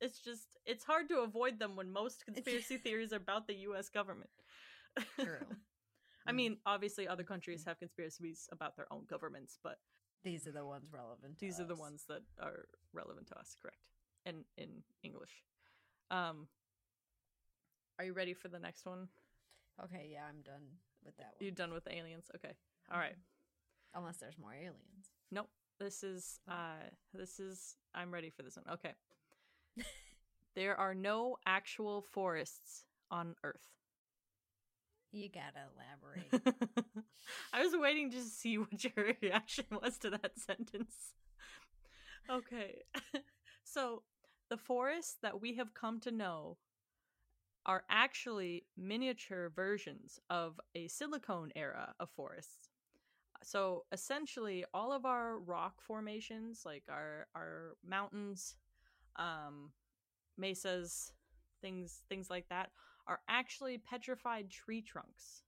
it's 0.00 0.18
just 0.18 0.56
it's 0.66 0.82
hard 0.84 1.08
to 1.10 1.18
avoid 1.20 1.58
them 1.58 1.76
when 1.76 1.90
most 1.92 2.24
conspiracy 2.24 2.78
theories 2.78 3.12
are 3.12 3.16
about 3.16 3.46
the 3.46 3.54
US 3.68 3.88
government. 3.88 4.30
True. 5.20 5.46
I 6.26 6.32
Mm. 6.32 6.36
mean, 6.36 6.56
obviously 6.66 7.08
other 7.08 7.24
countries 7.24 7.64
have 7.66 7.78
conspiracies 7.78 8.48
about 8.52 8.76
their 8.76 8.86
own 8.92 9.04
governments, 9.08 9.58
but 9.62 9.78
These 10.22 10.46
are 10.46 10.52
the 10.52 10.64
ones 10.64 10.84
relevant. 10.92 11.38
to 11.38 11.44
these 11.44 11.58
are 11.60 11.64
the 11.64 11.74
ones 11.76 12.04
that 12.08 12.22
are 12.40 12.66
relevant 12.92 13.26
to 13.28 13.38
us, 13.38 13.54
correct? 13.60 13.78
And 14.26 14.44
in 14.56 14.82
English. 15.02 15.44
Um 16.10 16.46
Are 18.00 18.04
you 18.04 18.14
ready 18.14 18.32
for 18.32 18.48
the 18.48 18.58
next 18.58 18.86
one? 18.86 19.08
Okay, 19.84 20.08
yeah, 20.10 20.22
I'm 20.26 20.40
done 20.40 20.62
with 21.04 21.14
that 21.18 21.34
one. 21.36 21.44
You 21.44 21.50
done 21.50 21.70
with 21.74 21.84
the 21.84 21.94
aliens? 21.94 22.30
Okay. 22.34 22.54
All 22.90 22.98
right. 22.98 23.14
Unless 23.94 24.16
there's 24.16 24.38
more 24.38 24.54
aliens. 24.54 25.12
Nope. 25.30 25.50
This 25.78 26.02
is 26.02 26.40
uh 26.48 26.80
this 27.12 27.38
is 27.38 27.76
I'm 27.94 28.10
ready 28.10 28.30
for 28.30 28.42
this 28.42 28.56
one. 28.56 28.64
Okay. 28.72 28.94
there 30.56 30.76
are 30.76 30.94
no 30.94 31.36
actual 31.44 32.00
forests 32.00 32.84
on 33.10 33.34
Earth. 33.44 33.68
You 35.12 35.28
gotta 35.28 35.66
elaborate. 35.76 36.56
I 37.52 37.62
was 37.62 37.76
waiting 37.76 38.10
to 38.12 38.22
see 38.22 38.56
what 38.56 38.82
your 38.82 39.14
reaction 39.20 39.66
was 39.70 39.98
to 39.98 40.08
that 40.08 40.38
sentence. 40.38 41.12
Okay. 42.30 42.80
so, 43.62 44.04
the 44.48 44.56
forests 44.56 45.18
that 45.20 45.42
we 45.42 45.56
have 45.56 45.74
come 45.74 46.00
to 46.00 46.10
know 46.10 46.56
are 47.70 47.84
actually 47.88 48.64
miniature 48.76 49.52
versions 49.54 50.18
of 50.28 50.60
a 50.74 50.88
silicone 50.88 51.52
era 51.54 51.94
of 52.00 52.10
forests. 52.10 52.68
So, 53.44 53.84
essentially, 53.92 54.64
all 54.74 54.92
of 54.92 55.06
our 55.06 55.38
rock 55.38 55.80
formations, 55.80 56.62
like 56.66 56.82
our 56.88 57.28
our 57.36 57.76
mountains, 57.86 58.56
um, 59.14 59.70
mesas, 60.36 61.12
things 61.62 62.02
things 62.08 62.28
like 62.28 62.48
that, 62.48 62.70
are 63.06 63.20
actually 63.28 63.78
petrified 63.78 64.50
tree 64.50 64.82
trunks 64.82 65.44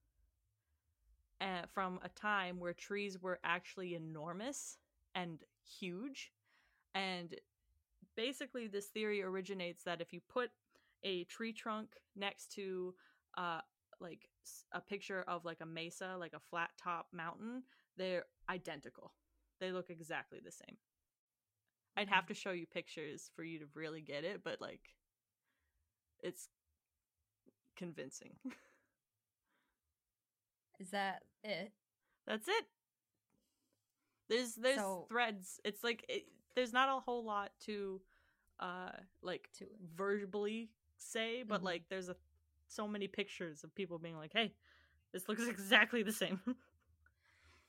uh, 1.40 1.66
from 1.74 1.98
a 2.04 2.08
time 2.08 2.60
where 2.60 2.72
trees 2.72 3.20
were 3.20 3.40
actually 3.42 3.96
enormous 3.96 4.78
and 5.16 5.40
huge. 5.80 6.32
And 6.94 7.34
basically, 8.16 8.68
this 8.68 8.86
theory 8.86 9.22
originates 9.24 9.82
that 9.82 10.00
if 10.00 10.12
you 10.12 10.20
put 10.28 10.50
a 11.04 11.24
tree 11.24 11.52
trunk 11.52 11.88
next 12.16 12.52
to 12.52 12.94
uh 13.36 13.60
like 14.00 14.28
a 14.72 14.80
picture 14.80 15.24
of 15.28 15.44
like 15.44 15.60
a 15.60 15.66
mesa, 15.66 16.16
like 16.18 16.32
a 16.34 16.40
flat 16.50 16.70
top 16.82 17.06
mountain, 17.12 17.62
they're 17.96 18.24
identical. 18.50 19.12
They 19.60 19.70
look 19.70 19.90
exactly 19.90 20.40
the 20.44 20.50
same. 20.50 20.76
I'd 21.96 22.08
have 22.08 22.26
to 22.26 22.34
show 22.34 22.50
you 22.50 22.66
pictures 22.66 23.30
for 23.36 23.44
you 23.44 23.60
to 23.60 23.66
really 23.74 24.00
get 24.00 24.24
it, 24.24 24.40
but 24.44 24.60
like 24.60 24.80
it's 26.22 26.48
convincing. 27.76 28.32
Is 30.80 30.90
that 30.90 31.22
it? 31.44 31.72
That's 32.26 32.48
it. 32.48 32.64
There's 34.28 34.54
there's 34.54 34.78
So- 34.78 35.06
threads. 35.08 35.60
It's 35.64 35.84
like 35.84 36.04
it, 36.08 36.24
there's 36.54 36.72
not 36.72 36.88
a 36.88 37.00
whole 37.00 37.24
lot 37.24 37.50
to 37.66 38.00
uh 38.60 38.90
like 39.22 39.48
To 39.58 39.66
verbally 39.96 40.70
say, 41.02 41.42
but 41.42 41.60
Mhm. 41.60 41.64
like 41.64 41.88
there's 41.88 42.08
a 42.08 42.16
so 42.68 42.88
many 42.88 43.06
pictures 43.08 43.64
of 43.64 43.74
people 43.74 43.98
being 43.98 44.16
like, 44.16 44.32
"Hey, 44.32 44.54
this 45.12 45.28
looks 45.28 45.42
exactly 45.48 46.02
the 46.02 46.12
same." 46.12 46.40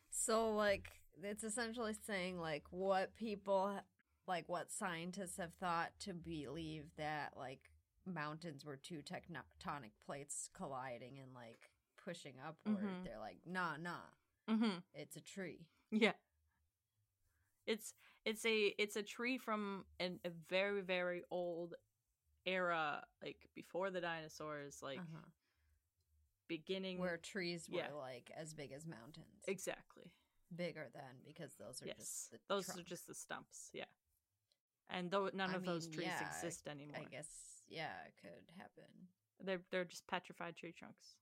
So 0.09 0.53
like 0.55 0.89
it's 1.21 1.43
essentially 1.43 1.93
saying 2.05 2.39
like 2.39 2.63
what 2.71 3.15
people 3.15 3.79
like 4.27 4.47
what 4.47 4.71
scientists 4.71 5.37
have 5.37 5.53
thought 5.59 5.91
to 5.99 6.13
believe 6.13 6.85
that 6.97 7.33
like 7.37 7.69
mountains 8.05 8.65
were 8.65 8.77
two 8.77 9.01
tectonic 9.01 9.91
plates 10.05 10.49
colliding 10.53 11.19
and 11.19 11.33
like 11.33 11.71
pushing 12.03 12.33
upward. 12.45 12.83
Mhm. 12.83 13.03
They're 13.03 13.19
like, 13.19 13.37
nah, 13.45 13.77
nah, 13.77 14.05
mm-hmm. 14.49 14.79
it's 14.93 15.15
a 15.15 15.21
tree. 15.21 15.67
Yeah. 15.91 16.13
It's 17.65 17.93
it's 18.25 18.45
a 18.45 18.73
it's 18.77 18.95
a 18.95 19.03
tree 19.03 19.37
from 19.37 19.85
an, 19.99 20.19
a 20.25 20.29
very 20.49 20.81
very 20.81 21.23
old 21.31 21.75
era, 22.45 23.03
like 23.23 23.37
before 23.55 23.89
the 23.91 24.01
dinosaurs, 24.01 24.81
like 24.81 24.99
Uh-huh. 24.99 25.29
beginning. 26.47 26.99
Where 26.99 27.17
trees 27.17 27.69
were 27.69 27.79
yeah. 27.79 27.93
like 27.97 28.31
as 28.35 28.53
big 28.53 28.71
as 28.71 28.85
mountains. 28.85 29.43
exactly. 29.47 30.11
Bigger 30.55 30.87
than 30.93 31.23
because 31.25 31.55
those 31.55 31.81
are 31.81 31.87
yes, 31.87 31.97
just 31.97 32.31
the 32.31 32.37
those 32.47 32.69
are 32.77 32.83
just 32.83 33.07
the 33.07 33.15
stumps. 33.15 33.69
Yeah, 33.73 33.85
and 34.89 35.09
though 35.09 35.29
none 35.33 35.49
I 35.49 35.55
of 35.55 35.65
those 35.65 35.87
trees 35.87 36.07
yeah, 36.07 36.27
exist 36.27 36.67
anymore, 36.67 36.97
I 37.01 37.05
guess 37.05 37.27
yeah, 37.69 37.89
it 38.07 38.13
could 38.21 38.45
happen. 38.57 39.07
they're 39.43 39.61
they're 39.71 39.85
just 39.85 40.05
petrified 40.07 40.55
tree 40.55 40.71
trunks. 40.77 41.15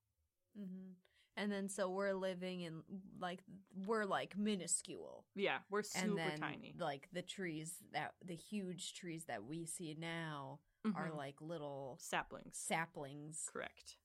hmm 0.57 0.91
And 1.37 1.49
then 1.49 1.69
so 1.69 1.89
we're 1.89 2.13
living 2.13 2.61
in 2.61 2.83
like 3.21 3.39
we're 3.87 4.03
like 4.05 4.37
minuscule. 4.37 5.23
Yeah, 5.33 5.59
we're 5.69 5.83
super 5.83 6.07
and 6.09 6.17
then 6.17 6.39
tiny. 6.39 6.75
like 6.77 7.07
the 7.13 7.21
trees 7.21 7.77
that 7.93 8.13
the 8.25 8.35
huge 8.35 8.93
trees 8.95 9.25
that 9.25 9.45
we 9.45 9.65
see 9.65 9.95
now 9.97 10.59
are 10.85 11.09
Mhm. 11.09 11.15
like 11.17 11.39
little 11.41 11.97
saplings. 11.99 12.57
saplings. 12.57 13.49
Correct. 13.51 13.97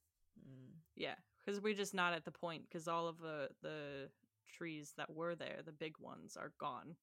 Mm. 0.46 0.82
Yeah, 0.94 1.16
because 1.38 1.60
we're 1.60 1.74
just 1.74 1.94
not 1.94 2.12
at 2.12 2.24
the 2.24 2.32
point 2.32 2.64
because 2.68 2.86
all 2.88 3.08
of 3.08 3.18
the 3.18 3.54
the 3.62 4.10
trees 4.46 4.92
that 4.96 5.10
were 5.10 5.34
there, 5.34 5.62
the 5.62 5.72
big 5.72 5.98
ones, 5.98 6.36
are 6.36 6.50
gone, 6.58 6.96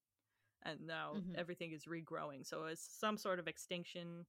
and 0.64 0.82
now 0.82 1.16
Mhm. 1.16 1.36
everything 1.36 1.72
is 1.72 1.86
regrowing. 1.86 2.46
So 2.46 2.66
it's 2.66 2.82
some 2.82 3.18
sort 3.18 3.40
of 3.40 3.48
extinction 3.48 4.26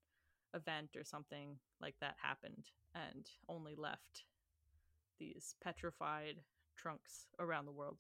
event 0.54 0.96
or 0.96 1.04
something 1.04 1.60
like 1.80 1.98
that 2.00 2.16
happened, 2.18 2.70
and 2.94 3.30
only 3.48 3.74
left 3.74 4.24
these 5.18 5.54
petrified 5.60 6.44
trunks 6.76 7.28
around 7.38 7.66
the 7.66 7.72
world. 7.72 7.98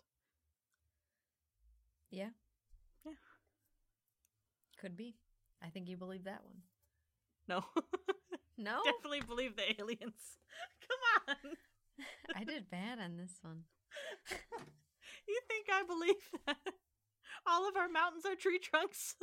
Yeah. 2.10 2.30
Yeah. 3.04 3.14
Could 4.76 4.96
be. 4.96 5.16
I 5.62 5.70
think 5.70 5.88
you 5.88 5.96
believe 5.96 6.24
that 6.24 6.44
one. 6.44 6.62
No, 7.48 7.64
No, 8.58 8.80
definitely 8.84 9.20
believe 9.20 9.56
the 9.56 9.80
aliens. 9.80 10.38
Come 10.88 11.34
on, 11.36 11.56
I 12.34 12.44
did 12.44 12.70
bad 12.70 12.98
on 12.98 13.16
this 13.16 13.38
one. 13.42 13.64
you 15.28 15.40
think 15.48 15.66
I 15.72 15.82
believe 15.84 16.14
that 16.46 16.56
all 17.46 17.68
of 17.68 17.76
our 17.76 17.88
mountains 17.88 18.24
are 18.24 18.34
tree 18.34 18.58
trunks? 18.58 19.16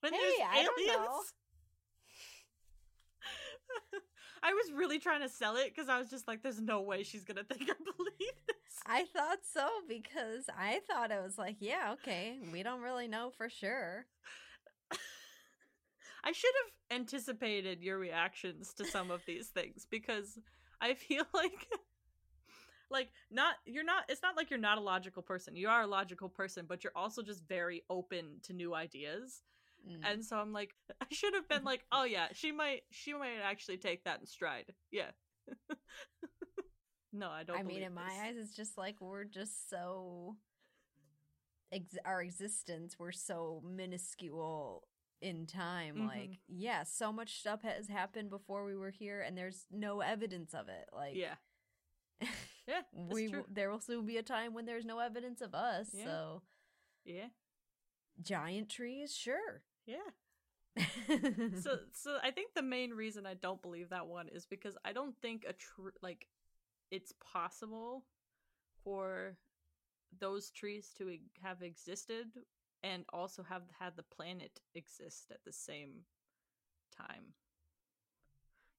when 0.00 0.12
Hey, 0.12 0.20
there's 0.20 0.48
I 0.50 0.58
aliens? 0.60 1.32
I 4.42 4.52
was 4.52 4.72
really 4.72 4.98
trying 4.98 5.22
to 5.22 5.28
sell 5.28 5.56
it 5.56 5.72
because 5.74 5.88
I 5.88 5.98
was 5.98 6.08
just 6.08 6.28
like, 6.28 6.42
"There's 6.42 6.60
no 6.60 6.82
way 6.82 7.02
she's 7.02 7.24
gonna 7.24 7.42
think 7.42 7.62
I 7.62 7.74
believe 7.82 8.36
this." 8.46 8.56
I 8.86 9.04
thought 9.04 9.38
so 9.42 9.66
because 9.88 10.44
I 10.56 10.80
thought 10.88 11.10
it 11.10 11.20
was 11.22 11.38
like, 11.38 11.56
yeah, 11.58 11.94
okay, 11.94 12.38
we 12.52 12.62
don't 12.62 12.82
really 12.82 13.08
know 13.08 13.30
for 13.36 13.48
sure. 13.48 14.06
I 16.26 16.32
should 16.32 16.50
have 16.64 16.98
anticipated 16.98 17.82
your 17.82 17.98
reactions 17.98 18.74
to 18.74 18.84
some 18.84 19.12
of 19.12 19.22
these 19.26 19.46
things 19.46 19.86
because 19.88 20.36
I 20.80 20.94
feel 20.94 21.22
like 21.34 21.68
like 22.90 23.10
not 23.30 23.54
you're 23.64 23.84
not 23.84 24.04
it's 24.08 24.22
not 24.22 24.36
like 24.36 24.50
you're 24.50 24.58
not 24.58 24.76
a 24.76 24.80
logical 24.80 25.22
person. 25.22 25.54
You 25.54 25.68
are 25.68 25.82
a 25.82 25.86
logical 25.86 26.28
person, 26.28 26.66
but 26.68 26.82
you're 26.82 26.96
also 26.96 27.22
just 27.22 27.46
very 27.46 27.84
open 27.88 28.40
to 28.42 28.52
new 28.52 28.74
ideas. 28.74 29.42
Mm. 29.88 30.00
And 30.04 30.24
so 30.24 30.36
I'm 30.36 30.52
like 30.52 30.74
I 31.00 31.06
should 31.12 31.34
have 31.34 31.48
been 31.48 31.62
like, 31.62 31.84
"Oh 31.92 32.02
yeah, 32.02 32.26
she 32.32 32.50
might 32.50 32.82
she 32.90 33.14
might 33.14 33.38
actually 33.44 33.78
take 33.78 34.02
that 34.02 34.18
in 34.18 34.26
stride." 34.26 34.74
Yeah. 34.90 35.12
no, 37.12 37.28
I 37.30 37.44
don't 37.44 37.56
I 37.56 37.62
mean, 37.62 37.84
in 37.84 37.94
my 37.94 38.10
eyes, 38.24 38.34
it's 38.36 38.56
just 38.56 38.76
like 38.76 39.00
we're 39.00 39.24
just 39.24 39.70
so. 39.70 40.36
Ex- 41.72 41.98
our 42.04 42.22
existence, 42.22 42.96
we're 42.96 43.10
so 43.10 43.60
minuscule 43.64 44.84
in 45.20 45.46
time. 45.46 45.96
Mhm. 45.96 46.06
Like, 46.08 46.38
yeah, 46.48 46.82
so 46.84 47.12
much 47.12 47.38
stuff 47.40 47.62
has 47.62 47.88
happened 47.88 48.30
before 48.30 48.64
we 48.64 48.76
were 48.76 48.90
here, 48.90 49.20
and 49.22 49.36
there's 49.36 49.66
no 49.70 50.00
evidence 50.00 50.54
of 50.54 50.68
it. 50.68 50.88
Like, 50.92 51.14
Yeah. 51.16 51.36
Yeah, 52.66 52.82
we 52.92 53.28
true. 53.28 53.38
w- 53.40 53.54
there 53.54 53.70
will 53.70 53.80
soon 53.80 54.06
be 54.06 54.16
a 54.18 54.22
time 54.22 54.54
when 54.54 54.66
there's 54.66 54.84
no 54.84 54.98
evidence 54.98 55.40
of 55.40 55.54
us. 55.54 55.90
Yeah. 55.92 56.04
So, 56.04 56.42
Yeah. 57.04 57.28
giant 58.22 58.70
trees, 58.70 59.14
sure. 59.14 59.62
Yeah. 59.86 60.10
so 61.62 61.78
so 61.92 62.18
I 62.22 62.30
think 62.30 62.52
the 62.54 62.62
main 62.62 62.90
reason 62.92 63.24
I 63.24 63.32
don't 63.34 63.62
believe 63.62 63.88
that 63.90 64.06
one 64.06 64.28
is 64.28 64.44
because 64.44 64.76
I 64.84 64.92
don't 64.92 65.16
think 65.22 65.44
a 65.48 65.54
tr- 65.54 65.96
like 66.02 66.28
it's 66.90 67.12
possible 67.20 68.04
for 68.84 69.38
those 70.18 70.50
trees 70.50 70.92
to 70.98 71.08
e- 71.08 71.22
have 71.42 71.62
existed 71.62 72.26
and 72.82 73.04
also 73.12 73.42
have 73.42 73.62
had 73.78 73.96
the 73.96 74.02
planet 74.02 74.60
exist 74.74 75.30
at 75.30 75.44
the 75.44 75.52
same 75.52 76.04
time. 76.96 77.34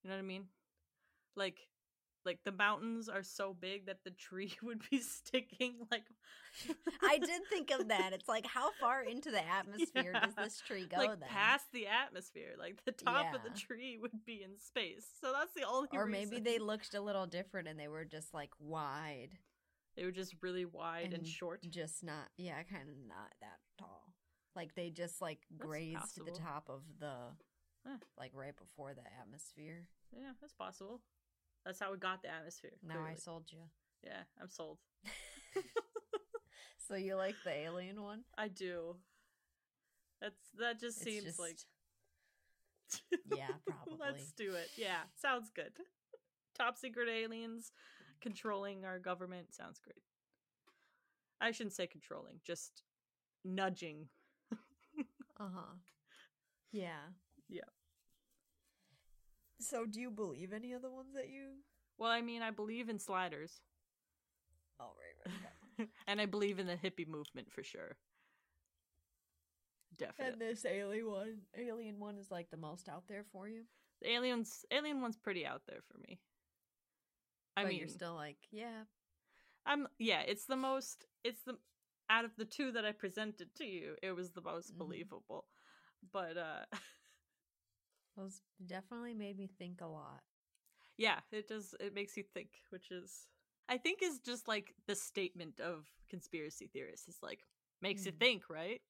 You 0.04 0.10
know 0.10 0.16
what 0.16 0.22
I 0.22 0.26
mean? 0.26 0.46
Like 1.36 1.60
like 2.26 2.40
the 2.44 2.52
mountains 2.52 3.08
are 3.08 3.24
so 3.24 3.56
big 3.58 3.86
that 3.86 4.04
the 4.04 4.12
tree 4.12 4.54
would 4.64 4.82
be 4.90 5.00
sticking 5.00 5.76
like 5.92 6.04
I 7.04 7.18
did 7.20 7.42
think 7.50 7.72
of 7.72 7.90
that. 7.90 8.14
It's 8.14 8.28
like, 8.28 8.46
how 8.46 8.72
far 8.80 9.04
into 9.04 9.32
the 9.32 9.46
atmosphere 9.48 10.14
does 10.14 10.36
this 10.36 10.60
tree 10.60 10.88
go 10.88 10.98
like 10.98 11.20
then? 11.20 11.30
past 11.30 11.66
the 11.72 11.88
atmosphere. 11.88 12.54
Like 12.58 12.84
the 12.86 12.92
top 12.92 13.34
of 13.36 13.44
the 13.44 13.58
tree 13.58 13.98
would 14.02 14.26
be 14.26 14.42
in 14.44 14.58
space. 14.58 15.06
So 15.22 15.32
that's 15.32 15.54
the 15.54 15.68
only 15.68 15.90
or 15.94 16.06
maybe 16.06 16.40
they 16.40 16.60
looked 16.60 16.94
a 16.94 17.02
little 17.02 17.28
different 17.28 17.68
and 17.68 17.80
they 17.80 17.88
were 17.88 18.06
just 18.06 18.34
like 18.34 18.52
wide. 18.60 19.30
They 19.98 20.06
were 20.06 20.12
just 20.12 20.36
really 20.42 20.64
wide 20.66 21.06
and, 21.06 21.14
and 21.16 21.28
short. 21.28 21.62
just 21.70 22.04
not 22.04 22.30
yeah 22.38 22.62
kind 22.64 22.88
of 22.88 22.96
not 23.08 23.34
that 23.42 23.58
tall 23.80 24.14
like 24.56 24.74
they 24.76 24.90
just 24.90 25.22
like 25.22 25.40
That's 25.52 25.68
grazed 25.68 26.16
to 26.16 26.24
the 26.24 26.32
top 26.32 26.70
of 26.70 26.82
the 27.00 27.14
Huh. 27.86 27.98
like 28.18 28.32
right 28.34 28.56
before 28.58 28.94
the 28.94 29.02
atmosphere 29.22 29.88
Yeah, 30.12 30.32
that's 30.42 30.54
possible. 30.54 31.02
That's 31.66 31.80
how 31.80 31.92
we 31.92 31.98
got 31.98 32.22
the 32.22 32.30
atmosphere. 32.30 32.74
now 32.84 33.04
i 33.10 33.16
sold 33.16 33.46
you 33.52 33.60
Yeah, 34.04 34.24
I'm 34.42 34.50
sold. 34.50 34.78
so 36.88 36.96
you 36.96 37.16
like 37.16 37.36
the 37.44 37.52
alien 37.52 38.02
one 38.02 38.22
I 38.38 38.48
do. 38.50 38.96
That's 40.22 40.36
that 40.60 40.80
just 40.80 40.98
It's 41.02 41.06
seems 41.06 41.24
just- 41.26 41.40
like 41.40 41.58
yeah 43.36 43.48
probably 43.68 43.98
Let's 44.00 44.32
do 44.32 44.54
it. 44.56 44.70
Yeah, 44.78 45.02
sounds 45.16 45.50
good. 45.54 45.72
Top 46.58 46.78
secret 46.78 47.10
aliens 47.10 47.72
controlling 48.22 48.86
our 48.86 49.00
government 49.00 49.54
sounds 49.54 49.80
great. 49.80 50.04
I 51.42 51.52
shouldn't 51.52 51.74
say 51.74 51.88
controlling, 51.88 52.40
just 52.44 52.84
nudging. 53.44 54.10
uh-huh 55.40 55.78
yeah 56.72 57.14
Yeah. 57.50 57.62
so 59.60 59.86
do 59.86 60.00
you 60.00 60.10
believe 60.12 60.54
any 60.54 60.74
of 60.74 60.82
the 60.82 60.90
ones 60.90 61.14
that 61.14 61.30
you 61.30 61.58
Well, 61.98 62.12
I 62.12 62.22
mean, 62.22 62.42
I 62.42 62.52
believe 62.52 62.90
in 62.90 63.00
sliders, 63.00 63.62
oh 64.80 64.94
right 64.98 65.16
right 65.80 65.90
and 66.08 66.20
I 66.22 66.26
believe 66.26 66.60
in 66.60 66.68
the 66.68 66.76
hippie 66.76 67.08
movement 67.08 67.52
for 67.52 67.64
sure. 67.64 67.98
Definitely. 69.98 70.32
And 70.34 70.42
this 70.42 70.66
alien 70.66 71.08
one 71.10 71.38
alien 71.58 72.00
one 72.00 72.18
is 72.18 72.30
like 72.30 72.50
the 72.52 72.58
most 72.58 72.88
out 72.90 73.08
there 73.08 73.24
for 73.32 73.48
you 73.48 73.64
the 74.02 74.12
aliens, 74.12 74.66
alien 74.72 75.02
one's 75.02 75.18
pretty 75.18 75.46
out 75.46 75.64
there 75.68 75.82
for 75.92 75.98
me. 76.00 76.20
I 77.58 77.64
but 77.64 77.70
mean, 77.70 77.80
you're 77.80 77.88
still 77.90 78.16
like 78.16 78.38
yeah 78.52 78.84
I'm 79.66 79.88
yeah, 80.00 80.22
it's 80.22 80.46
the 80.46 80.56
most 80.56 81.06
it's 81.24 81.42
the 81.44 81.58
out 82.10 82.26
of 82.26 82.32
the 82.38 82.46
two 82.46 82.72
that 82.72 82.86
I 82.86 82.92
presented 82.92 83.54
to 83.56 83.66
you, 83.66 83.96
it 84.02 84.12
was 84.14 84.32
the 84.32 84.42
most 84.42 84.78
Mhm. 84.78 84.78
believable. 84.78 85.46
But 86.14 86.38
uh 86.38 86.66
those 88.18 88.42
definitely 88.66 89.14
made 89.14 89.38
me 89.38 89.50
think 89.58 89.82
a 89.82 89.86
lot 89.88 90.22
yeah, 90.98 91.20
it 91.32 91.48
does. 91.48 91.76
It 91.80 91.94
makes 91.96 92.18
you 92.18 92.24
think, 92.34 92.50
which 92.70 92.92
is, 92.92 93.28
I 93.70 93.78
think, 93.78 94.00
is 94.04 94.20
just 94.20 94.48
like 94.48 94.76
the 94.88 94.96
statement 94.96 95.60
of 95.60 95.86
conspiracy 96.10 96.70
theorists. 96.74 97.08
It's 97.08 97.24
like 97.24 97.42
makes 97.82 98.06
you 98.06 98.12
Mm. 98.12 98.20
think, 98.20 98.50
right? 98.50 98.82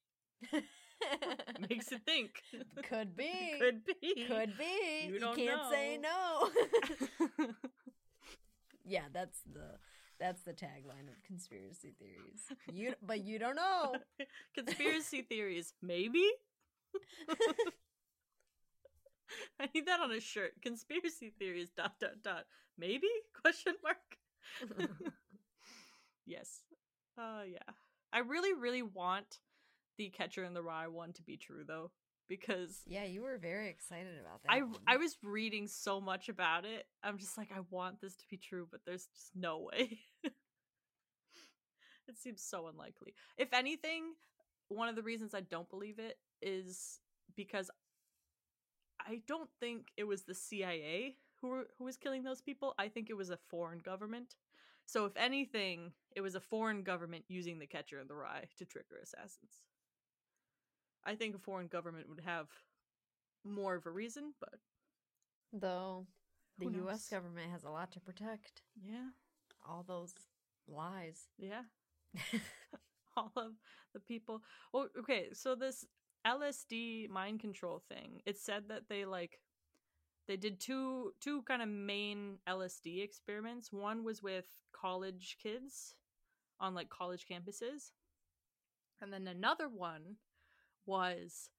Makes 1.57 1.91
you 1.91 1.97
think. 1.99 2.41
Could 2.83 3.15
be. 3.17 3.51
Could 3.57 3.83
be. 3.85 3.93
Could 4.25 4.57
be. 4.57 5.11
You 5.11 5.19
You, 5.19 5.19
don't 5.19 5.45
can't 5.45 5.65
say 5.65 5.97
know. 5.97 6.01
no. 6.01 6.49
Yeah, 8.87 9.05
that's 9.13 9.41
the 9.41 9.77
that's 10.19 10.41
the 10.43 10.53
tagline 10.53 11.07
of 11.09 11.21
conspiracy 11.25 11.93
theories. 11.99 12.41
You 12.71 12.95
but 13.01 13.23
you 13.23 13.39
don't 13.39 13.55
know. 13.55 13.95
Conspiracy 14.55 15.21
theories, 15.21 15.73
maybe. 15.81 16.25
I 19.59 19.69
need 19.73 19.85
that 19.87 19.99
on 19.99 20.11
a 20.11 20.19
shirt. 20.19 20.53
Conspiracy 20.61 21.33
theories. 21.37 21.69
Dot 21.75 21.93
dot 21.99 22.21
dot. 22.23 22.45
Maybe? 22.77 23.07
Question 23.41 23.75
mark. 23.83 23.97
yes. 26.25 26.61
Uh 27.17 27.43
yeah. 27.49 27.73
I 28.13 28.19
really, 28.19 28.53
really 28.53 28.83
want 28.83 29.39
the 29.97 30.09
Catcher 30.09 30.43
in 30.43 30.53
the 30.53 30.63
Rye 30.63 30.87
one 30.87 31.13
to 31.13 31.23
be 31.23 31.37
true 31.37 31.63
though, 31.67 31.91
because 32.27 32.81
yeah, 32.85 33.05
you 33.05 33.21
were 33.21 33.37
very 33.37 33.69
excited 33.69 34.19
about 34.19 34.43
that. 34.43 34.51
I 34.51 34.61
one. 34.61 34.75
I 34.87 34.97
was 34.97 35.17
reading 35.23 35.67
so 35.67 36.01
much 36.01 36.29
about 36.29 36.65
it. 36.65 36.85
I'm 37.03 37.17
just 37.17 37.37
like, 37.37 37.49
I 37.55 37.59
want 37.69 38.01
this 38.01 38.15
to 38.15 38.25
be 38.29 38.37
true, 38.37 38.67
but 38.69 38.81
there's 38.85 39.07
just 39.07 39.35
no 39.35 39.59
way. 39.71 39.99
it 40.23 42.17
seems 42.17 42.41
so 42.41 42.67
unlikely. 42.67 43.13
If 43.37 43.53
anything, 43.53 44.13
one 44.69 44.89
of 44.89 44.95
the 44.95 45.03
reasons 45.03 45.33
I 45.33 45.41
don't 45.41 45.69
believe 45.69 45.99
it 45.99 46.17
is 46.41 46.99
because 47.35 47.69
I 48.99 49.21
don't 49.27 49.49
think 49.59 49.87
it 49.95 50.05
was 50.05 50.23
the 50.23 50.33
CIA 50.33 51.15
who 51.41 51.49
were, 51.49 51.67
who 51.77 51.85
was 51.85 51.97
killing 51.97 52.23
those 52.23 52.41
people. 52.41 52.73
I 52.77 52.89
think 52.89 53.09
it 53.09 53.17
was 53.17 53.29
a 53.29 53.37
foreign 53.49 53.79
government. 53.79 54.35
So 54.85 55.05
if 55.05 55.15
anything, 55.17 55.91
it 56.15 56.21
was 56.21 56.35
a 56.35 56.39
foreign 56.39 56.83
government 56.83 57.25
using 57.27 57.59
the 57.59 57.67
catcher 57.67 57.99
in 57.99 58.07
the 58.07 58.15
rye 58.15 58.45
to 58.57 58.65
trigger 58.65 58.97
assassins. 59.03 59.61
I 61.07 61.15
think 61.15 61.35
a 61.35 61.39
foreign 61.39 61.67
government 61.67 62.09
would 62.09 62.21
have 62.25 62.47
more 63.45 63.75
of 63.75 63.85
a 63.85 63.89
reason, 63.89 64.33
but 64.39 64.59
though 65.53 66.05
the 66.59 66.69
US 66.85 67.07
government 67.07 67.49
has 67.51 67.63
a 67.63 67.69
lot 67.69 67.91
to 67.93 67.99
protect. 67.99 68.61
yeah, 68.83 69.09
All 69.67 69.83
those 69.87 70.13
lies. 70.67 71.27
yeah. 71.37 71.63
all 73.15 73.31
of 73.35 73.53
the 73.93 73.99
people. 73.99 74.43
Well, 74.73 74.89
okay, 74.99 75.29
so 75.33 75.55
this 75.55 75.85
LSD 76.25 77.09
mind 77.09 77.39
control 77.39 77.81
thing, 77.87 78.21
it 78.25 78.37
said 78.37 78.63
that 78.67 78.89
they 78.89 79.05
like 79.05 79.39
they 80.27 80.35
did 80.35 80.59
two 80.59 81.13
two 81.21 81.41
kind 81.43 81.61
of 81.61 81.69
main 81.69 82.39
LSD 82.47 83.03
experiments. 83.03 83.71
One 83.71 84.03
was 84.03 84.21
with 84.21 84.45
college 84.73 85.37
kids 85.41 85.95
on 86.59 86.75
like 86.75 86.89
college 86.89 87.25
campuses. 87.31 87.91
And 88.99 89.13
then 89.13 89.27
another 89.27 89.69
one 89.69 90.17
was 90.87 91.49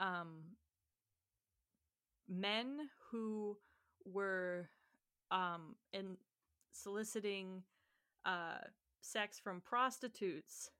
um 0.00 0.56
men 2.28 2.78
who 3.10 3.56
were 4.04 4.68
um 5.30 5.76
in 5.92 6.16
soliciting 6.72 7.62
uh 8.24 8.58
sex 9.00 9.38
from 9.38 9.60
prostitutes 9.60 10.70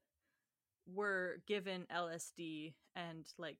were 0.93 1.43
given 1.47 1.87
LSD 1.95 2.75
and 2.97 3.27
like 3.39 3.59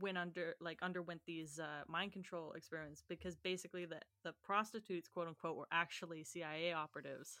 went 0.00 0.18
under 0.18 0.54
like 0.60 0.82
underwent 0.82 1.22
these 1.26 1.58
uh 1.58 1.82
mind 1.88 2.12
control 2.12 2.52
experiments 2.52 3.02
because 3.08 3.36
basically 3.36 3.86
the 3.86 4.00
the 4.24 4.32
prostitutes 4.44 5.08
quote 5.08 5.28
unquote 5.28 5.56
were 5.56 5.68
actually 5.72 6.24
CIA 6.24 6.72
operatives. 6.72 7.40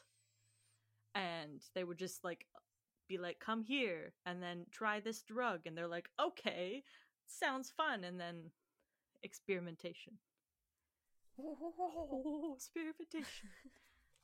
And 1.14 1.62
they 1.74 1.84
would 1.84 1.98
just 1.98 2.24
like 2.24 2.46
be 3.08 3.18
like 3.18 3.38
come 3.38 3.62
here 3.62 4.12
and 4.24 4.42
then 4.42 4.66
try 4.70 5.00
this 5.00 5.22
drug 5.22 5.60
and 5.66 5.76
they're 5.76 5.88
like 5.88 6.08
okay 6.20 6.82
sounds 7.26 7.70
fun 7.70 8.04
and 8.04 8.20
then 8.20 8.50
experimentation. 9.22 10.14
Oh 11.40 12.52
experimentation. 12.56 13.48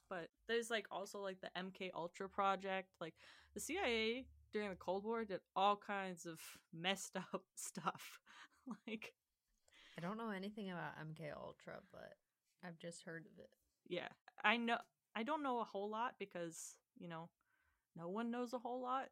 But 0.08 0.28
there's 0.48 0.70
like 0.70 0.86
also 0.90 1.20
like 1.20 1.40
the 1.40 1.50
mk 1.58 1.90
ultra 1.94 2.28
project 2.28 2.88
like 3.00 3.14
the 3.54 3.60
cia 3.60 4.26
during 4.52 4.68
the 4.70 4.76
cold 4.76 5.04
war 5.04 5.24
did 5.24 5.40
all 5.56 5.76
kinds 5.76 6.26
of 6.26 6.40
messed 6.72 7.16
up 7.16 7.42
stuff 7.54 8.20
like 8.86 9.14
I 9.96 10.00
don't 10.00 10.16
know 10.16 10.30
anything 10.30 10.70
about 10.70 10.98
MK 10.98 11.32
Ultra, 11.36 11.80
but 11.92 12.14
I've 12.64 12.78
just 12.78 13.02
heard 13.04 13.26
of 13.26 13.38
it. 13.38 13.50
yeah 13.88 14.08
i 14.44 14.56
know 14.56 14.78
i 15.14 15.22
don't 15.22 15.42
know 15.42 15.60
a 15.60 15.64
whole 15.64 15.90
lot 15.90 16.14
because 16.18 16.76
you 16.98 17.08
know 17.08 17.28
no 17.96 18.08
one 18.08 18.30
knows 18.30 18.52
a 18.52 18.58
whole 18.58 18.80
lot 18.82 19.08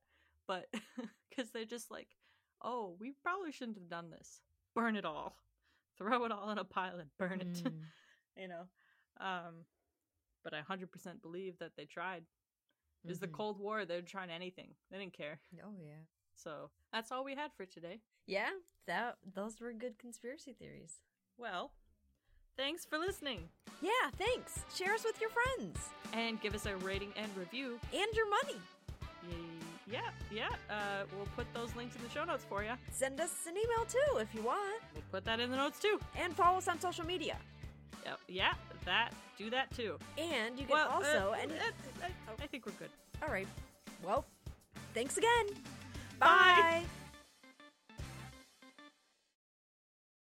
but 0.46 0.66
because 1.30 1.50
they're 1.50 1.64
just 1.64 1.90
like 1.90 2.08
oh 2.62 2.96
we 2.98 3.12
probably 3.22 3.52
shouldn't 3.52 3.76
have 3.78 3.88
done 3.88 4.10
this. 4.10 4.40
Burn 4.74 4.96
it 4.96 5.04
all. 5.04 5.36
Throw 5.98 6.24
it 6.24 6.32
all 6.32 6.50
in 6.50 6.58
a 6.58 6.64
pile 6.64 6.98
and 6.98 7.10
burn 7.18 7.40
it. 7.40 7.62
Mm. 7.64 7.72
you 8.36 8.48
know? 8.48 8.64
Um 9.20 9.64
but 10.42 10.54
i 10.54 10.60
100% 10.62 10.86
believe 11.22 11.58
that 11.58 11.72
they 11.76 11.84
tried. 11.84 12.22
It 13.04 13.08
was 13.08 13.18
the 13.20 13.28
cold 13.28 13.58
war 13.58 13.84
they're 13.84 14.02
trying 14.02 14.30
anything. 14.30 14.70
They 14.90 14.98
didn't 14.98 15.16
care. 15.16 15.40
Oh 15.64 15.74
yeah. 15.82 16.04
so 16.34 16.70
that's 16.92 17.10
all 17.12 17.24
we 17.24 17.34
had 17.34 17.50
for 17.56 17.64
today. 17.66 18.00
Yeah, 18.26 18.50
that 18.86 19.16
those 19.34 19.60
were 19.60 19.72
good 19.72 19.98
conspiracy 19.98 20.52
theories. 20.52 21.00
well 21.38 21.72
thanks 22.56 22.84
for 22.84 22.98
listening 22.98 23.40
Yeah, 23.82 23.90
thanks. 24.18 24.64
Share 24.74 24.92
us 24.94 25.04
with 25.04 25.20
your 25.20 25.30
friends 25.30 25.78
and 26.12 26.40
give 26.40 26.54
us 26.54 26.66
a 26.66 26.76
rating 26.78 27.12
and 27.16 27.28
review 27.36 27.78
and 27.92 28.06
your 28.14 28.28
money. 28.28 28.58
Yeah 29.86 30.00
yeah 30.30 30.48
uh, 30.70 31.04
we'll 31.16 31.26
put 31.36 31.46
those 31.52 31.74
links 31.74 31.96
in 31.96 32.02
the 32.02 32.10
show 32.10 32.24
notes 32.24 32.44
for 32.48 32.62
you 32.62 32.72
Send 32.92 33.20
us 33.20 33.32
an 33.48 33.54
email 33.56 33.84
too 33.86 34.18
if 34.18 34.34
you 34.34 34.42
want, 34.42 34.82
we'll 34.94 35.02
put 35.10 35.24
that 35.24 35.40
in 35.40 35.50
the 35.50 35.56
notes 35.56 35.78
too 35.80 35.98
and 36.16 36.34
follow 36.34 36.58
us 36.58 36.68
on 36.68 36.80
social 36.80 37.04
media. 37.04 37.36
Yep, 38.04 38.18
yeah 38.28 38.52
that 38.84 39.12
do 39.36 39.50
that 39.50 39.70
too 39.74 39.98
And 40.16 40.58
you 40.58 40.66
can 40.66 40.74
well 40.74 40.88
also 40.88 41.32
uh, 41.32 41.42
and 41.42 41.52
uh, 41.52 42.04
I, 42.04 42.42
I 42.42 42.46
think 42.46 42.66
we're 42.66 42.72
good 42.72 42.90
all 43.22 43.28
right. 43.32 43.46
Well, 44.02 44.24
thanks 44.94 45.18
again. 45.18 45.46
Bye. 46.18 46.84